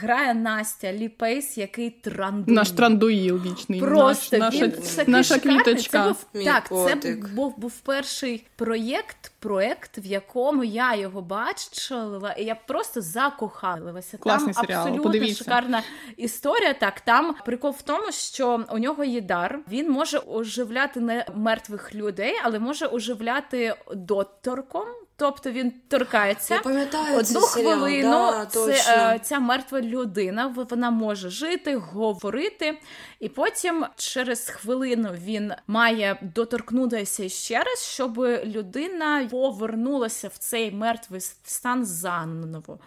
грає 0.02 0.34
Настя, 0.34 0.94
Лі 0.94 1.12
Пейс, 1.12 1.58
який 1.58 1.90
Трандуїл. 1.90 2.56
Наш 2.56 2.72
трандуїл 2.72 3.42
вічний. 3.44 3.80
Просто 3.80 4.38
Наш, 4.38 4.56
він 4.56 4.74
наша, 4.80 5.04
наша 5.08 5.40
квіточка. 5.40 6.04
Це 6.04 6.08
був, 6.08 6.46
так, 6.46 6.70
це 6.70 7.16
був 7.36 7.58
був 7.58 7.80
перший 7.80 8.48
проєкт, 8.56 9.32
проєкт, 9.40 9.98
в 9.98 10.06
якому 10.06 10.64
я 10.64 10.96
його 10.96 11.22
бачила, 11.22 12.32
і 12.32 12.44
я 12.44 12.56
просто 12.56 13.02
закохалася. 13.02 14.18
Класний 14.18 14.54
там 14.54 14.66
серіал, 14.66 14.82
абсолютно 14.82 15.04
подивіться. 15.04 15.44
шикарна 15.44 15.84
історія. 16.18 16.74
Так, 16.74 17.02
там 17.02 17.36
прикол 17.46 17.72
в 17.72 17.82
тому, 17.82 18.12
що 18.12 18.66
у 18.72 18.78
нього 18.78 19.04
є 19.04 19.22
дар. 19.22 19.60
Він 19.72 19.92
може 19.92 20.22
оживляти 20.28 21.00
не 21.00 21.26
мертвих 21.36 21.96
людей, 21.96 22.36
але 22.44 22.60
може 22.60 22.88
оживляти 22.88 23.76
доторком. 23.96 24.88
Тобто 25.22 25.52
він 25.52 25.74
торкається 25.88 26.54
Я 26.56 26.62
пам'ятаю 26.62 27.18
одну 27.20 27.40
хвилину. 27.40 28.10
Да, 28.10 28.46
це 28.46 28.72
е, 28.88 29.20
ця 29.24 29.40
мертва 29.40 29.82
людина. 29.82 30.48
Вона 30.48 30.92
може 30.92 31.30
жити, 31.30 31.76
говорити, 31.76 32.80
і 33.20 33.30
потім 33.30 33.86
через 33.96 34.50
хвилину 34.50 35.10
він 35.24 35.54
має 35.68 36.18
доторкнутися 36.22 37.30
ще 37.30 37.64
раз, 37.64 37.80
щоб 37.84 38.18
людина 38.46 39.28
повернулася 39.32 40.28
в 40.28 40.38
цей 40.38 40.72
мертвий 40.72 41.22
стан 41.44 41.86
заново. 41.86 42.80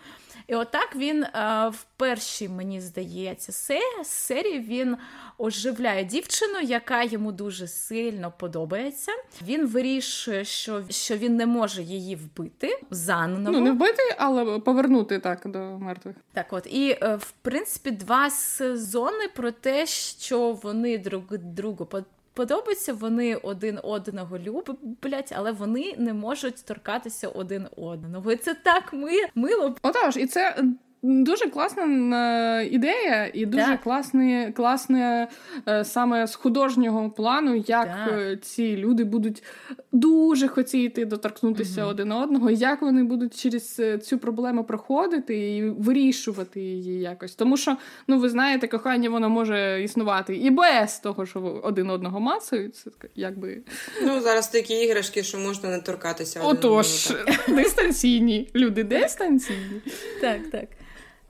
І 0.47 0.55
отак 0.55 0.97
він 0.97 1.25
е, 1.25 1.29
в 1.69 1.87
першій, 1.97 2.49
мені 2.49 2.81
здається, 2.81 3.79
серії 4.05 4.61
він 4.61 4.97
оживляє 5.39 6.05
дівчину, 6.05 6.61
яка 6.61 7.03
йому 7.03 7.33
дуже 7.33 7.69
сильно 7.69 8.33
подобається. 8.39 9.13
Він 9.43 9.67
вирішує, 9.67 10.45
що 10.45 10.83
що 10.91 11.17
він 11.17 11.37
не 11.37 11.47
може 11.47 11.83
її 11.83 12.17
вбити 12.17 12.81
заново. 12.91 13.51
Ну, 13.51 13.61
не 13.61 13.73
вбити, 13.73 14.03
але 14.19 14.59
повернути 14.59 15.19
так 15.19 15.41
до 15.45 15.59
мертвих. 15.59 16.17
Так, 16.33 16.47
от 16.51 16.67
і 16.71 16.99
е, 17.03 17.17
в 17.17 17.31
принципі 17.43 17.91
два 17.91 18.31
сезони 18.31 19.29
про 19.35 19.51
те, 19.51 19.87
що 19.87 20.53
вони 20.53 20.99
друг 20.99 21.23
другу 21.31 21.87
подобаються, 22.35 22.93
вони 22.93 23.35
один 23.35 23.79
одного 23.83 24.39
люблять, 24.39 25.33
але 25.37 25.53
вони 25.53 25.95
не 25.99 26.15
можуть 26.15 26.65
торкатися 26.65 27.29
один 27.29 27.67
одного. 27.77 28.33
І 28.33 28.37
це 28.37 28.55
так 28.55 28.93
ми 28.93 29.13
мило. 29.35 29.77
Отож, 29.83 30.17
і 30.17 30.27
це 30.27 30.65
дуже 31.05 31.47
класна 31.47 32.61
ідея, 32.63 33.31
і 33.35 33.47
дуже 33.47 33.65
так. 33.65 33.81
класне, 33.81 34.53
класне 34.57 35.29
саме 35.83 36.27
з 36.27 36.35
художнього 36.35 37.11
плану, 37.11 37.55
як 37.55 37.87
так. 37.87 38.45
ці 38.45 38.77
люди 38.77 39.05
будуть 39.05 39.43
дуже 39.93 40.49
хотіти 40.49 41.05
доторкнутися 41.05 41.83
угу. 41.83 41.91
один 41.91 42.13
одного, 42.13 42.51
як 42.51 42.83
вони 42.83 43.05
будуть 43.05 43.41
через 43.41 43.83
цю 44.03 44.19
проблему 44.19 44.65
проходити 44.65 45.57
і 45.57 45.71
вирішувати 45.71 46.61
її 46.61 47.01
якось. 47.01 47.35
Тому 47.35 47.57
що, 47.57 47.77
ну 48.09 48.19
ви 48.19 48.29
знаєте, 48.29 48.69
кохання 48.69 49.11
воно 49.11 49.29
може 49.29 49.83
існувати 49.83 50.37
і 50.37 50.51
без 50.51 50.99
того, 50.99 51.27
що 51.27 51.61
один 51.63 51.91
одного 51.91 52.21
мацають. 52.21 52.77
Це 52.77 52.91
якби 53.15 53.63
ну 54.03 54.21
зараз 54.21 54.49
такі 54.49 54.75
іграшки, 54.75 55.23
що 55.23 55.39
можна 55.39 55.71
не 55.71 55.81
торкатися. 55.81 56.41
Отож, 56.43 57.13
дистанційні 57.49 58.51
люди 58.55 58.85
дистанційні. 58.85 59.81
Так, 60.21 60.51
так. 60.53 60.65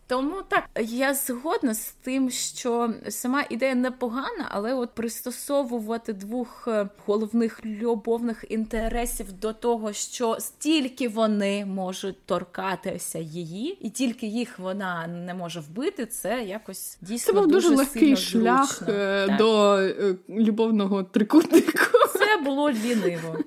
Тому 0.06 0.42
так, 0.48 0.64
я 0.80 1.14
згодна 1.14 1.74
з 1.74 1.92
тим, 1.92 2.30
що 2.30 2.94
сама 3.08 3.44
ідея 3.50 3.74
непогана, 3.74 4.48
але 4.50 4.74
от 4.74 4.90
пристосовувати 4.94 6.12
двох 6.12 6.68
е, 6.68 6.88
головних 7.06 7.66
любовних 7.66 8.44
інтересів 8.48 9.32
до 9.32 9.52
того, 9.52 9.92
що 9.92 10.36
стільки 10.40 11.08
вони 11.08 11.66
можуть 11.66 12.26
торкатися 12.26 13.18
її, 13.18 13.78
і 13.86 13.90
тільки 13.90 14.26
їх 14.26 14.58
вона 14.58 15.06
не 15.06 15.34
може 15.34 15.60
вбити, 15.60 16.06
це 16.06 16.42
якось 16.42 16.98
дійсно 17.00 17.32
Це 17.32 17.40
був 17.40 17.48
дуже, 17.48 17.68
дуже 17.68 17.78
легкий 17.78 18.16
шлях. 18.16 18.82
Е, 18.88 19.36
до 19.38 19.76
е, 19.76 20.16
любовного 20.28 21.02
трикутнику. 21.02 21.98
Це 22.12 22.44
було 22.44 22.70
ліниво. 22.70 23.38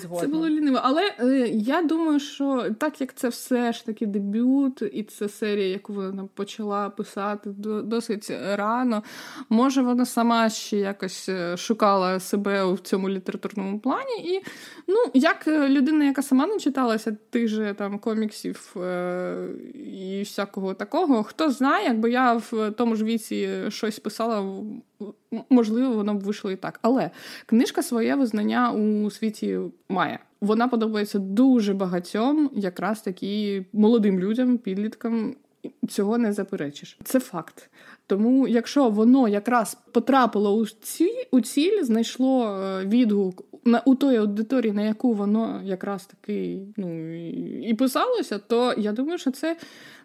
Згодна. 0.00 0.20
Це 0.20 0.26
було 0.26 0.48
ліниво. 0.48 0.80
Але 0.82 1.14
е, 1.20 1.48
я 1.48 1.82
думаю, 1.82 2.20
що 2.20 2.66
так 2.78 3.00
як 3.00 3.14
це 3.14 3.28
все 3.28 3.72
ж 3.72 3.86
таки 3.86 4.06
дебют, 4.06 4.82
і 4.92 5.02
це 5.02 5.28
серія, 5.28 5.68
яку 5.68 5.92
вона 5.92 6.28
почала 6.34 6.90
писати 6.90 7.50
досить 7.84 8.32
рано, 8.54 9.02
може 9.48 9.82
вона 9.82 10.06
сама 10.06 10.50
ще 10.50 10.76
якось 10.76 11.28
е, 11.28 11.56
шукала 11.56 12.20
себе 12.20 12.72
в 12.72 12.78
цьому 12.78 13.08
літературному 13.08 13.78
плані. 13.78 14.16
І 14.24 14.42
ну, 14.88 14.96
як 15.14 15.48
людина, 15.48 16.04
яка 16.04 16.22
сама 16.22 16.46
не 16.46 16.58
читалася 16.58 17.16
тих 17.30 17.48
же 17.48 17.74
там 17.78 17.98
коміксів 17.98 18.74
е, 18.76 19.48
і 19.74 20.22
всякого 20.22 20.74
такого, 20.74 21.22
хто 21.22 21.50
знає, 21.50 21.86
якби 21.86 22.10
я 22.10 22.32
в 22.32 22.70
тому 22.70 22.96
ж 22.96 23.04
віці 23.04 23.48
щось 23.68 23.98
писала 23.98 24.62
можливо, 25.50 25.94
воно 25.94 26.14
б 26.14 26.20
вийшло 26.20 26.50
і 26.50 26.56
так. 26.56 26.78
Але 26.82 27.10
книжка 27.46 27.82
своє 27.82 28.14
визнання 28.14 28.72
у 28.72 29.10
світі 29.10 29.58
має. 29.88 30.18
Вона 30.40 30.68
подобається 30.68 31.18
дуже 31.18 31.74
багатьом, 31.74 32.50
якраз 32.54 33.00
такі 33.00 33.64
молодим 33.72 34.20
людям, 34.20 34.58
підліткам. 34.58 35.34
Цього 35.88 36.18
не 36.18 36.32
заперечиш. 36.32 36.98
Це 37.04 37.20
факт. 37.20 37.70
Тому, 38.06 38.48
якщо 38.48 38.88
воно 38.88 39.28
якраз 39.28 39.76
потрапило 39.92 40.54
у 40.54 40.66
ціль, 40.66 41.24
у 41.30 41.40
ціль 41.40 41.82
знайшло 41.82 42.46
е, 42.46 42.84
відгук 42.86 43.44
на 43.64 43.82
у 43.84 43.94
той 43.94 44.16
аудиторії, 44.16 44.72
на 44.72 44.82
яку 44.82 45.12
воно 45.12 45.60
якраз 45.64 46.06
таки 46.06 46.58
ну, 46.76 47.16
і, 47.68 47.74
писалося, 47.74 48.38
то 48.38 48.74
я 48.76 48.92
думаю, 48.92 49.18
що 49.18 49.30
це 49.30 49.56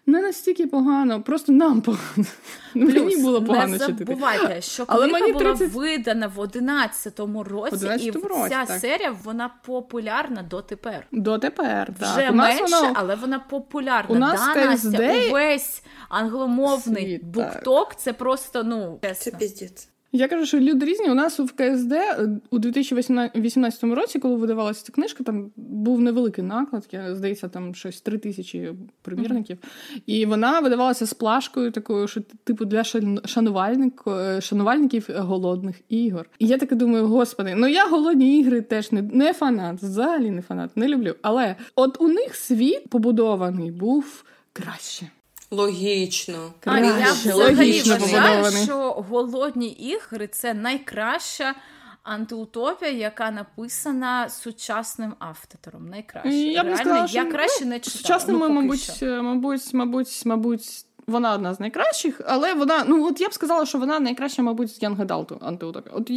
не 0.06 0.22
настільки 0.22 0.66
погано, 0.66 1.22
просто 1.22 1.52
нам 1.52 1.80
погано. 1.82 2.28
Плюс, 2.72 2.94
мені 2.94 3.16
було 3.16 3.42
погано 3.42 3.66
Не 3.66 3.78
забувайте, 3.78 4.60
що 4.60 4.86
книга 4.86 5.02
Але 5.02 5.12
мені 5.12 5.32
30... 5.32 5.72
була 5.72 5.84
видана 5.84 6.26
в 6.26 6.38
11-му 6.38 7.44
році, 7.44 7.74
11 7.74 8.06
і 8.06 8.10
році, 8.10 8.48
ця 8.48 8.64
так. 8.64 8.80
серія 8.80 9.16
вона 9.24 9.50
популярна 9.66 10.42
дотепер. 10.42 11.06
Дотепер, 11.12 11.92
так. 12.00 12.16
Вже 12.16 12.30
менше, 12.30 12.64
воно... 12.64 12.92
але 12.94 13.14
вона 13.14 13.38
популярна. 13.38 14.16
У 14.16 14.18
нас 14.18 14.40
да, 14.54 14.64
Настя, 14.64 15.14
увесь 15.30 15.82
англомовний 16.08 17.04
Світ, 17.04 17.24
букток 17.24 17.94
це 17.98 18.12
просто 18.12 18.64
ну 18.64 18.98
Це 19.14 19.30
піздець. 19.30 19.88
Я 20.12 20.28
кажу, 20.28 20.46
що 20.46 20.60
люди 20.60 20.86
різні. 20.86 21.10
У 21.10 21.14
нас 21.14 21.38
в 21.38 21.52
КСД 21.52 21.92
е, 21.92 22.28
у 22.50 22.58
2018 22.58 23.84
році, 23.84 24.18
коли 24.18 24.36
видавалася 24.36 24.84
ця 24.84 24.92
книжка, 24.92 25.24
там 25.24 25.50
був 25.56 26.00
невеликий 26.00 26.44
наклад, 26.44 26.88
я 26.92 27.14
здається, 27.14 27.48
там 27.48 27.74
щось 27.74 28.00
три 28.00 28.18
тисячі 28.18 28.72
примірників. 29.02 29.56
Mm-hmm. 29.56 30.02
І 30.06 30.26
вона 30.26 30.60
видавалася 30.60 31.06
з 31.06 31.14
плашкою, 31.14 31.70
такою, 31.70 32.08
що 32.08 32.20
типу 32.44 32.64
для 32.64 32.84
шанувальник, 33.24 34.02
е, 34.06 34.40
шанувальників 34.40 35.06
голодних 35.08 35.76
ігор. 35.88 36.30
І 36.38 36.46
я 36.46 36.58
таке 36.58 36.74
думаю, 36.74 37.06
господи, 37.06 37.54
ну 37.56 37.66
я 37.66 37.88
голодні 37.88 38.40
ігри 38.40 38.60
теж 38.60 38.92
не, 38.92 39.02
не 39.02 39.32
фанат, 39.32 39.82
взагалі 39.82 40.30
не 40.30 40.42
фанат, 40.42 40.76
не 40.76 40.88
люблю. 40.88 41.14
Але 41.22 41.56
от 41.74 42.00
у 42.00 42.08
них 42.08 42.34
світ 42.34 42.88
побудований 42.88 43.70
був 43.70 44.24
краще. 44.52 45.10
Логічно. 45.50 46.52
А 46.64 46.78
я 46.78 47.12
взагалі 47.12 47.82
вважаю, 47.82 48.64
що 48.64 48.90
голодні 48.90 49.68
ігри 49.68 50.28
це 50.28 50.54
найкраща 50.54 51.54
антиутопія, 52.02 52.90
яка 52.90 53.30
написана 53.30 54.28
сучасним 54.28 55.14
автором. 55.18 55.88
Найкраще. 55.88 56.28
Я 56.30 56.62
Реально, 56.62 56.76
сказала, 56.76 57.06
я 57.10 57.24
краще 57.24 57.64
ну, 57.64 57.70
не 57.70 57.80
читала. 57.80 58.02
Сучасними, 58.02 58.48
ну, 58.48 58.54
мабуть, 58.54 59.02
мабуть, 59.02 59.74
мабуть, 59.74 60.22
мабуть, 60.24 60.84
вона 61.08 61.34
одна 61.34 61.54
з 61.54 61.60
найкращих, 61.60 62.20
але 62.26 62.54
вона, 62.54 62.84
ну 62.88 63.06
от 63.06 63.20
я 63.20 63.28
б 63.28 63.32
сказала, 63.32 63.66
що 63.66 63.78
вона 63.78 64.00
найкраща, 64.00 64.42
мабуть, 64.42 64.70
з 64.70 64.82
Young 64.82 65.06
Adult 65.06 65.48
антиутопія. 65.48 65.94
От 65.96 66.10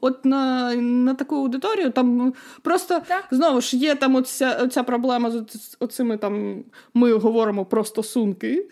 от 0.00 0.24
на 0.24 0.74
на 0.74 1.14
таку 1.14 1.36
аудиторію 1.36 1.90
там 1.90 2.34
просто 2.62 3.00
так. 3.08 3.24
знову 3.30 3.60
ж 3.60 3.76
є 3.76 3.94
там 3.94 4.14
оця, 4.14 4.58
оця 4.62 4.82
проблема 4.82 5.30
з 5.30 5.76
оцими 5.80 6.16
там 6.16 6.64
ми 6.94 7.12
говоримо 7.12 7.64
про 7.64 7.84
стосунки 7.84 8.68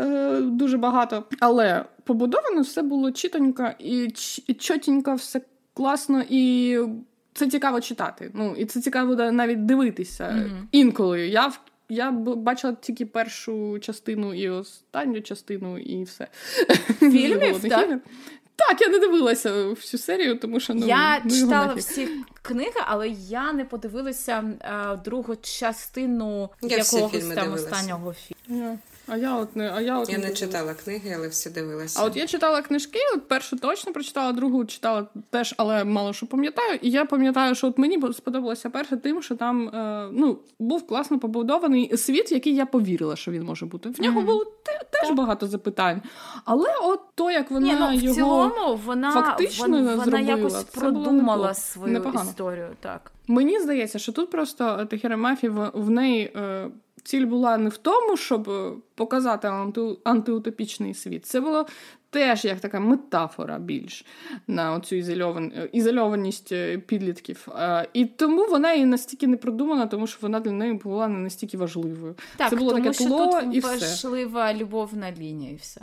е, 0.00 0.40
дуже 0.40 0.78
багато. 0.78 1.24
Але 1.40 1.84
побудовано 2.04 2.60
все 2.60 2.82
було 2.82 3.12
читонько 3.12 3.70
і, 3.78 4.08
і 4.46 4.54
чотенько, 4.54 5.14
все 5.14 5.40
класно 5.74 6.22
і. 6.30 6.78
Це 7.32 7.46
цікаво 7.46 7.80
читати. 7.80 8.30
Ну 8.34 8.54
і 8.58 8.64
це 8.64 8.80
цікаво 8.80 9.14
навіть 9.14 9.66
дивитися 9.66 10.24
mm-hmm. 10.24 10.66
інколи. 10.72 11.28
Я 11.28 11.46
в 11.46 11.60
я 11.90 12.10
бачила 12.10 12.76
тільки 12.80 13.06
першу 13.06 13.78
частину 13.78 14.34
і 14.34 14.48
останню 14.48 15.20
частину, 15.20 15.78
і 15.78 16.02
все. 16.02 16.28
Фільмів, 16.98 17.68
так? 17.68 18.00
Так, 18.56 18.80
я 18.80 18.88
не 18.88 18.98
дивилася 18.98 19.68
всю 19.68 20.00
серію, 20.00 20.38
тому 20.38 20.60
що 20.60 20.74
ну, 20.74 20.86
я 20.86 21.22
ну, 21.24 21.30
читала 21.30 21.74
всі 21.74 22.08
книги, 22.42 22.80
але 22.86 23.08
я 23.08 23.52
не 23.52 23.64
подивилася 23.64 24.52
а, 24.60 24.96
другу 24.96 25.36
частину 25.36 26.50
я 26.62 26.76
якогось 26.76 27.26
там 27.34 27.52
останнього 27.52 28.14
фільму. 28.14 28.78
А 29.10 29.16
я 29.16 29.36
от 29.36 29.56
не 29.56 29.70
а 29.70 29.80
я 29.80 29.98
от 29.98 30.08
я 30.08 30.18
не, 30.18 30.26
не 30.26 30.34
читала 30.34 30.74
книги, 30.74 31.14
але 31.16 31.28
все 31.28 31.50
дивилася. 31.50 32.00
А 32.02 32.04
от 32.04 32.16
я 32.16 32.26
читала 32.26 32.62
книжки, 32.62 32.98
от 33.14 33.28
першу 33.28 33.58
точно 33.58 33.92
прочитала, 33.92 34.32
другу 34.32 34.64
читала 34.64 35.06
теж, 35.30 35.54
але 35.56 35.84
мало 35.84 36.12
що 36.12 36.26
пам'ятаю. 36.26 36.78
І 36.82 36.90
я 36.90 37.04
пам'ятаю, 37.04 37.54
що 37.54 37.66
от 37.66 37.78
мені 37.78 38.12
сподобалося 38.12 38.70
перше, 38.70 38.96
тим, 38.96 39.22
що 39.22 39.36
там 39.36 39.68
е, 39.68 40.08
ну 40.12 40.38
був 40.58 40.86
класно 40.86 41.18
побудований 41.18 41.96
світ, 41.96 42.32
який 42.32 42.54
я 42.54 42.66
повірила, 42.66 43.16
що 43.16 43.30
він 43.30 43.42
може 43.42 43.66
бути. 43.66 43.88
В 43.88 44.00
нього 44.00 44.20
mm-hmm. 44.20 44.24
було 44.24 44.44
те, 44.44 44.80
теж 44.90 45.08
так. 45.08 45.16
багато 45.16 45.46
запитань. 45.46 46.02
Але 46.44 46.68
от 46.82 47.00
то, 47.14 47.30
як 47.30 47.50
вона 47.50 47.66
Ні, 47.66 47.76
ну, 47.80 47.88
в 47.88 47.94
його 47.94 48.14
цілому 48.14 48.80
вона 48.84 49.12
фактично 49.12 49.68
вона, 49.68 49.94
вона 49.94 50.20
якось 50.20 50.64
продумала 50.64 51.54
свою 51.54 51.92
непогано. 51.92 52.30
історію. 52.30 52.68
Так 52.80 53.12
мені 53.30 53.60
здається, 53.60 53.98
що 53.98 54.12
тут 54.12 54.30
просто 54.30 54.86
Тахіра 54.90 55.16
Мафі 55.16 55.48
в, 55.48 55.70
в 55.74 55.90
неї. 55.90 56.32
Е, 56.36 56.70
ціль 57.02 57.26
була 57.26 57.58
не 57.58 57.68
в 57.68 57.76
тому, 57.76 58.16
щоб 58.16 58.50
е, 58.50 58.72
показати 58.94 59.48
анти, 59.48 59.96
антиутопічний 60.04 60.94
світ. 60.94 61.26
Це 61.26 61.40
було 61.40 61.66
теж 62.10 62.44
як 62.44 62.60
така 62.60 62.80
метафора 62.80 63.58
більш 63.58 64.04
на 64.46 64.72
оцю 64.72 64.96
ізольован... 64.96 65.52
ізольованість 65.72 66.52
е, 66.52 66.78
підлітків. 66.78 67.48
І 67.92 68.04
тому 68.04 68.46
вона 68.46 68.72
і 68.72 68.84
настільки 68.84 69.26
не 69.26 69.36
продумана, 69.36 69.86
тому 69.86 70.06
що 70.06 70.18
вона 70.22 70.40
для 70.40 70.52
неї 70.52 70.72
була 70.72 71.08
не 71.08 71.18
настільки 71.18 71.56
важливою. 71.56 72.14
Так, 72.36 72.50
Це 72.50 72.56
було 72.56 72.70
тому 72.70 72.84
таке 72.84 73.04
тло 73.04 73.30
що 73.30 73.40
тут 73.40 73.56
і 73.56 73.60
важлива 73.60 74.54
любовна 74.54 75.12
лінія 75.12 75.52
і 75.52 75.56
все 75.56 75.80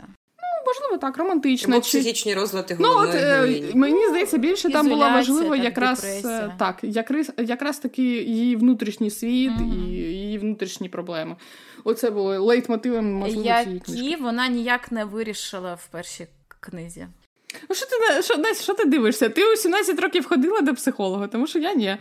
можливо, 0.66 0.98
так, 0.98 1.18
романтична. 1.18 1.76
Або 1.76 1.82
психічні 1.82 2.34
розлади 2.34 2.76
ну, 2.80 2.88
от, 2.96 3.14
е, 3.14 3.62
Мені 3.74 4.08
здається, 4.08 4.38
більше 4.38 4.70
там 4.70 4.88
було 4.88 5.10
важливо 5.10 5.56
так, 5.56 5.64
якраз 5.64 6.04
е, 6.24 6.54
так, 6.58 6.78
якраз, 6.82 7.32
якраз 7.38 7.78
таки 7.78 8.02
її 8.02 8.56
внутрішній 8.56 9.10
світ 9.10 9.52
mm-hmm. 9.52 9.84
і 9.84 9.98
її 9.98 10.38
внутрішні 10.38 10.88
проблеми. 10.88 11.36
Оце 11.84 12.10
було 12.10 12.40
лейтмотивом, 12.40 13.12
можливо, 13.12 13.42
цієї 13.42 13.80
книжки. 13.80 14.22
Вона 14.22 14.48
ніяк 14.48 14.92
не 14.92 15.04
вирішила 15.04 15.74
в 15.74 15.86
першій 15.86 16.26
книзі. 16.60 17.06
Ну, 17.68 17.76
що 17.76 17.86
ти 17.86 18.22
що, 18.22 18.62
що 18.62 18.74
ти 18.74 18.84
дивишся? 18.84 19.28
Ти 19.28 19.52
у 19.52 19.56
17 19.56 20.00
років 20.00 20.28
ходила 20.28 20.60
до 20.60 20.74
психолога, 20.74 21.26
тому 21.28 21.46
що 21.46 21.58
я 21.58 21.74
ні. 21.74 21.96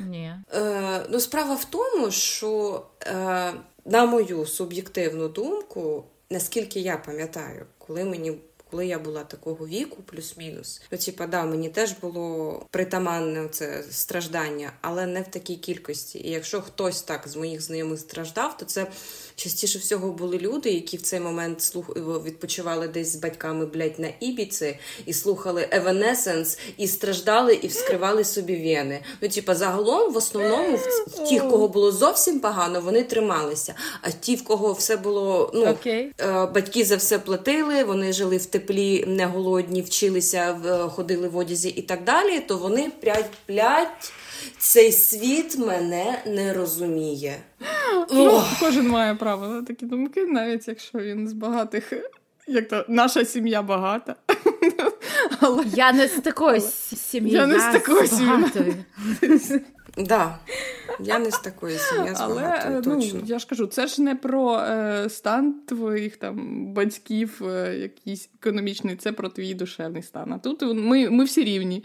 Ні. 0.00 0.34
Е, 0.54 1.06
Ну, 1.10 1.20
справа 1.20 1.54
в 1.54 1.64
тому, 1.64 2.10
що, 2.10 2.82
е, 3.06 3.52
на 3.84 4.06
мою 4.06 4.46
суб'єктивну 4.46 5.28
думку, 5.28 6.04
наскільки 6.30 6.80
я 6.80 6.96
пам'ятаю, 6.96 7.66
коли 7.86 8.04
мені 8.04 8.38
коли 8.70 8.86
я 8.86 8.98
була 8.98 9.24
такого 9.24 9.66
віку, 9.66 10.02
плюс-мінус, 10.02 10.82
ну 10.90 10.98
типа, 10.98 11.26
да, 11.26 11.44
мені 11.44 11.68
теж 11.68 11.92
було 11.92 12.66
притаманне 12.70 13.48
це 13.48 13.84
страждання, 13.90 14.72
але 14.80 15.06
не 15.06 15.22
в 15.22 15.28
такій 15.28 15.56
кількості. 15.56 16.18
І 16.18 16.30
якщо 16.30 16.60
хтось 16.60 17.02
так 17.02 17.28
з 17.28 17.36
моїх 17.36 17.60
знайомих 17.60 18.00
страждав, 18.00 18.56
то 18.56 18.64
це 18.64 18.86
частіше 19.36 19.78
всього 19.78 20.12
були 20.12 20.38
люди, 20.38 20.70
які 20.70 20.96
в 20.96 21.02
цей 21.02 21.20
момент 21.20 21.62
слух 21.62 21.96
відпочивали 22.24 22.88
десь 22.88 23.12
з 23.12 23.16
батьками 23.16 23.66
блядь, 23.66 23.98
на 23.98 24.08
ібіці 24.20 24.78
і 25.06 25.12
слухали 25.12 25.68
Evanescence, 25.72 26.58
і 26.76 26.88
страждали, 26.88 27.54
і 27.54 27.66
вскривали 27.66 28.24
собі 28.24 28.56
вени. 28.56 29.00
Ну, 29.20 29.28
типа, 29.28 29.54
загалом, 29.54 30.12
в 30.12 30.16
основному, 30.16 30.76
в 31.06 31.28
тих, 31.28 31.48
кого 31.48 31.68
було 31.68 31.92
зовсім 31.92 32.40
погано, 32.40 32.80
вони 32.80 33.02
трималися. 33.02 33.74
А 34.02 34.10
ті, 34.10 34.36
в 34.36 34.44
кого 34.44 34.72
все 34.72 34.96
було, 34.96 35.50
ну 35.54 35.64
okay. 35.64 36.06
Е, 36.20 36.46
батьки 36.46 36.84
за 36.84 36.96
все 36.96 37.18
платили, 37.18 37.84
вони 37.84 38.12
жили 38.12 38.36
в 38.36 38.46
теплі, 38.46 39.04
не 39.06 39.26
голодні, 39.26 39.82
вчилися, 39.82 40.58
ходили 40.94 41.28
в 41.28 41.36
одязі 41.36 41.68
і 41.68 41.82
так 41.82 42.04
далі, 42.04 42.40
то 42.40 42.56
вони 42.56 42.90
прять 43.00 43.30
плять. 43.46 44.12
Цей 44.58 44.92
світ 44.92 45.58
мене 45.58 46.22
не 46.26 46.52
розуміє. 46.52 47.36
Ну, 48.12 48.42
Кожен 48.60 48.88
має 48.88 49.14
право 49.14 49.46
на 49.46 49.62
такі 49.62 49.86
думки, 49.86 50.24
навіть 50.24 50.68
якщо 50.68 50.98
він 50.98 51.28
з 51.28 51.32
багатих, 51.32 51.92
як 52.48 52.68
то 52.68 52.84
наша 52.88 53.24
сім'я 53.24 53.62
багата. 53.62 54.16
Але... 55.40 55.64
Я 55.74 55.92
не 55.92 56.08
з 56.08 56.20
такої 56.20 56.60
сім'ї. 56.60 57.32
Я 57.32 57.46
не 57.46 57.60
з 57.60 57.72
такої 57.72 58.08
сім'ї. 58.08 59.64
Да. 59.98 60.38
Я 61.00 61.18
не 61.18 61.30
з 61.30 61.38
такої 61.38 61.78
сім'ї 61.78 62.14
з 62.14 62.20
Але, 62.20 62.42
багатою, 62.42 62.82
ну, 62.86 63.00
точно. 63.00 63.20
Я 63.24 63.38
ж 63.38 63.46
кажу, 63.46 63.66
це 63.66 63.86
ж 63.86 64.02
не 64.02 64.14
про 64.14 64.58
е, 64.58 65.06
стан 65.10 65.54
твоїх 65.66 66.16
там 66.16 66.66
батьків, 66.72 67.42
е, 67.44 67.76
якийсь 67.78 68.30
економічний, 68.40 68.96
це 68.96 69.12
про 69.12 69.28
твій 69.28 69.54
душевний 69.54 70.02
стан. 70.02 70.32
А 70.32 70.38
тут 70.38 70.62
ми, 70.62 71.10
ми 71.10 71.24
всі 71.24 71.44
рівні. 71.44 71.84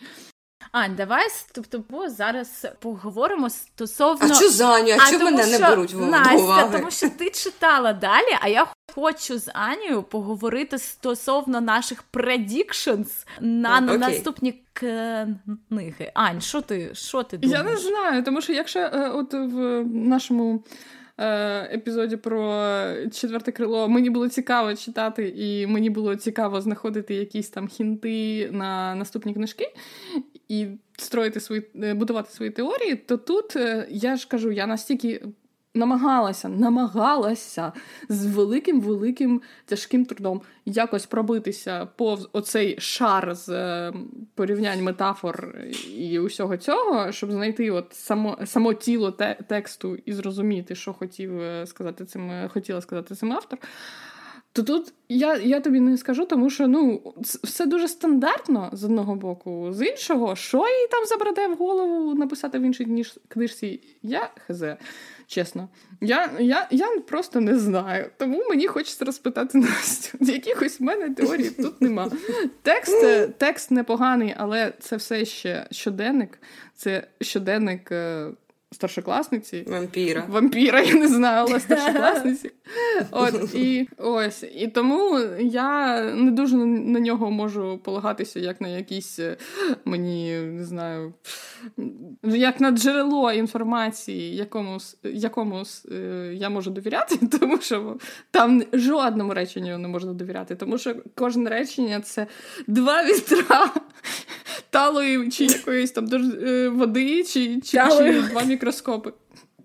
Ань, 0.71 0.95
давай 0.95 1.27
тобто 1.51 1.83
зараз 2.09 2.67
поговоримо 2.79 3.49
стосовно. 3.49 4.27
А 4.31 4.35
що 4.35 4.49
Заню? 4.49 4.95
А, 4.99 5.03
а 5.03 5.11
чому 5.11 5.25
мене 5.25 5.43
що... 5.43 5.59
не 5.59 5.69
беруть 5.69 5.93
в 5.93 6.05
Настя, 6.05 6.35
уваги? 6.35 6.77
Тому 6.77 6.91
що 6.91 7.09
ти 7.09 7.29
читала 7.29 7.93
далі, 7.93 8.37
а 8.41 8.47
я 8.47 8.67
хочу 8.95 9.39
з 9.39 9.51
Анією 9.53 10.03
поговорити 10.03 10.77
стосовно 10.77 11.61
наших 11.61 12.03
predictions 12.13 13.25
на 13.39 13.81
okay. 13.81 13.97
наступні 13.97 14.61
книги. 14.73 16.11
Ань, 16.13 16.41
що 16.41 16.61
ти 16.61 16.95
що 16.95 17.23
ти 17.23 17.37
думаєш? 17.37 17.65
Я 17.65 17.71
не 17.71 17.77
знаю, 17.77 18.23
тому 18.23 18.41
що 18.41 18.53
якщо 18.53 18.79
е, 18.79 19.09
от 19.09 19.33
в 19.33 19.83
нашому. 19.83 20.63
Е, 21.19 21.69
епізоді 21.75 22.17
про 22.17 22.63
четверте 23.11 23.51
крило 23.51 23.89
мені 23.89 24.09
було 24.09 24.29
цікаво 24.29 24.75
читати, 24.75 25.33
і 25.37 25.67
мені 25.67 25.89
було 25.89 26.15
цікаво 26.15 26.61
знаходити 26.61 27.15
якісь 27.15 27.49
там 27.49 27.67
хінти 27.67 28.49
на 28.51 28.95
наступні 28.95 29.33
книжки 29.33 29.73
і 30.47 30.67
строїти 30.97 31.39
свої 31.39 31.67
е, 31.83 31.93
будувати 31.93 32.31
свої 32.31 32.51
теорії. 32.51 32.95
То 32.95 33.17
тут 33.17 33.57
я 33.89 34.15
ж 34.15 34.27
кажу, 34.27 34.51
я 34.51 34.67
настільки 34.67 35.21
намагалася, 35.75 36.49
намагалася 36.49 37.73
з 38.09 38.25
великим 38.25 38.81
великим 38.81 39.41
тяжким 39.65 40.05
трудом 40.05 40.41
якось 40.65 41.05
пробитися 41.05 41.85
повз 41.85 42.29
оцей 42.33 42.75
шар 42.79 43.35
з 43.35 43.49
е, 43.49 43.93
порівнянь 44.35 44.83
метафор 44.83 45.55
і 45.97 46.19
усього 46.19 46.57
цього, 46.57 47.11
щоб 47.11 47.31
знайти 47.31 47.71
от 47.71 47.87
само 47.91 48.37
само 48.45 48.73
тіло 48.73 49.11
те, 49.11 49.37
тексту 49.47 49.97
і 50.05 50.13
зрозуміти, 50.13 50.75
що 50.75 50.93
хотів 50.93 51.41
е, 51.41 51.65
сказати 51.67 52.05
цим, 52.05 52.31
е, 52.31 52.49
хотіла 52.53 52.81
сказати 52.81 53.15
цим 53.15 53.33
автор. 53.33 53.59
То 54.53 54.63
тут 54.63 54.93
я 55.09 55.37
я 55.37 55.59
тобі 55.59 55.79
не 55.79 55.97
скажу, 55.97 56.25
тому 56.25 56.49
що 56.49 56.67
ну 56.67 57.13
все 57.43 57.65
дуже 57.65 57.87
стандартно 57.87 58.69
з 58.73 58.83
одного 58.83 59.15
боку, 59.15 59.67
з 59.71 59.87
іншого, 59.87 60.35
що 60.35 60.57
їй 60.57 60.87
там 60.91 61.05
забраде 61.05 61.47
в 61.47 61.55
голову 61.55 62.13
написати 62.13 62.59
в 62.59 62.61
іншій 62.61 63.05
книжці, 63.27 63.81
я 64.03 64.29
хз 64.47 64.63
чесно. 65.29 65.69
Я 66.01 66.29
я, 66.39 66.67
я 66.71 66.87
просто 67.07 67.39
не 67.41 67.59
знаю. 67.59 68.09
Тому 68.17 68.45
мені 68.49 68.67
хочеться 68.67 69.05
розпитати 69.05 69.57
Настю. 69.57 70.17
Якихось 70.21 70.79
в 70.79 70.83
мене 70.83 71.09
теорій 71.09 71.49
тут 71.49 71.81
нема. 71.81 72.11
Текст 72.61 73.05
текст 73.37 73.71
непоганий, 73.71 74.35
але 74.37 74.73
це 74.79 74.95
все 74.95 75.25
ще 75.25 75.67
щоденник. 75.71 76.39
Це 76.75 77.07
щоденник. 77.21 77.91
Старшокласниці. 78.71 79.65
Вампіра. 79.67 80.25
Вампіра, 80.29 80.81
я 80.81 80.93
не 80.93 81.07
знаю, 81.07 81.45
але 81.49 81.59
старшокласниці. 81.59 82.51
От, 83.11 83.55
І 83.55 83.89
ось. 83.97 84.43
І 84.55 84.67
тому 84.67 85.19
я 85.39 86.01
не 86.03 86.31
дуже 86.31 86.55
на 86.55 86.99
нього 86.99 87.31
можу 87.31 87.77
полагатися, 87.83 88.39
як 88.39 88.61
на 88.61 88.67
якісь 88.67 89.19
е, 89.19 89.37
мені 89.85 90.39
не 90.39 90.65
знаю, 90.65 91.13
як 92.23 92.61
на 92.61 92.71
джерело 92.71 93.31
інформації, 93.31 94.35
якому 94.35 94.77
якому 95.03 95.63
е, 95.91 96.31
я 96.33 96.49
можу 96.49 96.71
довіряти, 96.71 97.27
тому 97.39 97.57
що 97.61 97.97
там 98.31 98.63
жодному 98.73 99.33
реченню 99.33 99.77
не 99.77 99.87
можна 99.87 100.13
довіряти, 100.13 100.55
тому 100.55 100.77
що 100.77 100.95
кожне 101.15 101.49
речення 101.49 102.01
це 102.01 102.27
два 102.67 103.03
вітра 103.03 103.71
талої 104.69 105.29
чи 105.29 105.45
якоїсь 105.45 105.91
там 105.91 106.09
е, 106.13 106.69
води, 106.69 107.23
чи, 107.23 107.61
чи, 107.61 107.77
чи 107.97 108.21
два 108.21 108.43
мікроскопи. 108.43 109.13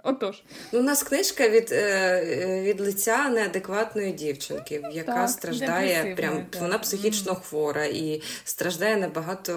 Отож. 0.05 0.43
Ну, 0.73 0.81
у 0.81 0.83
нас 0.83 1.03
книжка 1.03 1.49
від 1.49 1.73
е, 1.73 2.63
від 2.63 2.81
лиця 2.81 3.29
неадекватної 3.29 4.13
дівчинки, 4.13 4.83
яка 4.93 5.15
так, 5.15 5.29
страждає, 5.29 6.15
прям 6.17 6.45
так. 6.51 6.63
вона 6.63 6.79
психічно 6.79 7.35
хвора 7.35 7.85
і 7.85 8.23
страждає 8.45 8.97
на 8.97 9.09
багато 9.09 9.53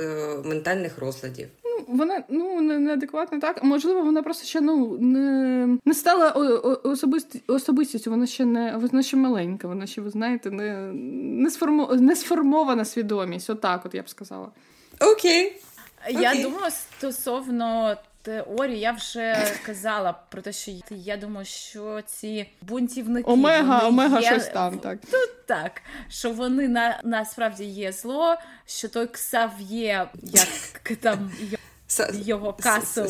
е, 0.00 0.48
ментальних 0.48 0.98
розладів. 0.98 1.48
Ну, 1.64 1.84
вона 1.88 2.22
ну 2.28 2.60
неадекватна, 2.60 3.40
так. 3.40 3.64
Можливо, 3.64 4.02
вона 4.02 4.22
просто 4.22 4.46
ще 4.46 4.60
ну 4.60 4.98
не 5.00 5.68
не 5.84 5.94
стала 5.94 6.30
особисті, 6.84 7.42
особистістю, 7.46 8.10
вона 8.10 8.26
ще 8.26 8.44
не 8.44 8.76
вона 8.76 9.02
ще 9.02 9.16
маленька, 9.16 9.68
вона 9.68 9.86
ще, 9.86 10.00
ви 10.00 10.10
знаєте, 10.10 10.50
не 10.50 10.92
не, 11.42 11.50
сформо, 11.50 11.94
не 11.94 12.16
сформована 12.16 12.84
свідомість. 12.84 13.50
Отак, 13.50 13.86
от 13.86 13.94
я 13.94 14.02
б 14.02 14.08
сказала. 14.08 14.48
Окей. 15.02 15.62
Я 16.10 16.34
думаю, 16.34 16.70
стосовно 16.70 17.96
теорії, 18.22 18.80
я 18.80 18.92
вже 18.92 19.46
казала 19.66 20.12
про 20.30 20.42
те, 20.42 20.52
що 20.52 20.72
я 20.90 21.16
думаю, 21.16 21.46
що 21.46 22.00
ці 22.06 22.50
бунтівники 22.62 23.30
Омега, 23.30 23.76
вони 23.76 23.88
омега 23.88 24.20
є... 24.20 24.26
щось 24.26 24.48
там, 24.48 24.78
так. 24.78 24.98
Тут 25.10 25.46
так, 25.46 25.82
що 26.08 26.30
вони 26.30 26.68
на 26.68 27.00
насправді 27.04 27.64
є 27.64 27.92
зло, 27.92 28.36
що 28.66 28.88
той 28.88 29.06
Ксав'є, 29.06 30.08
як 30.22 30.98
там 31.00 31.32
його 32.12 32.52
касл, 32.52 33.00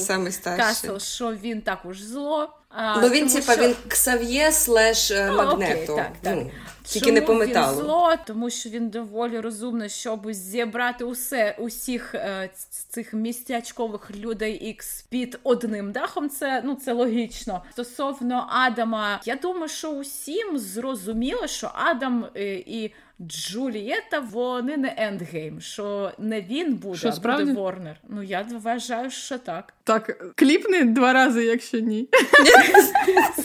касл, 0.44 0.98
що 0.98 1.32
він 1.32 1.60
також 1.60 2.00
зло. 2.00 2.58
А, 2.68 3.00
Ну 3.00 3.08
він 3.08 3.28
типа 3.28 3.52
що... 3.52 3.62
він 3.62 3.74
Ксав'є 3.88 4.52
слеш 4.52 5.10
е, 5.10 5.30
магнето. 5.30 5.96
Так, 5.96 6.12
так. 6.22 6.34
Ну, 6.36 6.50
тільки 6.84 7.06
Чому 7.06 7.20
не 7.20 7.26
по 7.26 7.34
металу. 7.34 7.76
Він 7.76 7.84
зло, 7.84 8.14
тому 8.26 8.50
що 8.50 8.70
він 8.70 8.88
доволі 8.88 9.40
розумний, 9.40 9.88
щоб 9.88 10.32
зібрати 10.32 11.04
усе 11.04 11.56
усіх 11.58 12.14
е, 12.14 12.50
цих 12.88 13.14
містячкових 13.14 14.10
людей 14.16 14.76
X 14.80 15.04
під 15.08 15.38
одним 15.42 15.92
дахом. 15.92 16.30
Це 16.30 16.62
ну 16.64 16.74
це 16.74 16.92
логічно. 16.92 17.62
Стосовно 17.72 18.46
Адама, 18.50 19.20
я 19.24 19.36
думаю, 19.36 19.68
що 19.68 19.90
усім 19.90 20.58
зрозуміло, 20.58 21.46
що 21.46 21.70
Адам 21.74 22.26
е, 22.36 22.54
і 22.54 22.92
Джулієта, 23.26 24.18
вони 24.20 24.76
не 24.76 24.94
ендгейм, 24.96 25.60
що 25.60 26.12
не 26.18 26.40
він 26.40 26.74
буде, 26.74 26.98
що, 26.98 27.12
а 27.24 27.38
буде 27.38 27.52
Ворнер. 27.52 27.96
Ну 28.08 28.22
я 28.22 28.46
вважаю, 28.52 29.10
що 29.10 29.38
так. 29.38 29.74
Так, 29.84 30.34
кліпни 30.34 30.84
два 30.84 31.12
рази, 31.12 31.44
якщо 31.44 31.78
ні. 31.78 32.08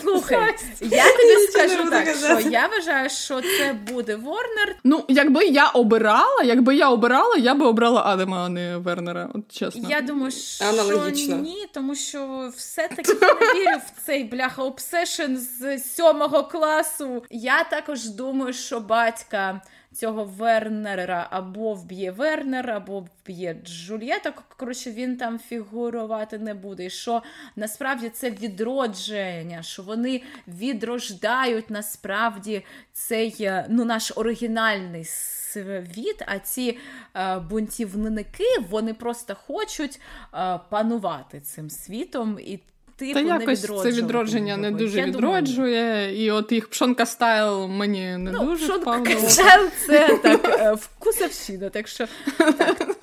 Слухай, 0.02 0.56
я 0.82 1.04
тобі 1.18 1.48
скажу 1.50 1.90
так, 1.90 2.16
що 2.16 2.50
я 2.50 2.68
вважаю, 2.68 3.10
що 3.28 3.42
це 3.42 3.74
буде 3.74 4.16
Ворнер. 4.16 4.76
Ну, 4.84 5.06
якби 5.08 5.46
я 5.46 5.68
обирала, 5.68 6.44
якби 6.44 6.76
я 6.76 6.90
обирала, 6.90 7.36
я 7.38 7.54
би 7.54 7.66
обрала 7.66 8.04
Адама, 8.06 8.46
а 8.46 8.50
не 8.50 8.78
Вернера. 8.78 9.30
От 9.34 9.52
чесно. 9.52 9.90
Я 9.90 10.02
думаю, 10.02 10.32
що 10.32 10.66
Аналогічно. 10.66 11.36
ні, 11.38 11.68
тому 11.74 11.96
що 11.96 12.52
все-таки 12.56 13.12
я 13.22 13.34
не 13.34 13.60
вірю 13.60 13.78
в 13.78 14.06
цей 14.06 14.24
бляха 14.24 14.64
обсешн 14.64 15.36
з 15.36 15.80
сьомого 15.80 16.44
класу. 16.44 17.24
Я 17.30 17.64
також 17.64 18.06
думаю, 18.06 18.54
що 18.54 18.80
батька 18.80 19.62
цього 19.98 20.24
Вернера 20.24 21.28
або 21.30 21.74
вб'є 21.74 22.12
Вернер, 22.12 22.70
або 22.70 23.00
вб'є 23.00 23.58
Джульєта. 23.66 24.34
Коротше, 24.58 24.92
він 24.92 25.18
там 25.18 25.40
фігурувати 25.40 26.38
не 26.38 26.54
буде. 26.54 26.86
І 26.86 26.90
що 26.90 27.24
насправді 27.56 28.10
це 28.10 28.32
відродження, 28.32 29.64
що 29.64 29.84
вони 29.84 30.22
відрождають 30.48 31.70
насправді 31.70 32.66
цей 32.94 33.17
е, 33.40 33.66
ну, 33.70 33.86
наш 33.86 34.12
оригінальний 34.16 35.06
світ, 35.06 36.24
а 36.26 36.40
ці 36.40 36.78
е, 37.16 37.40
бунтівники 37.40 38.44
вони 38.70 38.94
просто 38.94 39.36
хочуть 39.48 40.00
е, 40.34 40.60
панувати 40.70 41.40
цим 41.40 41.70
світом. 41.70 42.40
і 42.40 42.60
типу 42.96 43.14
Та 43.14 43.20
якось 43.20 43.62
це 43.62 43.92
відродження 43.92 44.58
не 44.58 44.72
дуже 44.72 45.00
Я 45.00 45.06
відроджує, 45.06 45.92
думаю. 45.92 46.24
і 46.24 46.32
от 46.32 46.52
їх 46.52 46.70
пшонка 46.70 47.06
стайл 47.06 47.68
мені 47.68 48.18
не 48.18 48.32
ну, 48.32 48.46
дуже 48.46 48.68
пшонка 48.68 49.20
стайл 49.20 49.70
це 49.88 50.18
так 50.24 50.60
е, 50.60 50.74
вкусовщина, 50.74 51.70
так 51.70 51.88
що 51.88 52.08
так. 52.38 52.97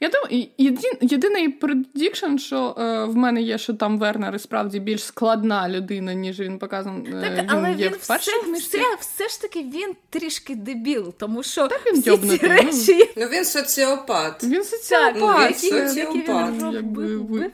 Я 0.00 0.08
думаю, 0.08 0.46
єдин, 0.58 0.92
єдиний 1.00 1.48
предікшн, 1.48 2.36
що 2.36 2.74
е, 2.78 3.04
в 3.04 3.16
мене 3.16 3.42
є, 3.42 3.58
що 3.58 3.74
там 3.74 3.98
Вернер 3.98 4.34
і 4.34 4.38
справді 4.38 4.80
більш 4.80 5.04
складна 5.04 5.68
людина, 5.68 6.14
ніж 6.14 6.40
він 6.40 6.58
показаний. 6.58 7.12
Е, 7.12 7.36
так, 7.36 7.46
але 7.48 7.72
є 7.72 7.88
він 7.88 7.94
в 8.00 8.08
першій 8.08 8.30
все, 8.54 8.78
все, 8.78 8.82
все 9.00 9.28
ж 9.28 9.42
таки 9.42 9.62
він 9.62 9.94
трішки 10.10 10.54
дебіл, 10.54 11.14
тому 11.18 11.42
що 11.42 11.68
так 11.68 11.80
він 11.86 12.00
всі 12.00 12.16
ці 12.16 12.40
ну. 12.42 12.48
речі... 12.48 13.10
Ну 13.16 13.26
він 13.26 13.44
соціопат. 13.44 14.44
Він 14.44 14.64
соціопат. 14.64 15.12
Так, 15.12 15.20
ну, 15.20 15.38
він 15.38 15.54
соціопат. 15.84 16.62
Він, 16.62 17.52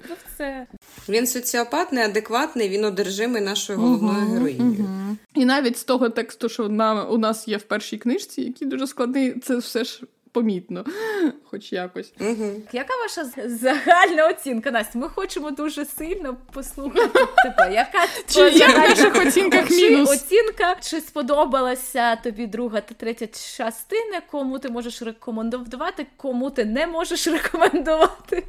він 1.08 1.26
соціопат, 1.26 1.92
неадекватний, 1.92 2.68
він 2.68 2.84
одержимий 2.84 3.42
нашою 3.42 3.78
головною 3.78 4.26
uh-huh, 4.26 4.32
героїнею. 4.32 4.82
Uh-huh. 4.82 5.16
І 5.34 5.44
навіть 5.44 5.78
з 5.78 5.84
того 5.84 6.08
тексту, 6.08 6.48
що 6.48 6.68
нам, 6.68 7.12
у 7.12 7.18
нас 7.18 7.48
є 7.48 7.56
в 7.56 7.62
першій 7.62 7.98
книжці, 7.98 8.42
який 8.42 8.68
дуже 8.68 8.86
складний, 8.86 9.40
це 9.40 9.56
все 9.56 9.84
ж 9.84 10.00
помітно, 10.32 10.84
хоч 11.44 11.72
якось. 11.72 12.12
Угу. 12.20 12.62
Яка 12.72 12.94
ваша 12.96 13.48
загальна 13.48 14.28
оцінка? 14.28 14.70
Настя? 14.70 14.98
Ми 14.98 15.08
хочемо 15.08 15.50
дуже 15.50 15.84
сильно 15.84 16.36
послухати 16.52 17.18
тебе. 17.44 17.74
Яка 17.74 17.98
Чи 18.28 18.40
є 18.58 18.66
в 18.68 18.78
наших 18.78 19.26
оцінках 19.26 19.70
мінус? 19.70 20.10
оцінка? 20.10 20.76
Чи 20.80 21.00
сподобалася 21.00 22.16
тобі 22.16 22.46
друга 22.46 22.80
та 22.80 22.94
третя 22.94 23.26
частина? 23.26 24.20
Кому 24.30 24.58
ти 24.58 24.68
можеш 24.68 25.02
рекомендувати, 25.02 26.06
кому 26.16 26.50
ти 26.50 26.64
не 26.64 26.86
можеш 26.86 27.26
рекомендувати? 27.26 28.44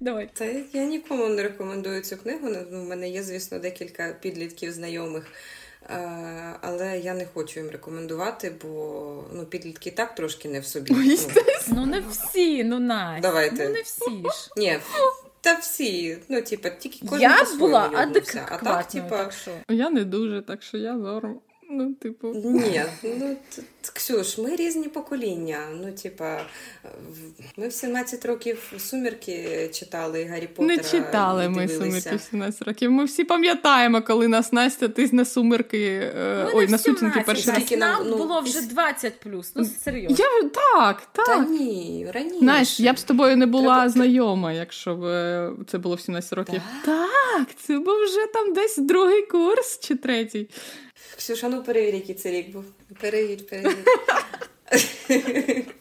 Давай. 0.00 0.30
Та 0.32 0.44
я 0.72 0.84
нікому 0.84 1.28
не 1.28 1.42
рекомендую 1.42 2.02
цю 2.02 2.16
книгу. 2.16 2.48
У 2.72 2.76
мене 2.76 3.08
є, 3.10 3.22
звісно, 3.22 3.58
декілька 3.58 4.16
підлітків 4.20 4.72
знайомих. 4.72 5.26
Е, 5.90 6.58
але 6.60 6.98
я 6.98 7.14
не 7.14 7.26
хочу 7.34 7.60
їм 7.60 7.70
рекомендувати, 7.70 8.54
бо 8.62 9.24
ну, 9.32 9.46
підлітки 9.46 9.90
так 9.90 10.14
трошки 10.14 10.48
не 10.48 10.60
в 10.60 10.66
собі. 10.66 10.94
Ну, 10.94 11.16
ну 11.68 11.86
не 11.86 12.00
всі, 12.00 12.64
ну 12.64 12.78
Настя, 12.78 13.20
Давайте. 13.22 13.68
Ну 13.68 13.74
не 13.74 13.82
всі 13.82 14.10
ж. 14.10 14.50
Ні, 14.56 14.78
та 15.40 15.54
всі, 15.54 16.18
ну, 16.28 16.42
типа, 16.42 16.70
тільки 16.70 17.06
кожен 17.06 17.22
Я 17.22 17.46
була 17.58 17.90
адекватною, 17.94 18.46
а 18.50 18.58
так, 18.58 18.86
типа... 18.86 19.08
так 19.08 19.32
що... 19.32 19.50
Я 19.68 19.90
не 19.90 20.04
дуже, 20.04 20.42
так 20.42 20.62
що 20.62 20.78
я 20.78 20.92
норм. 20.92 21.40
Ну, 21.74 21.92
типу. 21.92 22.28
Ні, 22.34 22.82
ну 23.02 23.36
Ксюш, 23.94 24.38
ми 24.38 24.56
різні 24.56 24.88
покоління. 24.88 25.58
Ну, 25.80 25.92
типа, 25.92 26.40
ми 27.56 27.68
в 27.68 27.72
17 27.72 28.24
років 28.24 28.72
сумірки 28.78 29.68
читали 29.72 30.24
Гаррі 30.24 30.46
Поттера. 30.46 30.76
Не 30.76 30.82
читали 30.82 31.48
ми 31.48 31.68
сумірки 31.68 32.16
в 32.16 32.20
17 32.20 32.62
років. 32.62 32.90
Ми 32.90 33.04
всі 33.04 33.24
пам'ятаємо, 33.24 34.02
коли 34.02 34.28
нас 34.28 34.52
Настя 34.52 34.88
тисне 34.88 35.24
сумерки. 35.24 36.12
Е, 36.16 36.50
ой, 36.54 36.68
на 36.68 36.78
сутінки 36.78 37.22
перший 37.26 37.52
раз. 37.52 37.70
Нам 37.70 38.08
ну, 38.08 38.16
було 38.16 38.40
вже 38.40 38.60
20 38.60 39.20
плюс. 39.20 39.52
Ну, 39.54 39.64
серйозно. 39.64 40.16
Я, 40.18 40.48
Так, 40.48 41.02
так. 41.12 41.26
Та 41.26 41.38
ні, 41.38 42.06
раніше. 42.14 42.38
Знаєш, 42.38 42.80
я 42.80 42.92
б 42.92 42.98
з 42.98 43.04
тобою 43.04 43.36
не 43.36 43.46
була 43.46 43.74
Треба... 43.74 43.88
знайома, 43.88 44.52
якщо 44.52 44.94
б 44.94 45.04
е, 45.04 45.52
це 45.66 45.78
було 45.78 45.94
в 45.94 46.00
17 46.00 46.32
років. 46.32 46.62
Так, 46.84 47.08
так 47.38 47.48
це 47.56 47.78
був 47.78 48.04
вже 48.04 48.26
там 48.32 48.52
десь 48.52 48.78
другий 48.78 49.22
курс 49.22 49.80
чи 49.82 49.94
третій. 49.94 50.48
Ксюша, 51.16 51.48
ну 51.48 51.62
перевір, 51.62 51.94
який 51.94 52.14
це 52.14 52.30
рік 52.30 52.52
був. 52.52 52.64
Перевір, 53.00 53.46
перевір. 53.46 53.76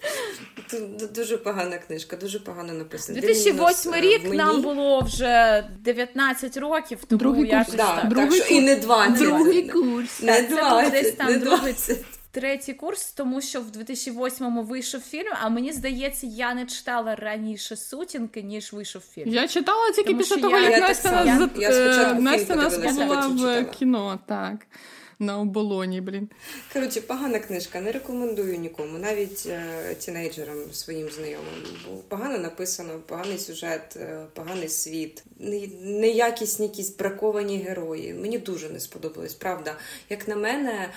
Дуже 1.16 1.38
погана 1.38 1.78
книжка, 1.78 2.16
дуже 2.16 2.40
погано 2.40 2.74
написана. 2.74 3.22
2008 3.22 3.94
е, 3.94 4.02
рік 4.02 4.34
нам 4.34 4.62
було 4.62 5.00
вже 5.00 5.66
19 5.80 6.58
років, 6.58 6.98
тому 7.08 7.20
другий 7.20 7.52
курс. 7.52 7.72
Да, 7.72 7.96
так. 7.96 8.08
Другий 8.08 8.40
так 8.40 8.48
що 8.48 8.56
і 8.56 8.62
не 8.62 8.76
20. 8.76 9.18
Другий 9.18 9.70
курс. 9.70 10.22
Не 10.22 10.42
20, 10.42 10.92
десь 10.92 11.12
там 11.12 11.32
не 11.32 11.38
20. 11.38 11.98
Третій 12.32 12.74
курс, 12.74 13.12
тому 13.12 13.42
що 13.42 13.62
в 13.62 13.66
2008-му 13.66 14.64
вийшов 14.64 15.02
фільм, 15.02 15.34
а 15.42 15.50
мені 15.50 15.72
здається, 15.72 16.28
я 16.28 16.54
не 16.54 16.66
читала 16.66 17.16
раніше 17.16 17.76
сутінки, 17.76 18.42
ніж 18.42 18.74
вийшов 18.74 19.02
фільм. 19.14 19.30
Я 19.30 19.48
читала 19.48 19.92
тільки 19.92 20.04
тому, 20.04 20.20
після 20.20 20.38
того, 20.38 20.58
я, 20.58 20.70
як 20.70 20.72
я 20.72 20.88
Настя 20.88 21.12
нас, 21.12 21.50
я, 21.56 21.70
я 21.70 22.14
Настя 22.14 22.56
нас 22.56 22.78
була 22.78 23.28
в 23.28 23.66
кіно, 23.72 24.20
так 24.28 24.56
на 25.22 25.40
оболоні, 25.40 26.02
блін. 26.02 26.30
Коротше, 26.74 27.02
погана 27.02 27.40
книжка, 27.40 27.82
не 27.82 27.92
рекомендую 27.92 28.58
нікому, 28.58 28.98
навіть 28.98 29.46
е, 29.48 29.96
тінейджерам 30.00 30.58
своїм 30.72 31.10
знайомим. 31.10 31.54
Бо 31.88 31.98
погано 31.98 32.38
написано, 32.38 33.00
поганий 33.06 33.38
сюжет, 33.38 33.96
е, 33.96 34.26
поганий 34.34 34.70
світ, 34.70 35.24
неякісні 35.82 36.66
якісь 36.66 36.90
браковані 36.90 37.58
герої. 37.58 38.14
Мені 38.14 38.38
дуже 38.38 38.70
не 38.70 38.80
сподобалось, 38.80 39.34
правда. 39.34 39.76
Як 40.10 40.28
на 40.28 40.36
мене, 40.36 40.90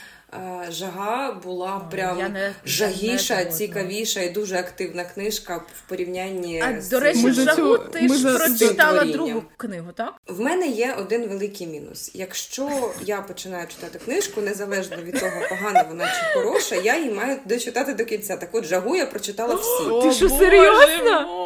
Жага 0.68 1.32
була 1.32 1.80
прям 1.90 2.32
не, 2.32 2.54
жагіша, 2.66 3.36
не 3.36 3.44
цікавіша 3.44 4.20
і 4.20 4.30
дуже 4.30 4.56
активна 4.56 5.04
книжка 5.04 5.56
в 5.56 5.88
порівнянні 5.88 6.62
а, 6.66 6.80
з 6.80 6.88
до 6.88 7.00
речі, 7.00 7.32
жагу 7.32 7.78
ти 7.78 8.08
ж 8.08 8.38
прочитала 8.38 9.04
другу 9.04 9.42
книгу, 9.56 9.92
так? 9.92 10.14
В 10.26 10.40
мене 10.40 10.66
є 10.66 10.94
один 10.98 11.28
великий 11.28 11.66
мінус. 11.66 12.10
Якщо 12.14 12.92
я 13.02 13.20
починаю 13.20 13.66
читати 13.68 14.00
книжку, 14.04 14.40
незалежно 14.40 14.96
від 14.96 15.20
того, 15.20 15.32
погана 15.48 15.84
вона 15.88 16.06
чи 16.06 16.38
хороша, 16.38 16.74
я 16.74 16.98
її 16.98 17.10
маю 17.10 17.38
дочитати 17.44 17.94
до 17.94 18.04
кінця. 18.04 18.36
Так 18.36 18.48
от 18.52 18.64
жагу 18.64 18.96
я 18.96 19.06
прочитала 19.06 19.54
всі. 19.54 20.08
Ти 20.08 20.14
що 20.14 20.28
серйозно? 20.28 21.44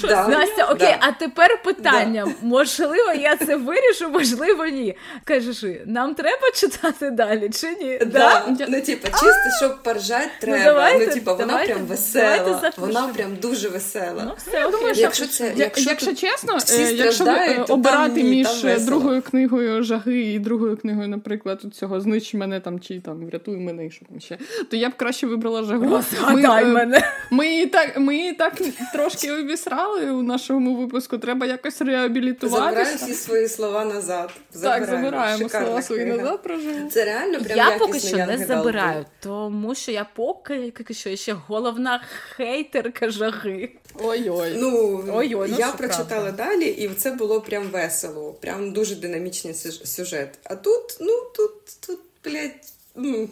Да. 0.00 0.28
Настя, 0.28 0.64
окей, 0.64 0.96
да. 1.00 1.06
а 1.08 1.12
тепер 1.12 1.62
питання. 1.62 2.24
Да. 2.26 2.32
Можливо, 2.42 3.12
я 3.12 3.36
це 3.36 3.56
вирішу, 3.56 4.08
можливо, 4.08 4.66
ні. 4.66 4.96
Кажи, 5.24 5.82
нам 5.86 6.14
треба 6.14 6.50
читати 6.54 7.10
далі 7.10 7.50
чи 7.50 7.70
ні? 7.70 7.98
Да. 8.06 8.25
Ну, 8.68 8.80
типа, 8.80 9.08
чисто, 9.08 9.50
щоб 9.58 9.82
поржати 9.82 10.30
ну, 10.32 10.40
треба. 10.40 10.58
Ну, 10.58 10.64
давайте, 10.64 11.06
ну 11.06 11.12
типа, 11.12 11.32
вона 11.32 11.46
давайте, 11.46 11.72
прям 11.72 11.86
весела. 11.86 12.72
Вона 12.76 13.08
прям 13.08 13.36
дуже 13.36 13.68
весела. 13.68 14.22
Ну, 14.26 14.32
все, 14.36 14.66
окей. 14.66 14.92
Якщо 14.94 15.26
це, 15.26 15.52
якщо, 15.56 15.90
якщо 15.90 16.14
чесно, 16.14 16.58
е, 16.70 16.92
якщо 16.92 17.24
обирати 17.68 18.22
між 18.22 18.64
другою 18.86 19.22
книгою 19.22 19.82
жаги 19.82 20.20
і 20.20 20.38
другою 20.38 20.76
книгою, 20.76 21.08
наприклад, 21.08 21.62
цього 21.74 22.00
знищ 22.00 22.34
мене 22.34 22.60
там 22.60 22.80
чи 22.80 23.00
там 23.00 23.26
врятуй 23.26 23.56
мене, 23.56 23.86
і 23.86 23.90
що 23.90 24.04
там 24.04 24.20
ще, 24.20 24.38
то 24.70 24.76
я 24.76 24.88
б 24.88 24.92
краще 24.96 25.26
вибрала 25.26 25.62
жагу. 25.62 26.02
Ми, 26.30 26.42
е, 26.42 26.64
мене. 26.64 27.12
Ми 27.30 27.66
так, 27.66 27.98
ми 27.98 28.32
так 28.32 28.52
трошки 28.92 29.32
обісрали 29.32 30.10
у 30.10 30.22
нашому 30.22 30.76
випуску. 30.76 31.18
Треба 31.18 31.46
якось 31.46 31.82
реабілітуватися. 31.82 32.64
Забираємо 32.64 32.96
всі 32.96 33.14
свої 33.14 33.48
слова 33.48 33.84
назад. 33.84 34.30
Забираємо. 34.52 34.86
Так, 34.86 34.96
забираємо 34.96 35.48
слова 35.48 35.82
свої 35.82 36.04
назад. 36.04 36.42
Прожив. 36.42 36.88
Це 36.90 37.04
реально 37.04 37.38
прям 37.44 37.58
Я 37.58 37.78
поки 37.78 38.00
що 38.08 38.16
не 38.16 38.46
забираю, 38.46 39.06
тому 39.20 39.74
що 39.74 39.92
я 39.92 40.04
поки 40.04 40.72
що 40.90 41.16
ще 41.16 41.32
головна 41.32 42.02
хейтерка 42.36 43.10
жаги. 43.10 43.70
Ой-ой. 43.94 44.54
Ну, 44.56 45.04
Ой-ой, 45.12 45.48
ну 45.50 45.58
я 45.58 45.72
прочитала 45.72 46.32
правда. 46.32 46.44
далі, 46.44 46.64
і 46.64 46.88
це 46.88 47.10
було 47.10 47.40
прям 47.40 47.62
весело. 47.68 48.32
Прям 48.32 48.72
дуже 48.72 48.94
динамічний 48.94 49.54
сюжет. 49.84 50.38
А 50.44 50.54
тут, 50.56 50.96
ну, 51.00 51.22
тут, 51.36 51.52
тут, 51.86 52.00
блядь, 52.24 52.72
ну, 52.94 53.28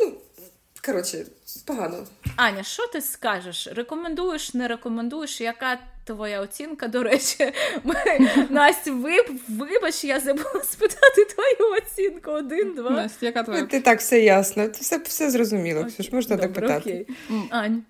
ну 0.00 0.12
коротше, 0.86 1.26
погано. 1.64 2.06
Аня, 2.36 2.62
що 2.62 2.86
ти 2.86 3.00
скажеш? 3.00 3.68
Рекомендуєш, 3.72 4.54
не 4.54 4.68
рекомендуєш? 4.68 5.40
Яка 5.40 5.78
твоя 6.06 6.40
оцінка? 6.40 6.88
До 6.88 7.02
речі, 7.02 7.52
ми... 7.84 7.94
Настя, 8.50 8.92
виб... 8.92 9.40
вибач, 9.48 10.04
я 10.04 10.20
забула 10.20 10.62
спитати 10.64 11.24
твою 11.34 11.72
оцінку. 11.78 12.30
Один, 12.30 12.74
два. 12.74 12.90
Настя, 12.90 13.26
яка 13.26 13.42
твоя? 13.42 13.66
Ти 13.66 13.80
так 13.80 13.98
все 13.98 14.20
ясно, 14.20 14.68
все 14.72 14.98
все 14.98 15.30
зрозуміло. 15.30 15.84
Все 15.84 16.02
ж 16.02 16.10
можна 16.12 16.36
Добре, 16.36 16.48
допитати. 16.48 17.06
Окей. 17.30 17.48
Ань. 17.50 17.82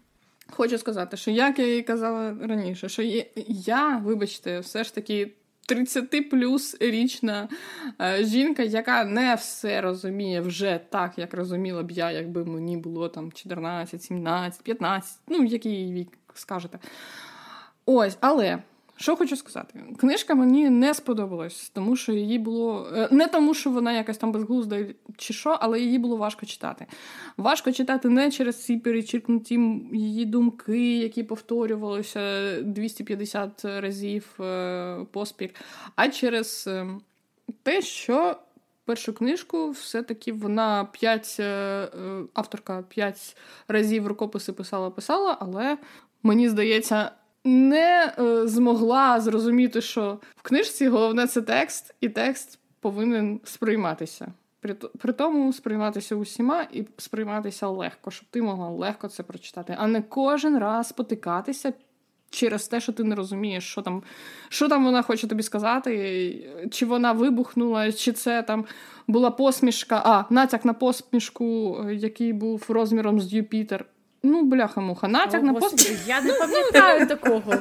Хочу 0.50 0.78
сказати, 0.78 1.16
що 1.16 1.30
як 1.30 1.58
я 1.58 1.76
і 1.76 1.82
казала 1.82 2.36
раніше, 2.42 2.88
що 2.88 3.02
я, 3.46 4.02
вибачте, 4.04 4.60
все 4.60 4.84
ж 4.84 4.94
таки 4.94 5.32
30 5.66 6.30
плюс 6.30 6.76
річна 6.80 7.48
е, 8.00 8.24
жінка, 8.24 8.62
яка 8.62 9.04
не 9.04 9.34
все 9.34 9.80
розуміє 9.80 10.40
вже 10.40 10.80
так, 10.90 11.12
як 11.16 11.34
розуміла 11.34 11.82
б 11.82 11.90
я, 11.90 12.10
якби 12.10 12.44
мені 12.44 12.76
було 12.76 13.08
там 13.08 13.32
14, 13.32 14.02
17, 14.02 14.62
15, 14.62 15.18
ну 15.28 15.44
який 15.44 15.92
вік 15.92 16.08
скажете. 16.34 16.78
Ось, 17.86 18.18
але. 18.20 18.58
Що 18.98 19.16
хочу 19.16 19.36
сказати, 19.36 19.84
книжка 19.98 20.34
мені 20.34 20.70
не 20.70 20.94
сподобалась, 20.94 21.70
тому 21.74 21.96
що 21.96 22.12
її 22.12 22.38
було 22.38 22.88
е, 22.94 23.08
не 23.10 23.26
тому, 23.26 23.54
що 23.54 23.70
вона 23.70 23.92
якась 23.92 24.18
там 24.18 24.32
безглузда 24.32 24.84
чи 25.16 25.34
що, 25.34 25.58
але 25.60 25.80
її 25.80 25.98
було 25.98 26.16
важко 26.16 26.46
читати. 26.46 26.86
Важко 27.36 27.72
читати 27.72 28.08
не 28.08 28.30
через 28.30 28.64
ці 28.64 28.76
перечеркнуті 28.76 29.54
її 29.92 30.24
думки, 30.24 30.98
які 30.98 31.22
повторювалися 31.22 32.52
250 32.62 33.64
разів 33.64 34.40
е, 34.40 34.98
поспіль, 35.12 35.50
а 35.96 36.08
через 36.08 36.64
е, 36.66 36.86
те, 37.62 37.82
що 37.82 38.36
першу 38.84 39.12
книжку 39.14 39.70
все-таки 39.70 40.32
вона 40.32 40.84
п'ять 40.84 41.40
авторка 42.34 42.84
п'ять 42.88 43.36
разів 43.68 44.06
рукописи 44.06 44.52
писала-писала, 44.52 45.36
але 45.40 45.78
мені 46.22 46.48
здається 46.48 47.10
не 47.46 48.12
е, 48.18 48.46
змогла 48.46 49.20
зрозуміти, 49.20 49.80
що 49.80 50.18
в 50.36 50.42
книжці 50.42 50.88
головне 50.88 51.26
це 51.26 51.42
текст, 51.42 51.94
і 52.00 52.08
текст 52.08 52.58
повинен 52.80 53.40
сприйматися. 53.44 54.28
При, 54.60 54.74
при 54.74 55.12
тому 55.12 55.52
сприйматися 55.52 56.16
усіма 56.16 56.66
і 56.72 56.84
сприйматися 56.96 57.68
легко, 57.68 58.10
щоб 58.10 58.28
ти 58.30 58.42
могла 58.42 58.68
легко 58.68 59.08
це 59.08 59.22
прочитати, 59.22 59.76
а 59.78 59.86
не 59.86 60.02
кожен 60.02 60.58
раз 60.58 60.92
потикатися 60.92 61.72
через 62.30 62.68
те, 62.68 62.80
що 62.80 62.92
ти 62.92 63.04
не 63.04 63.14
розумієш, 63.14 63.64
що 63.64 63.82
там 63.82 64.02
що 64.48 64.68
там 64.68 64.84
вона 64.84 65.02
хоче 65.02 65.26
тобі 65.26 65.42
сказати, 65.42 66.68
чи 66.70 66.86
вона 66.86 67.12
вибухнула, 67.12 67.92
чи 67.92 68.12
це 68.12 68.42
там 68.42 68.64
була 69.06 69.30
посмішка, 69.30 70.02
а 70.04 70.24
натяк 70.34 70.64
на 70.64 70.72
посмішку, 70.72 71.78
який 71.90 72.32
був 72.32 72.64
розміром 72.68 73.20
з 73.20 73.32
Юпітер. 73.32 73.84
Ну, 74.26 74.42
бляха-муха, 74.42 75.08
натяк 75.08 75.42
О, 75.42 75.46
на 75.46 75.54
посмішку. 75.54 75.94
Я 76.06 76.20
не 76.20 76.32
пам'ятаю 76.32 77.06
такого. 77.08 77.54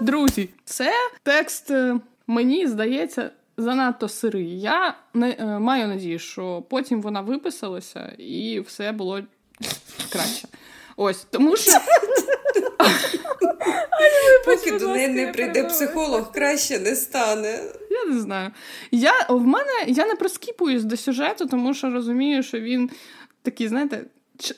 Друзі, 0.00 0.48
це 0.64 0.92
текст, 1.22 1.70
е, 1.70 2.00
мені 2.26 2.66
здається, 2.66 3.30
занадто 3.56 4.08
сирий. 4.08 4.60
Я 4.60 4.94
не, 5.14 5.36
е, 5.38 5.44
маю 5.44 5.88
надію, 5.88 6.18
що 6.18 6.62
потім 6.70 7.02
вона 7.02 7.20
виписалася 7.20 8.12
і 8.18 8.60
все 8.60 8.92
було 8.92 9.20
краще. 10.12 10.48
Ось, 10.96 11.26
тому 11.30 11.56
що. 11.56 11.72
Поки 14.44 14.78
до 14.78 14.88
неї 14.88 15.08
не 15.08 15.26
прийде 15.26 15.64
психолог, 15.64 16.32
краще 16.32 16.78
не 16.78 16.96
стане. 16.96 17.62
Я 17.90 18.04
не 18.04 18.20
знаю. 18.20 18.50
Я 18.90 19.12
в 19.28 19.46
мене 19.46 19.84
я 19.86 20.06
не 20.06 20.14
проскіпуюсь 20.14 20.84
до 20.84 20.96
сюжету, 20.96 21.46
тому 21.46 21.74
що 21.74 21.90
розумію, 21.90 22.42
що 22.42 22.60
він 22.60 22.90
такий, 23.42 23.68
знаєте, 23.68 24.04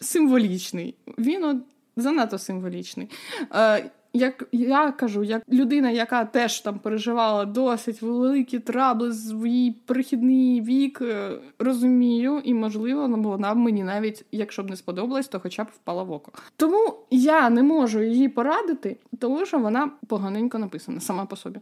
символічний. 0.00 0.94
Він 1.18 1.44
от 1.44 1.56
занадто 1.96 2.38
символічний. 2.38 3.10
Е, 3.54 3.90
як 4.12 4.48
я 4.52 4.92
кажу, 4.92 5.24
як 5.24 5.42
людина, 5.48 5.90
яка 5.90 6.24
теж 6.24 6.60
там 6.60 6.78
переживала 6.78 7.44
досить 7.44 8.02
великі 8.02 8.58
трабли 8.58 9.12
свій 9.12 9.74
прихідний 9.86 10.60
вік, 10.60 10.98
е, 11.02 11.30
розумію, 11.58 12.40
і 12.44 12.54
можливо, 12.54 13.08
ну, 13.08 13.22
вона 13.22 13.54
мені 13.54 13.84
навіть, 13.84 14.24
якщо 14.32 14.62
б 14.62 14.70
не 14.70 14.76
сподобалась, 14.76 15.28
то 15.28 15.40
хоча 15.40 15.64
б 15.64 15.66
впала 15.74 16.02
в 16.02 16.12
око. 16.12 16.32
Тому 16.56 16.94
я 17.10 17.50
не 17.50 17.62
можу 17.62 18.02
її 18.02 18.28
порадити, 18.28 18.96
тому 19.18 19.46
що 19.46 19.58
вона 19.58 19.90
поганенько 20.06 20.58
написана 20.58 21.00
сама 21.00 21.26
по 21.26 21.36
собі. 21.36 21.60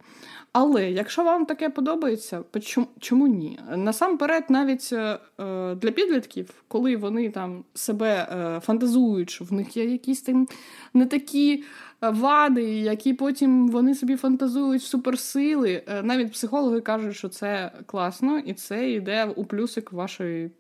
Але 0.53 0.91
якщо 0.91 1.25
вам 1.25 1.47
таке 1.47 1.71
подобається, 1.71 2.43
чому, 2.63 2.87
чому 2.99 3.27
ні? 3.27 3.59
Насамперед, 3.77 4.45
навіть 4.49 4.91
е, 4.93 5.19
е, 5.41 5.75
для 5.75 5.91
підлітків, 5.91 6.63
коли 6.69 6.97
вони 6.97 7.31
там 7.31 7.65
себе 7.75 8.29
е, 8.33 8.61
фантазують, 8.61 9.31
що 9.31 9.45
в 9.45 9.53
них 9.53 9.77
є 9.77 9.85
якісь 9.85 10.23
там 10.23 10.49
не 10.95 11.07
такі 11.07 11.65
вади, 12.01 12.65
які 12.65 13.15
потім 13.15 13.69
вони 13.69 13.95
собі 13.95 14.17
фантазують 14.17 14.83
в 14.83 14.87
суперсили. 14.87 15.83
Е, 15.89 16.03
навіть 16.03 16.33
психологи 16.33 16.81
кажуть, 16.81 17.17
що 17.17 17.29
це 17.29 17.73
класно, 17.87 18.39
і 18.39 18.55
це 18.55 18.91
йде 18.91 19.25
у 19.25 19.45
плюсик 19.45 19.93
вашої. 19.93 20.51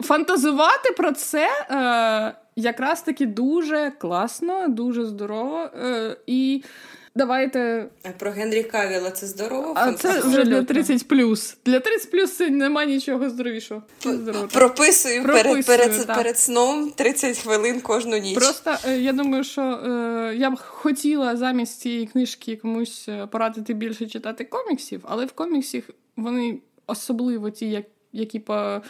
Фантазувати 0.00 0.92
про 0.96 1.12
це 1.12 1.48
е, 1.70 2.34
якраз 2.56 3.02
таки 3.02 3.26
дуже 3.26 3.92
класно, 3.98 4.68
дуже 4.68 5.04
здорово. 5.04 5.58
Е, 5.58 6.16
і 6.26 6.64
Давайте. 7.14 7.88
А 8.02 8.08
про 8.08 8.30
Генрі 8.30 8.62
Кавіла 8.62 9.10
це 9.10 9.26
здорово? 9.26 9.72
А 9.76 9.92
це 9.92 10.20
вже 10.20 10.44
для 10.44 10.62
30 10.62 11.08
плюс. 11.08 11.56
Для 11.64 11.80
30 11.80 12.10
плюс 12.10 12.36
це 12.36 12.50
немає 12.50 12.88
нічого 12.88 13.30
здоровішого. 13.30 13.82
Прописую, 14.52 15.24
перед 15.24 15.66
перед, 15.66 16.06
перед 16.06 16.38
сном 16.38 16.92
30 16.96 17.38
хвилин 17.38 17.80
кожну 17.80 18.16
ніч. 18.16 18.38
Просто 18.38 18.76
е, 18.86 18.98
я 18.98 19.12
думаю, 19.12 19.44
що 19.44 19.62
е, 19.62 20.34
я 20.36 20.50
б 20.50 20.58
хотіла 20.58 21.36
замість 21.36 21.80
цієї 21.80 22.06
книжки 22.06 22.56
комусь 22.56 23.08
е, 23.08 23.26
порадити 23.26 23.74
більше 23.74 24.06
читати 24.06 24.44
коміксів, 24.44 25.00
але 25.04 25.26
в 25.26 25.32
коміксах 25.32 25.82
вони 26.16 26.58
особливо 26.86 27.50
ті, 27.50 27.70
як 27.70 27.84
які 28.12 28.38
по 28.38 28.80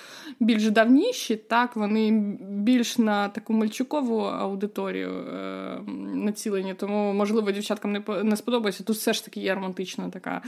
більш 0.40 0.70
давніші, 0.70 1.36
так 1.36 1.76
вони 1.76 2.10
більш 2.40 2.98
на 2.98 3.28
таку 3.28 3.52
мальчукову 3.52 4.20
аудиторію 4.20 5.10
е, 5.10 5.80
націлені. 6.14 6.74
Тому, 6.74 7.12
можливо, 7.12 7.50
дівчаткам 7.50 7.92
не 7.92 8.02
не 8.22 8.36
сподобається. 8.36 8.84
Тут 8.84 8.96
все 8.96 9.12
ж 9.12 9.24
таки 9.24 9.40
є 9.40 9.54
романтична 9.54 10.10
така 10.10 10.42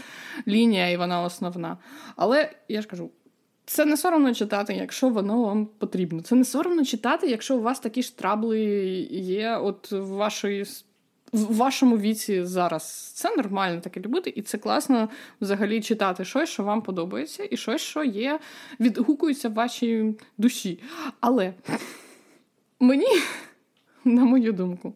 лінія, 0.49 0.89
і 0.91 0.97
вона 0.97 1.23
основна. 1.23 1.79
Але 2.17 2.51
я 2.69 2.83
ж 2.83 2.89
кажу. 2.89 3.11
Це 3.67 3.85
не 3.85 3.97
соромно 3.97 4.35
читати, 4.35 4.75
якщо 4.75 5.09
воно 5.09 5.43
вам 5.43 5.67
потрібно. 5.67 6.23
Це 6.23 6.35
не 6.35 6.45
соромно 6.45 6.85
читати, 6.85 7.27
якщо 7.27 7.57
у 7.57 7.61
вас 7.61 7.81
такі 7.81 8.03
ж 8.03 8.19
трабли 8.19 8.61
є 9.11 9.57
от 9.57 9.93
в 9.93 10.07
вашої 10.07 10.65
в 11.35 11.57
вашому 11.57 11.99
віці 11.99 12.45
зараз 12.45 13.13
це 13.15 13.37
нормально 13.37 13.81
таке 13.81 14.01
любити, 14.01 14.33
і 14.37 14.43
це 14.43 14.59
класно 14.59 15.09
взагалі 15.41 15.81
читати 15.81 16.25
щось, 16.25 16.49
що 16.49 16.63
вам 16.63 16.83
подобається, 16.83 17.49
і 17.51 17.57
щось, 17.57 17.81
що 17.81 18.05
є, 18.05 18.41
відгукується 18.81 19.49
в 19.49 19.53
вашій 19.53 20.15
душі. 20.39 20.81
Але 21.21 21.55
мені, 22.81 23.07
на 24.05 24.25
мою 24.25 24.53
думку, 24.53 24.95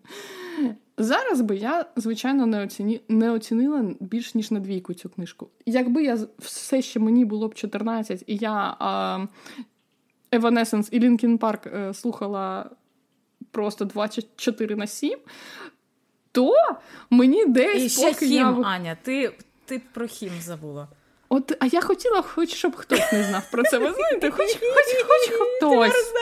зараз 0.99 1.41
би 1.41 1.57
я, 1.57 1.87
звичайно, 1.97 2.47
не 2.47 2.63
оціні... 2.63 3.01
не 3.09 3.31
оцінила 3.31 3.91
більш 4.01 4.35
ніж 4.35 4.51
на 4.51 4.61
двійку 4.61 4.95
цю 4.95 5.09
книжку. 5.09 5.49
Якби 5.67 6.03
я 6.03 6.19
все 6.39 6.83
ще 6.83 7.01
мені 7.01 7.25
було 7.25 7.49
б 7.49 7.55
14, 7.55 8.25
і 8.27 8.37
я 8.37 8.77
а, 8.79 9.27
Evanescence 10.33 10.89
і 10.91 11.01
Linkin 11.01 11.39
Park 11.39 11.79
е, 11.79 11.95
слухала 11.95 12.71
просто 13.51 13.85
24 13.85 14.77
на 14.77 14.87
7, 14.87 15.19
то 16.39 16.77
мені 17.11 17.47
десь. 17.47 17.83
І 17.83 17.89
ще 17.89 18.15
хім, 18.15 18.33
я... 18.33 18.47
Аня, 18.47 18.97
ти 19.03 19.33
ти 19.67 19.81
про 19.93 20.07
хім 20.07 20.31
забула. 20.41 20.89
От, 21.29 21.53
А 21.61 21.67
я 21.67 21.81
хотіла, 21.81 22.23
хоч 22.23 22.55
щоб 22.55 22.77
хтось 22.77 23.13
не 23.13 23.23
знав 23.23 23.51
про 23.51 23.63
це. 23.63 23.79
Ви 23.79 23.93
знаєте, 23.93 24.31
хоч 24.31 24.47
хоч, 24.47 25.05
хоч 25.07 25.35
хтось. 25.59 26.13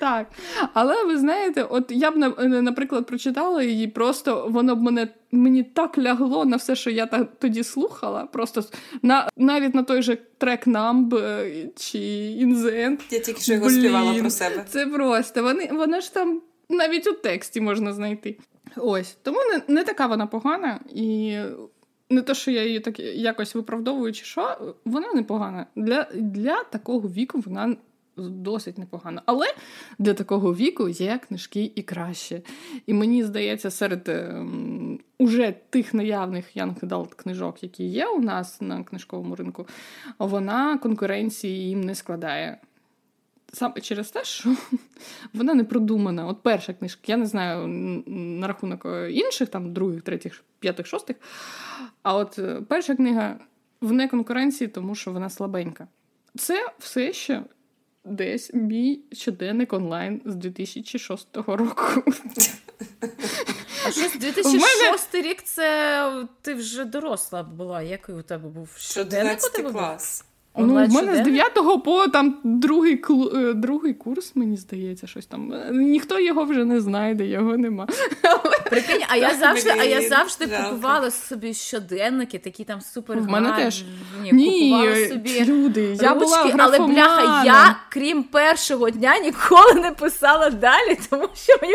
Так. 0.00 0.26
Але 0.72 1.04
ви 1.04 1.18
знаєте, 1.18 1.62
от 1.62 1.84
я 1.88 2.10
б, 2.10 2.16
наприклад, 2.62 3.06
прочитала 3.06 3.62
її, 3.62 3.88
просто 3.88 4.46
воно 4.50 4.76
б 4.76 4.82
мене 4.82 5.08
мені 5.32 5.62
так 5.62 5.98
лягло 5.98 6.44
на 6.44 6.56
все, 6.56 6.76
що 6.76 6.90
я 6.90 7.06
тоді 7.38 7.64
слухала. 7.64 8.26
Просто 8.32 8.64
на 9.02 9.28
навіть 9.36 9.74
на 9.74 9.82
той 9.82 10.02
же 10.02 10.18
трек 10.38 10.66
Numb 10.66 11.18
е, 11.18 11.68
чи 11.76 11.98
End. 11.98 13.00
Я 13.10 13.20
тільки 13.20 13.40
що 13.40 13.52
його 13.52 13.70
співала 13.70 14.14
про 14.14 14.30
себе. 14.30 14.64
Це 14.68 14.86
просто. 14.86 15.42
Вони, 15.42 15.70
Воно 15.72 16.00
ж 16.00 16.14
там 16.14 16.42
навіть 16.68 17.06
у 17.06 17.12
тексті 17.12 17.60
можна 17.60 17.92
знайти. 17.92 18.38
Ось 18.76 19.16
тому 19.22 19.38
не 19.38 19.74
не 19.74 19.84
така 19.84 20.06
вона 20.06 20.26
погана, 20.26 20.80
і 20.94 21.38
не 22.10 22.22
те, 22.22 22.34
що 22.34 22.50
я 22.50 22.64
її 22.64 22.80
так 22.80 23.00
якось 23.00 23.54
виправдовую, 23.54 24.12
чи 24.12 24.24
що, 24.24 24.74
вона 24.84 25.12
непогана. 25.12 25.66
Для, 25.76 26.06
Для 26.14 26.64
такого 26.64 27.08
віку 27.08 27.42
вона. 27.46 27.76
Досить 28.16 28.78
непогано. 28.78 29.22
Але 29.26 29.46
для 29.98 30.14
такого 30.14 30.54
віку 30.54 30.88
є 30.88 31.20
книжки 31.28 31.72
і 31.74 31.82
краще. 31.82 32.42
І 32.86 32.94
мені 32.94 33.24
здається, 33.24 33.70
серед 33.70 34.08
ем, 34.08 35.00
уже 35.18 35.54
тих 35.70 35.94
наявних 35.94 36.56
Young 36.56 36.80
Adult 36.80 37.14
книжок, 37.14 37.62
які 37.62 37.84
є 37.84 38.06
у 38.06 38.20
нас 38.20 38.60
на 38.60 38.84
книжковому 38.84 39.34
ринку, 39.34 39.66
вона 40.18 40.78
конкуренції 40.78 41.68
їм 41.68 41.80
не 41.80 41.94
складає 41.94 42.58
саме 43.54 43.80
через 43.80 44.10
те, 44.10 44.24
що 44.24 44.56
вона 45.34 45.54
не 45.54 45.64
продумана. 45.64 46.26
От 46.26 46.42
перша 46.42 46.72
книжка, 46.72 47.00
я 47.06 47.16
не 47.16 47.26
знаю 47.26 47.66
на 48.06 48.46
рахунок 48.46 48.86
е, 48.86 49.12
інших, 49.12 49.48
там 49.48 49.72
других, 49.72 50.02
третіх, 50.02 50.44
п'ятих, 50.58 50.86
шостих. 50.86 51.16
А 52.02 52.14
от 52.14 52.38
е, 52.38 52.60
перша 52.68 52.96
книга 52.96 53.36
в 53.80 53.92
неконкуренції, 53.92 54.68
тому 54.68 54.94
що 54.94 55.12
вона 55.12 55.30
слабенька. 55.30 55.88
Це 56.36 56.70
все 56.78 57.12
ще 57.12 57.42
десь 58.04 58.54
мій 58.54 59.00
щоденник 59.12 59.72
онлайн 59.72 60.22
з 60.24 60.34
2006 60.34 61.36
року. 61.36 61.84
А 63.86 63.90
щось 63.90 64.16
2006 64.18 65.14
рік 65.14 65.42
це 65.42 66.26
ти 66.42 66.54
вже 66.54 66.84
доросла 66.84 67.42
була. 67.42 67.82
Який 67.82 68.14
у 68.14 68.22
тебе 68.22 68.48
був 68.48 68.70
щоденник? 68.78 69.38
у 69.52 69.56
тебе 69.56 69.72
клас. 69.72 70.24
Ну, 70.56 70.86
в 70.86 70.92
мене 70.92 71.16
з 71.16 71.20
9 71.20 71.82
по 71.84 72.08
там 72.08 72.38
другий 72.44 73.04
е, 73.34 73.52
другий 73.54 73.94
курс, 73.94 74.32
мені 74.36 74.56
здається, 74.56 75.06
щось 75.06 75.26
там. 75.26 75.54
Ніхто 75.72 76.20
його 76.20 76.44
вже 76.44 76.64
не 76.64 76.80
знайде, 76.80 77.26
його 77.26 77.56
нема. 77.56 77.86
Прикинь, 78.70 79.02
а 79.08 79.16
я 79.16 79.34
завжди 79.34 79.70
а 79.70 79.84
я 79.84 80.08
завжди 80.08 80.46
купувала 80.46 81.10
собі 81.10 81.54
щоденники, 81.54 82.38
такі 82.38 82.64
там 82.64 82.80
супер 82.80 83.18
В 83.18 83.28
мене 83.28 83.52
теж. 83.52 83.84
Ні, 84.32 84.70
купувала 84.70 85.08
собі 85.08 85.44
люди, 85.44 85.98
я 86.00 86.14
була 86.14 86.54
Але 86.58 86.78
бляха, 86.78 87.44
я, 87.44 87.76
крім 87.88 88.22
першого 88.22 88.90
дня, 88.90 89.18
ніколи 89.18 89.74
не 89.74 89.90
писала 89.90 90.50
далі, 90.50 90.98
тому 91.10 91.28
що 91.34 91.52
мені 91.62 91.74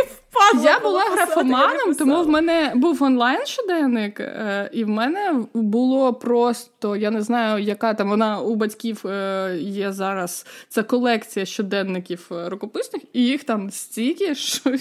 Я 0.64 0.80
була 0.80 1.04
графоманом, 1.12 1.96
тому 1.96 2.24
в 2.24 2.30
мене 2.30 2.72
був 2.76 3.04
онлайн 3.04 3.46
щоденник, 3.46 4.20
е, 4.20 4.70
і 4.74 4.84
в 4.84 4.90
мене 4.90 5.36
було 5.54 6.14
просто, 6.14 6.96
я 6.96 7.12
не 7.12 7.22
знаю, 7.22 7.64
яка 7.64 7.94
там 7.94 8.10
вона 8.10 8.42
у 8.42 8.56
батьків 8.56 9.08
е, 9.08 9.58
є 9.60 9.92
зараз. 9.92 10.46
Це 10.70 10.84
колекція 10.84 11.46
щоденників 11.46 12.28
е, 12.32 12.50
рукописних, 12.50 13.04
і 13.14 13.26
їх 13.26 13.44
там 13.44 13.72
стільки, 13.72 14.36
що 14.36 14.76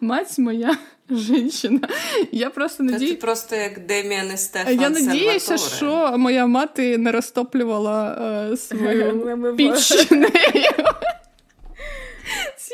мать 0.00 0.38
моя 0.38 0.76
жінка. 1.10 1.88
Я 2.32 2.50
просто 2.50 2.82
надію... 2.82 3.10
Це 3.10 3.16
просто 3.16 3.56
як 3.56 3.86
Деміан 3.86 4.36
Стефан 4.36 4.80
Я 4.80 4.90
надіюся, 4.90 5.58
що 5.58 6.14
моя 6.18 6.46
мати 6.46 6.98
не 6.98 7.12
розтоплювала 7.12 8.18
е, 8.52 8.56
свою 8.56 9.54
піч 9.56 10.10
нею 10.10 10.72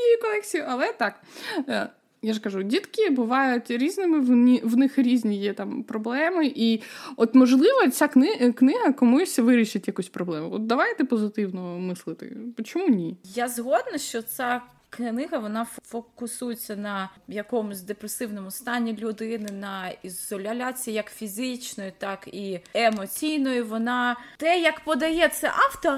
цією 0.03 0.20
колекцією, 0.22 0.68
але 0.70 0.92
так. 0.92 1.20
Е, 1.68 1.88
я 2.22 2.32
ж 2.32 2.40
кажу, 2.40 2.62
дітки 2.62 3.11
бувають 3.11 3.70
різними, 3.70 4.20
в 4.62 4.76
них 4.76 4.98
різні 4.98 5.36
є 5.36 5.53
там 5.53 5.82
проблеми. 5.82 6.53
І 6.55 6.80
от, 7.16 7.34
можливо, 7.34 7.88
ця 7.92 8.09
книга 8.55 8.92
комусь 8.92 9.38
вирішить 9.38 9.86
якусь 9.86 10.09
проблему. 10.09 10.48
От 10.53 10.66
давайте 10.66 11.05
позитивно 11.05 11.78
мислити. 11.78 12.36
Чому 12.64 12.88
ні? 12.88 13.16
Я 13.34 13.48
згодна, 13.48 13.98
що 13.98 14.22
ця 14.22 14.62
книга 14.97 15.38
вона 15.38 15.66
фокусується 15.84 16.76
на 16.76 17.11
якомусь 17.28 17.80
депресивному 17.80 18.51
стані 18.51 18.97
людини, 18.97 19.49
на 19.53 19.88
ізоляції 20.03 20.97
як 20.97 21.11
фізичної, 21.11 21.93
так 21.99 22.28
і 22.32 22.61
емоційної. 22.74 23.62
Вона 23.62 24.16
те, 24.36 24.61
як 24.61 24.84
подає 24.84 25.28
це 25.28 25.53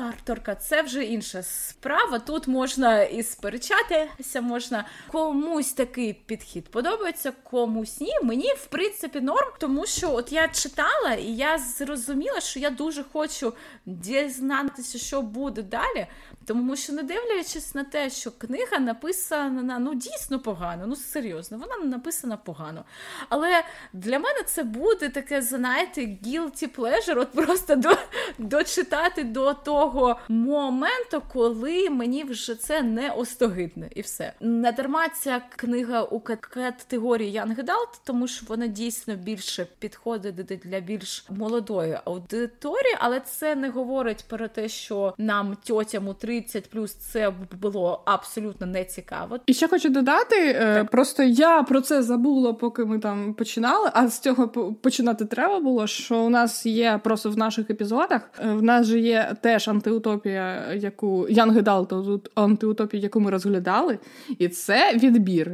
авторка, 0.09 0.55
це 0.55 0.83
вже 0.83 1.05
інша 1.05 1.43
справа. 1.43 2.19
Тут 2.19 2.49
можна 2.49 3.03
і 3.03 3.23
сперечатися, 3.23 4.41
можна 4.41 4.85
комусь 5.09 5.73
такий 5.73 6.13
підхід 6.13 6.69
подобається, 6.69 7.33
комусь 7.43 8.01
ні. 8.01 8.13
Мені 8.23 8.53
в 8.57 8.67
принципі 8.67 9.21
норм, 9.21 9.51
тому 9.59 9.87
що 9.87 10.15
от 10.15 10.33
я 10.33 10.49
читала 10.49 11.15
і 11.15 11.27
я 11.27 11.59
зрозуміла, 11.59 12.41
що 12.41 12.61
я 12.61 12.71
дуже 12.71 13.05
хочу 13.13 13.53
дізнатися, 13.87 14.99
що 14.99 15.23
буде 15.23 15.63
далі. 15.63 16.07
Тому 16.47 16.77
що, 16.77 16.93
не 16.93 17.03
дивлячись 17.03 17.75
на 17.75 17.85
те, 17.85 18.11
що 18.11 18.31
книга 18.31 18.79
написана 18.85 19.79
ну 19.79 19.95
дійсно 19.95 20.39
погано, 20.39 20.87
ну 20.87 20.97
серйозно, 20.97 21.59
вона 21.59 21.77
написана 21.85 22.37
погано. 22.37 22.85
Але 23.29 23.65
для 23.93 24.19
мене 24.19 24.43
це 24.47 24.63
буде 24.63 25.09
таке, 25.09 25.43
знаєте, 25.43 26.01
guilty 26.01 26.77
pleasure, 26.77 27.21
от 27.21 27.33
просто 27.33 27.77
до, 27.77 27.97
дочитати 28.39 29.25
до 29.25 29.55
того 29.55 30.17
моменту, 30.29 31.23
коли 31.33 31.91
мені 31.91 32.25
вже 32.25 32.55
це 32.55 32.83
не 32.83 33.11
остогидне, 33.11 33.91
і 33.95 34.01
все. 34.01 34.33
Не 34.41 34.73
дарма 34.73 35.09
ця 35.09 35.43
книга 35.57 36.03
у 36.03 36.21
категорії 36.21 37.41
Young 37.41 37.57
Adult, 37.57 38.01
тому 38.05 38.29
що 38.29 38.47
вона 38.49 38.67
дійсно 38.67 39.15
більше 39.17 39.67
підходить 39.79 40.35
для 40.65 40.81
більш 40.81 41.27
молодої 41.31 41.99
аудиторії, 42.05 42.97
але 42.99 43.21
це 43.21 43.55
не 43.55 43.69
говорить 43.69 44.25
про 44.29 44.49
те, 44.49 44.69
що 44.69 45.15
нам 45.19 45.57
тьотям 45.65 46.09
у 46.09 46.15
30 46.15 46.71
плюс 46.71 46.95
це 46.95 47.31
було 47.61 48.03
абсолютно 48.05 48.67
не 48.75 48.85
цікаво. 48.85 49.39
І 49.47 49.55
ще 49.55 49.69
хочу 49.69 49.89
додати, 49.89 50.37
е, 50.37 50.85
просто 50.85 51.23
я 51.23 51.63
про 51.63 51.81
це 51.81 52.03
забула, 52.03 52.53
поки 52.53 52.85
ми 52.85 52.99
там 52.99 53.35
починали. 53.35 53.91
А 53.93 54.09
з 54.09 54.19
цього 54.19 54.49
починати 54.83 55.25
треба 55.25 55.61
було. 55.61 55.87
Що 55.87 56.19
у 56.19 56.29
нас 56.29 56.67
є 56.67 57.01
просто 57.05 57.31
в 57.31 57.37
наших 57.39 57.71
епізодах. 57.71 58.31
Е, 58.39 58.53
в 58.53 58.63
нас 58.63 58.87
же 58.87 59.01
є 59.01 59.37
теж 59.41 59.69
антиутопія, 59.69 60.73
яку 60.75 61.27
Young 61.27 61.63
Adult 61.63 62.29
антиутопія, 62.35 63.03
яку 63.03 63.21
ми 63.21 63.31
розглядали, 63.31 63.99
і 64.39 64.49
це 64.49 64.97
відбір. 64.97 65.51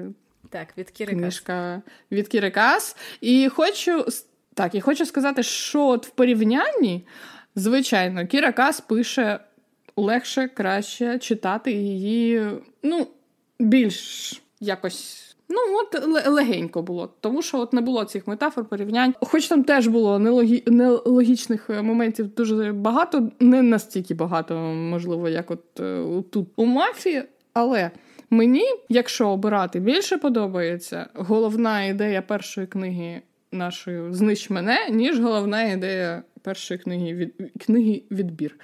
Так, 0.50 0.68
від 0.78 0.90
Кіри 0.90 1.12
Книжка 1.12 1.82
від 2.12 2.28
Кіри 2.28 2.50
Кас. 2.50 2.96
І 3.20 3.48
хочу 3.48 4.04
так, 4.54 4.74
і 4.74 4.80
хочу 4.80 5.06
сказати, 5.06 5.42
що 5.42 5.86
от 5.86 6.06
в 6.06 6.10
порівнянні, 6.10 7.06
звичайно, 7.54 8.26
Кіра 8.26 8.52
Кас 8.52 8.80
пише 8.80 9.40
легше, 9.96 10.48
краще 10.48 11.18
читати 11.18 11.72
її, 11.72 12.48
ну, 12.82 13.06
більш 13.58 14.32
якось. 14.60 15.26
Ну, 15.52 15.58
от 15.74 16.06
легенько 16.26 16.82
було, 16.82 17.14
тому 17.20 17.42
що 17.42 17.58
от 17.58 17.72
не 17.72 17.80
було 17.80 18.04
цих 18.04 18.26
метафор, 18.26 18.64
порівнянь. 18.64 19.14
Хоч 19.20 19.48
там 19.48 19.64
теж 19.64 19.86
було 19.86 20.18
нелогі... 20.18 20.62
нелогічних 20.66 21.70
е, 21.70 21.82
моментів 21.82 22.34
дуже 22.34 22.72
багато, 22.72 23.30
не 23.40 23.62
настільки 23.62 24.14
багато, 24.14 24.54
можливо, 24.60 25.28
як 25.28 25.50
от 25.50 25.80
е, 25.80 26.04
тут 26.30 26.48
у 26.56 26.64
мафії. 26.64 27.22
Але 27.52 27.90
мені, 28.30 28.64
якщо 28.88 29.28
обирати, 29.28 29.80
більше 29.80 30.16
подобається 30.16 31.06
головна 31.14 31.84
ідея 31.84 32.22
першої 32.22 32.66
книги 32.66 33.22
нашої 33.52 34.14
Знищ 34.14 34.50
мене, 34.50 34.88
ніж 34.90 35.20
головна 35.20 35.62
ідея 35.62 36.22
першої 36.42 36.80
книги 36.80 37.14
від 37.14 37.34
книги 37.58 38.02
відбір. 38.10 38.56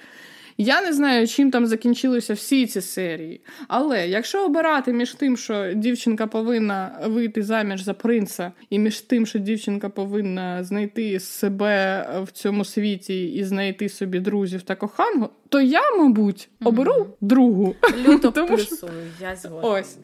Я 0.57 0.81
не 0.81 0.93
знаю, 0.93 1.27
чим 1.27 1.51
там 1.51 1.67
закінчилися 1.67 2.33
всі 2.33 2.67
ці 2.67 2.81
серії. 2.81 3.41
Але 3.67 4.07
якщо 4.07 4.45
обирати 4.45 4.93
між 4.93 5.13
тим, 5.13 5.37
що 5.37 5.73
дівчинка 5.73 6.27
повинна 6.27 6.99
вийти 7.05 7.43
заміж 7.43 7.81
за 7.81 7.93
принца, 7.93 8.51
і 8.69 8.79
між 8.79 9.01
тим, 9.01 9.25
що 9.25 9.39
дівчинка 9.39 9.89
повинна 9.89 10.63
знайти 10.63 11.19
себе 11.19 12.07
в 12.23 12.31
цьому 12.31 12.65
світі 12.65 13.25
і 13.25 13.43
знайти 13.43 13.89
собі 13.89 14.19
друзів 14.19 14.61
та 14.61 14.75
коханого, 14.75 15.29
то 15.49 15.61
я, 15.61 15.95
мабуть, 15.95 16.49
оберу 16.63 16.93
mm-hmm. 16.93 17.07
другу. 17.21 17.75
Люто 18.07 18.31
Тому 18.37 18.47
плюсую, 18.47 19.11
я 19.21 19.35
згодна. 19.35 19.69
Ось. 19.69 19.97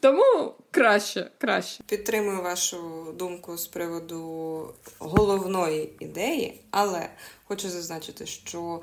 Тому 0.00 0.54
краще, 0.70 1.30
краще. 1.38 1.84
Підтримую 1.88 2.42
вашу 2.42 2.76
думку 3.18 3.56
з 3.56 3.66
приводу 3.66 4.60
головної 4.98 5.90
ідеї, 6.00 6.60
але 6.70 7.08
хочу 7.44 7.68
зазначити, 7.68 8.26
що 8.26 8.80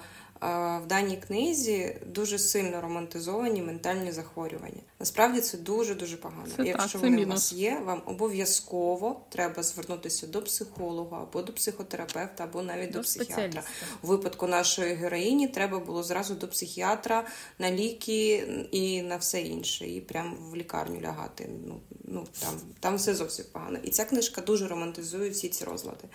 в 0.84 0.88
даній 0.88 1.18
книзі 1.18 1.96
дуже 2.06 2.40
сильно 2.40 2.82
романтизовані 2.82 3.62
ментальні 3.62 4.12
захворювання. 4.12 4.82
Насправді 5.00 5.42
це 5.42 5.58
дуже 5.58 5.96
дуже 5.96 6.18
погано. 6.18 6.46
Це 6.58 6.64
Якщо 6.64 7.00
так, 7.00 7.02
вони 7.02 7.26
у 7.26 7.30
вас 7.30 7.54
є, 7.54 7.82
вам 7.86 8.02
обов'язково 8.06 9.22
треба 9.30 9.64
звернутися 9.64 10.28
до 10.28 10.42
психолога 10.42 11.22
або 11.22 11.42
до 11.42 11.54
психотерапевта, 11.54 12.44
або 12.44 12.62
навіть 12.64 12.92
до, 12.92 13.00
до 13.00 13.04
психіатра. 13.04 13.64
У 14.02 14.08
випадку 14.08 14.48
нашої 14.48 14.94
героїні 14.94 15.48
треба 15.48 15.80
було 15.80 16.04
зразу 16.04 16.36
до 16.36 16.48
психіатра 16.48 17.28
на 17.60 17.72
ліки 17.72 18.48
і 18.72 19.02
на 19.02 19.18
все 19.18 19.42
інше, 19.42 19.88
і 19.88 20.02
прямо 20.02 20.36
в 20.52 20.56
лікарню 20.56 21.02
лягати. 21.02 21.50
Ну 21.68 21.82
ну 22.04 22.28
там, 22.40 22.54
там 22.80 22.96
все 22.96 23.16
зовсім 23.16 23.46
погано. 23.52 23.80
І 23.84 23.90
ця 23.90 24.06
книжка 24.06 24.42
дуже 24.42 24.68
романтизує 24.68 25.30
всі 25.30 25.50
ці 25.50 25.66
розлади. 25.66 26.08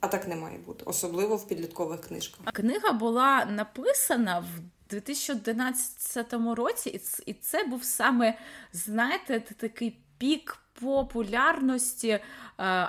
А 0.00 0.08
так 0.08 0.28
не 0.28 0.36
має 0.36 0.58
бути, 0.58 0.84
особливо 0.84 1.36
в 1.36 1.48
підліткових 1.48 2.00
книжках. 2.00 2.52
Книга 2.52 2.92
була 2.92 3.44
написана 3.44 4.38
в 4.38 4.60
2011 4.90 6.34
році, 6.56 7.00
і 7.26 7.32
це 7.34 7.64
був 7.64 7.84
саме, 7.84 8.38
знаєте, 8.72 9.40
такий 9.40 9.96
пік 10.18 10.58
популярності 10.80 12.08
е, 12.08 12.22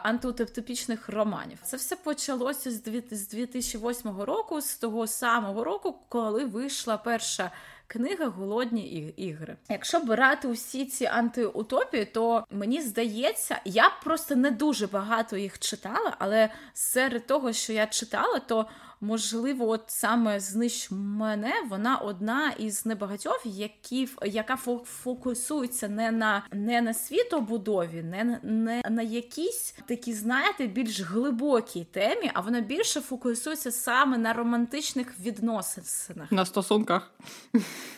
антиутоптопічних 0.04 1.10
романів. 1.10 1.58
Це 1.64 1.78
все 1.78 1.96
почалося 1.96 2.72
з 2.72 2.82
2008 2.82 4.22
року, 4.22 4.62
з 4.62 4.76
того 4.76 5.08
самого 5.08 5.64
року, 5.64 5.96
коли 6.10 6.46
вийшла 6.46 6.98
перша 6.98 7.52
книга 7.90 8.26
Голодні 8.26 9.14
ігри. 9.18 9.58
Якщо 9.70 10.00
брати 10.00 10.48
усі 10.48 10.86
ці 10.86 11.06
антиутопії, 11.06 12.06
то 12.06 12.44
мені 12.52 12.82
здається, 12.82 13.62
я 13.66 13.92
просто 14.04 14.36
не 14.36 14.52
дуже 14.52 14.88
багато 14.88 15.38
їх 15.38 15.60
читала, 15.60 16.16
але 16.20 16.50
серед 16.74 17.28
того, 17.28 17.54
що 17.54 17.74
я 17.74 17.88
читала, 17.88 18.40
то 18.40 18.66
можливо, 19.02 19.70
от 19.70 19.84
саме 19.88 20.40
знищ 20.40 20.92
мене, 20.92 21.54
вона 21.70 21.98
одна 21.98 22.52
із 22.58 22.86
небагатьох, 22.86 23.42
які 23.46 24.10
яка 24.26 24.56
фокусується 24.86 25.88
не 25.88 26.12
на 26.12 26.44
не 26.52 26.82
на 26.82 26.94
світобудові, 26.94 28.04
не, 28.04 28.40
не 28.44 28.82
на 28.90 29.02
якійсь 29.02 29.76
такі, 29.86 30.14
знаєте, 30.14 30.68
більш 30.68 31.02
глибокій 31.02 31.88
темі, 31.92 32.32
а 32.34 32.42
вона 32.42 32.62
більше 32.62 33.02
фокусується 33.02 33.72
саме 33.72 34.18
на 34.18 34.34
романтичних 34.34 35.20
відносинах. 35.20 36.32
На 36.32 36.46
стосунках. 36.46 37.12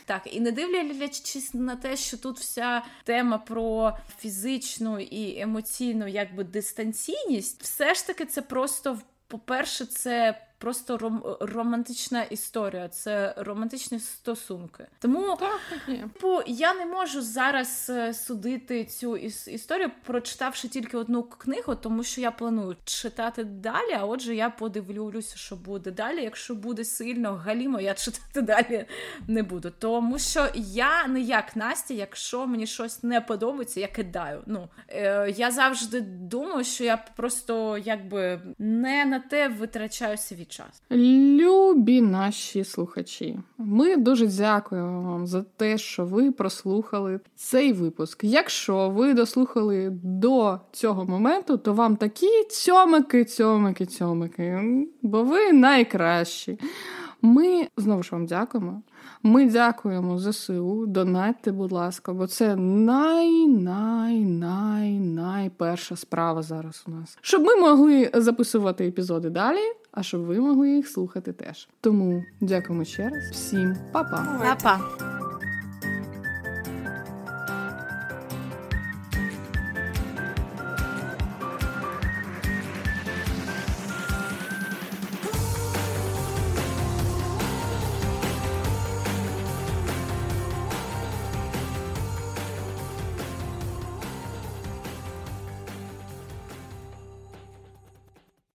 Так, 0.06 0.36
і 0.36 0.40
не 0.40 0.52
дивлячись 0.52 1.54
на 1.54 1.76
те, 1.76 1.98
що 1.98 2.18
тут 2.18 2.40
вся 2.40 2.84
тема 3.04 3.38
про 3.38 3.98
фізичну 4.20 5.00
і 5.00 5.40
емоційну 5.40 6.08
якби 6.08 6.44
дистанційність, 6.44 7.64
все 7.64 7.94
ж 7.94 8.08
таки, 8.08 8.26
це 8.26 8.42
просто, 8.42 9.00
по-перше, 9.28 9.86
це 9.86 10.42
просто 10.62 10.98
ром- 10.98 11.38
романтична 11.40 12.24
історія, 12.24 12.88
це 12.88 13.34
романтичні 13.38 14.00
стосунки. 14.00 14.88
Тому 15.00 15.38
так, 15.40 15.60
так 15.70 15.86
типу, 15.86 16.40
я 16.48 16.74
не 16.74 16.86
можу 16.86 17.22
зараз 17.22 17.88
е, 17.90 18.14
судити 18.14 18.86
цю 18.86 19.18
історію, 19.18 19.92
прочитавши 20.04 20.68
тільки 20.68 20.98
одну 20.98 21.24
книгу, 21.24 21.76
тому 21.76 22.04
що 22.04 22.22
я 22.22 22.32
планую 22.32 22.76
читати 22.86 23.44
далі. 23.44 23.94
А 24.00 24.06
отже, 24.06 24.36
я 24.36 24.50
подивлюся, 24.50 25.38
що 25.38 25.56
буде 25.56 25.92
далі. 25.92 26.24
Якщо 26.24 26.56
буде 26.56 26.86
сильно 26.86 27.34
галімо, 27.34 27.80
я 27.80 27.94
читати 27.94 28.42
далі 28.42 28.86
не 29.28 29.44
буду. 29.44 29.72
Тому 29.80 30.20
що 30.20 30.48
я 30.56 31.08
не 31.08 31.22
як 31.22 31.56
Настя, 31.56 31.94
якщо 31.94 32.48
мені 32.48 32.68
щось 32.68 33.04
не 33.04 33.22
подобається, 33.22 33.80
я 33.80 33.88
кидаю. 33.88 34.44
Ну 34.46 34.70
е, 34.90 35.34
я 35.38 35.52
завжди 35.52 36.02
думаю, 36.02 36.64
що 36.64 36.84
я 36.84 36.98
просто 36.98 37.78
якби 37.78 38.42
не 38.60 39.06
на 39.06 39.20
те 39.20 39.48
витрачаю 39.48 40.18
свій 40.18 40.46
час. 40.52 40.84
Любі 40.92 42.02
наші 42.02 42.64
слухачі, 42.64 43.40
ми 43.58 43.98
дуже 43.98 44.28
дякуємо 44.28 45.02
вам 45.02 45.28
за 45.28 45.44
те, 45.44 45.78
що 45.78 46.06
ви 46.06 46.32
прослухали 46.32 47.20
цей 47.36 47.74
випуск. 47.74 48.24
Якщо 48.24 48.90
ви 48.90 49.14
дослухали 49.14 49.90
до 50.04 50.60
цього 50.72 51.06
моменту, 51.06 51.58
то 51.58 51.74
вам 51.74 51.96
такі 51.96 52.44
цьомики, 52.50 53.26
цьомики, 53.26 53.86
цьомики, 53.86 54.60
бо 55.02 55.24
ви 55.24 55.54
найкращі. 55.54 56.60
Ми 57.22 57.68
знову 57.78 58.04
ж 58.04 58.10
вам 58.12 58.26
дякуємо. 58.26 58.82
Ми 59.24 59.46
дякуємо 59.46 60.20
ЗСУ. 60.20 60.86
Донатьте, 60.88 61.52
будь 61.52 61.72
ласка, 61.72 62.14
бо 62.14 62.28
це 62.28 62.56
най-най-най 62.56 63.62
найперша 65.00 65.96
справа 65.96 66.42
зараз 66.42 66.84
у 66.88 66.92
нас. 66.92 67.18
Щоб 67.22 67.44
ми 67.44 67.56
могли 67.56 68.12
записувати 68.14 68.88
епізоди 68.88 69.30
далі, 69.30 69.74
а 69.92 70.04
щоб 70.04 70.22
ви 70.22 70.40
могли 70.40 70.70
їх 70.70 70.88
слухати 70.88 71.34
теж. 71.34 71.70
Тому 71.82 72.24
дякуємо 72.42 72.86
ще 72.86 73.10
раз. 73.10 73.32
Всім 73.32 73.76
па-па. 73.92 74.40
Па-па. 74.44 75.21